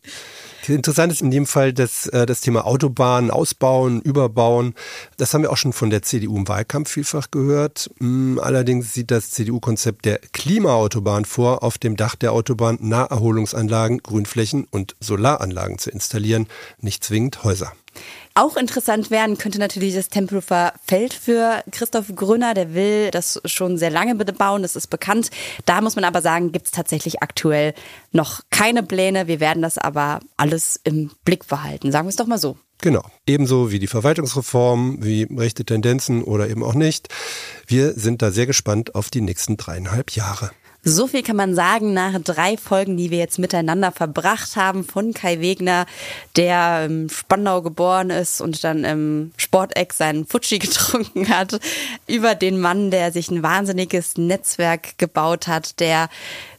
Interessant 0.68 1.12
ist 1.12 1.22
in 1.22 1.32
dem 1.32 1.48
Fall 1.48 1.74
das, 1.74 2.06
äh, 2.08 2.26
das 2.26 2.42
Thema 2.42 2.66
Autobahnen, 2.66 3.32
Ausbauen, 3.32 4.02
Überbauen. 4.02 4.76
Das 5.18 5.34
haben 5.34 5.42
wir 5.42 5.52
auch 5.52 5.58
schon 5.58 5.74
von 5.74 5.90
der 5.90 6.04
CDU 6.04 6.38
im 6.38 6.48
Wahlkampf 6.48 6.92
vielfach 6.92 7.32
gehört. 7.32 7.90
Hm, 8.00 8.40
allerdings 8.42 8.94
sieht 8.94 9.10
das 9.10 9.32
CDU-Konzept 9.32 10.06
der 10.06 10.20
Klimaautobahn 10.34 11.26
vor, 11.26 11.64
auf 11.64 11.78
dem 11.78 11.96
Dach 11.96 12.16
der 12.16 12.34
Autobahn 12.34 12.78
Naherholungsanlagen, 12.82 14.00
Grünflächen 14.00 14.68
und 14.70 14.96
Solaranlagen 15.00 15.80
zu 15.80 15.90
installieren, 15.90 16.48
nicht 16.80 17.04
zwingend 17.04 17.44
Häuser. 17.44 17.72
Auch 18.36 18.58
interessant 18.58 19.12
werden 19.12 19.38
könnte 19.38 19.60
natürlich 19.60 19.96
das 19.96 20.10
Tempelhofer 20.10 20.74
Feld 20.86 21.14
für 21.14 21.64
Christoph 21.72 22.16
Grüner. 22.16 22.54
Der 22.54 22.74
will 22.74 23.12
das 23.12 23.42
schon 23.46 23.78
sehr 23.78 23.90
lange 23.90 24.16
bauen, 24.16 24.62
das 24.62 24.76
ist 24.76 24.88
bekannt. 24.88 25.30
Da 25.66 25.82
muss 25.82 25.96
man 25.96 26.06
aber 26.06 26.22
sagen, 26.22 26.52
gibt 26.52 26.68
es 26.68 26.72
tatsächlich 26.72 27.22
aktuell 27.22 27.74
noch 28.12 28.42
keine 28.50 28.84
Pläne. 28.84 29.28
Wir 29.28 29.40
werden 29.40 29.62
das 29.62 29.78
aber 29.78 30.20
alles 30.38 30.80
im 30.84 31.12
Blick 31.26 31.48
behalten. 31.48 31.92
Sagen 31.92 32.08
wir 32.08 32.12
es 32.12 32.16
doch 32.16 32.28
mal 32.28 32.38
so. 32.38 32.58
Genau. 32.82 33.04
Ebenso 33.28 33.72
wie 33.72 33.80
die 33.80 33.88
Verwaltungsreform, 33.88 35.04
wie 35.04 35.24
rechte 35.24 35.66
Tendenzen 35.66 36.24
oder 36.24 36.50
eben 36.50 36.64
auch 36.64 36.76
nicht. 36.76 37.10
Wir 37.68 37.94
sind 37.94 38.22
da 38.22 38.32
sehr 38.32 38.46
gespannt 38.46 38.96
auf 38.96 39.10
die 39.10 39.22
nächsten 39.22 39.58
dreieinhalb 39.58 40.12
Jahre. 40.12 40.52
So 40.82 41.08
viel 41.08 41.24
kann 41.24 41.36
man 41.36 41.56
sagen 41.56 41.94
nach 41.94 42.18
drei 42.24 42.56
Folgen, 42.56 42.96
die 42.96 43.12
wir 43.12 43.18
jetzt 43.18 43.38
miteinander 43.38 43.92
verbracht 43.92 44.56
haben 44.56 44.86
von 44.86 45.14
Kai 45.14 45.42
Wegner, 45.42 45.86
der 46.38 46.86
im 46.86 47.10
Spandau 47.10 47.62
geboren 47.62 48.10
ist 48.10 48.40
und 48.40 48.64
dann 48.64 48.86
im 48.86 49.32
Sporteck 49.36 49.92
seinen 49.92 50.26
Futschi 50.26 50.58
getrunken 50.60 51.28
hat, 51.28 51.60
über 52.08 52.34
den 52.34 52.60
Mann, 52.62 52.92
der 52.92 53.12
sich 53.12 53.30
ein 53.30 53.44
wahnsinniges 53.44 54.18
Netzwerk 54.18 54.98
gebaut 54.98 55.48
hat, 55.48 55.82
der 55.82 56.08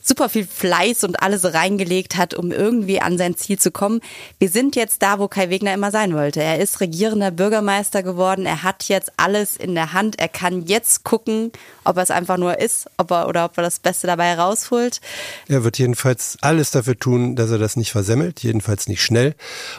super 0.01 0.28
viel 0.28 0.46
Fleiß 0.46 1.05
und 1.05 1.22
alles 1.22 1.55
reingelegt 1.55 2.16
hat, 2.16 2.34
um 2.34 2.53
irgendwie 2.53 3.01
an 3.01 3.18
sein 3.18 3.36
Ziel 3.36 3.59
zu 3.59 3.70
kommen. 3.70 4.01
Wir 4.38 4.48
sind 4.48 4.76
jetzt 4.76 5.03
da, 5.03 5.18
wo 5.18 5.28
Kai 5.28 5.51
Wegner 5.51 5.74
immer 5.74 5.90
sein 5.90 6.14
wollte. 6.14 6.42
Er 6.42 6.59
ist 6.59 6.80
regierender 6.80 7.30
Bürgermeister 7.30 8.03
geworden. 8.03 8.46
Er 8.46 8.62
hat 8.62 8.84
jetzt 8.84 9.12
alles 9.16 9.57
in 9.57 9.74
der 9.74 9.92
Hand. 9.92 10.18
Er 10.18 10.28
kann 10.28 10.62
jetzt 10.62 11.05
gucken, 11.05 11.53
ob 11.84 11.96
er 11.96 12.03
es 12.03 12.11
einfach 12.11 12.38
nur 12.38 12.59
ist, 12.59 12.88
ob 12.96 13.11
er 13.11 13.28
oder 13.28 13.44
ob 13.44 13.57
er 13.59 13.62
das 13.62 13.78
Beste 13.78 14.07
dabei 14.07 14.26
herausholt. 14.36 15.01
Er 15.48 15.64
wird 15.64 15.78
jedenfalls 15.78 16.38
alles 16.40 16.70
dafür 16.70 16.98
tun, 16.98 17.36
dass 17.36 17.51
er 17.51 17.59
das 17.59 17.76
nicht 17.76 17.92
versemmelt, 17.92 18.42
jedenfalls 18.42 18.88
nicht 18.88 19.03
schnell. 19.03 19.34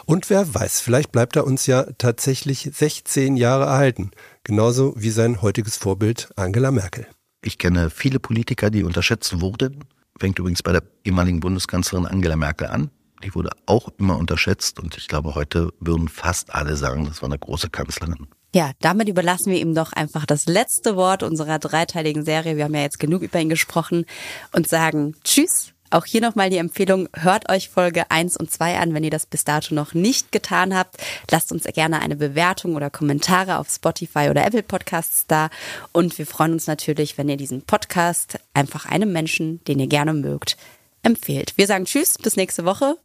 Und 0.05 0.29
wer 0.29 0.53
weiß, 0.53 0.81
vielleicht 0.81 1.11
bleibt 1.11 1.35
er 1.35 1.45
uns 1.45 1.65
ja 1.65 1.85
tatsächlich 1.97 2.69
16 2.73 3.37
Jahre 3.37 3.65
erhalten. 3.65 4.11
Genauso 4.43 4.93
wie 4.97 5.11
sein 5.11 5.41
heutiges 5.41 5.77
Vorbild 5.77 6.29
Angela 6.35 6.71
Merkel. 6.71 7.07
Ich 7.43 7.57
kenne 7.57 7.89
viele 7.89 8.19
Politiker, 8.19 8.69
die 8.69 8.83
unterschätzt 8.83 9.41
wurden 9.41 9.83
Fängt 10.21 10.37
übrigens 10.37 10.61
bei 10.61 10.71
der 10.71 10.83
ehemaligen 11.03 11.39
Bundeskanzlerin 11.39 12.05
Angela 12.05 12.35
Merkel 12.35 12.67
an. 12.67 12.91
Die 13.23 13.33
wurde 13.33 13.49
auch 13.65 13.89
immer 13.97 14.19
unterschätzt 14.19 14.79
und 14.79 14.95
ich 14.95 15.07
glaube, 15.07 15.33
heute 15.33 15.73
würden 15.79 16.09
fast 16.09 16.53
alle 16.53 16.77
sagen, 16.77 17.05
das 17.05 17.23
war 17.23 17.29
eine 17.29 17.39
große 17.39 17.71
Kanzlerin. 17.71 18.27
Ja, 18.53 18.69
damit 18.81 19.09
überlassen 19.09 19.51
wir 19.51 19.59
ihm 19.59 19.73
doch 19.73 19.93
einfach 19.93 20.27
das 20.27 20.45
letzte 20.45 20.95
Wort 20.95 21.23
unserer 21.23 21.57
dreiteiligen 21.57 22.23
Serie. 22.23 22.55
Wir 22.55 22.65
haben 22.65 22.75
ja 22.75 22.81
jetzt 22.81 22.99
genug 22.99 23.23
über 23.23 23.39
ihn 23.39 23.49
gesprochen 23.49 24.05
und 24.51 24.67
sagen 24.67 25.15
Tschüss 25.23 25.73
auch 25.91 26.05
hier 26.05 26.21
nochmal 26.21 26.49
die 26.49 26.57
Empfehlung, 26.57 27.09
hört 27.13 27.49
euch 27.49 27.69
Folge 27.69 28.09
1 28.09 28.37
und 28.37 28.51
2 28.51 28.77
an, 28.77 28.93
wenn 28.93 29.03
ihr 29.03 29.09
das 29.09 29.25
bis 29.25 29.43
dato 29.43 29.73
noch 29.75 29.93
nicht 29.93 30.31
getan 30.31 30.75
habt. 30.75 30.97
Lasst 31.29 31.51
uns 31.51 31.63
gerne 31.63 32.01
eine 32.01 32.15
Bewertung 32.15 32.75
oder 32.75 32.89
Kommentare 32.89 33.57
auf 33.57 33.69
Spotify 33.69 34.29
oder 34.29 34.45
Apple 34.45 34.63
Podcasts 34.63 35.25
da. 35.27 35.49
Und 35.91 36.17
wir 36.17 36.25
freuen 36.25 36.53
uns 36.53 36.67
natürlich, 36.67 37.17
wenn 37.17 37.29
ihr 37.29 37.37
diesen 37.37 37.61
Podcast 37.61 38.39
einfach 38.53 38.85
einem 38.85 39.11
Menschen, 39.11 39.63
den 39.65 39.79
ihr 39.79 39.87
gerne 39.87 40.13
mögt, 40.13 40.57
empfehlt. 41.03 41.53
Wir 41.57 41.67
sagen 41.67 41.85
Tschüss, 41.85 42.17
bis 42.17 42.35
nächste 42.35 42.65
Woche. 42.65 42.97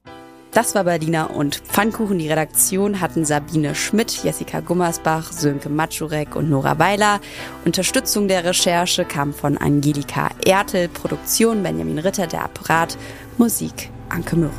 Das 0.52 0.74
war 0.74 0.84
Berliner 0.84 1.30
und 1.30 1.56
Pfannkuchen. 1.56 2.18
Die 2.18 2.28
Redaktion 2.30 3.00
hatten 3.00 3.24
Sabine 3.26 3.74
Schmidt, 3.74 4.22
Jessica 4.24 4.60
Gummersbach, 4.60 5.30
Sönke 5.32 5.68
Matschurek 5.68 6.34
und 6.34 6.48
Nora 6.48 6.78
Weiler. 6.78 7.20
Unterstützung 7.66 8.26
der 8.26 8.44
Recherche 8.44 9.04
kam 9.04 9.34
von 9.34 9.58
Angelika 9.58 10.30
Ertel, 10.46 10.88
Produktion 10.88 11.62
Benjamin 11.62 11.98
Ritter, 11.98 12.26
der 12.26 12.44
Apparat, 12.44 12.96
Musik 13.36 13.90
Anke 14.08 14.36
Mürre. 14.36 14.52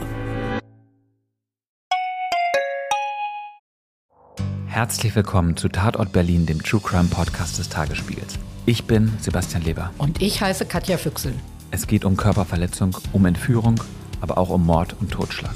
Herzlich 4.67 5.15
willkommen 5.15 5.57
zu 5.57 5.69
Tatort 5.69 6.11
Berlin, 6.11 6.45
dem 6.45 6.61
True 6.61 6.81
Crime 6.81 7.09
Podcast 7.09 7.57
des 7.57 7.69
Tagesspiegels. 7.69 8.37
Ich 8.67 8.83
bin 8.83 9.11
Sebastian 9.19 9.63
Leber. 9.63 9.91
Und 9.97 10.21
ich 10.21 10.41
heiße 10.41 10.67
Katja 10.67 10.97
Füchsel. 10.97 11.33
Es 11.71 11.87
geht 11.87 12.05
um 12.05 12.15
Körperverletzung, 12.15 12.95
um 13.13 13.25
Entführung, 13.25 13.81
aber 14.21 14.37
auch 14.37 14.49
um 14.49 14.63
Mord 14.63 14.95
und 14.99 15.11
Totschlag. 15.11 15.55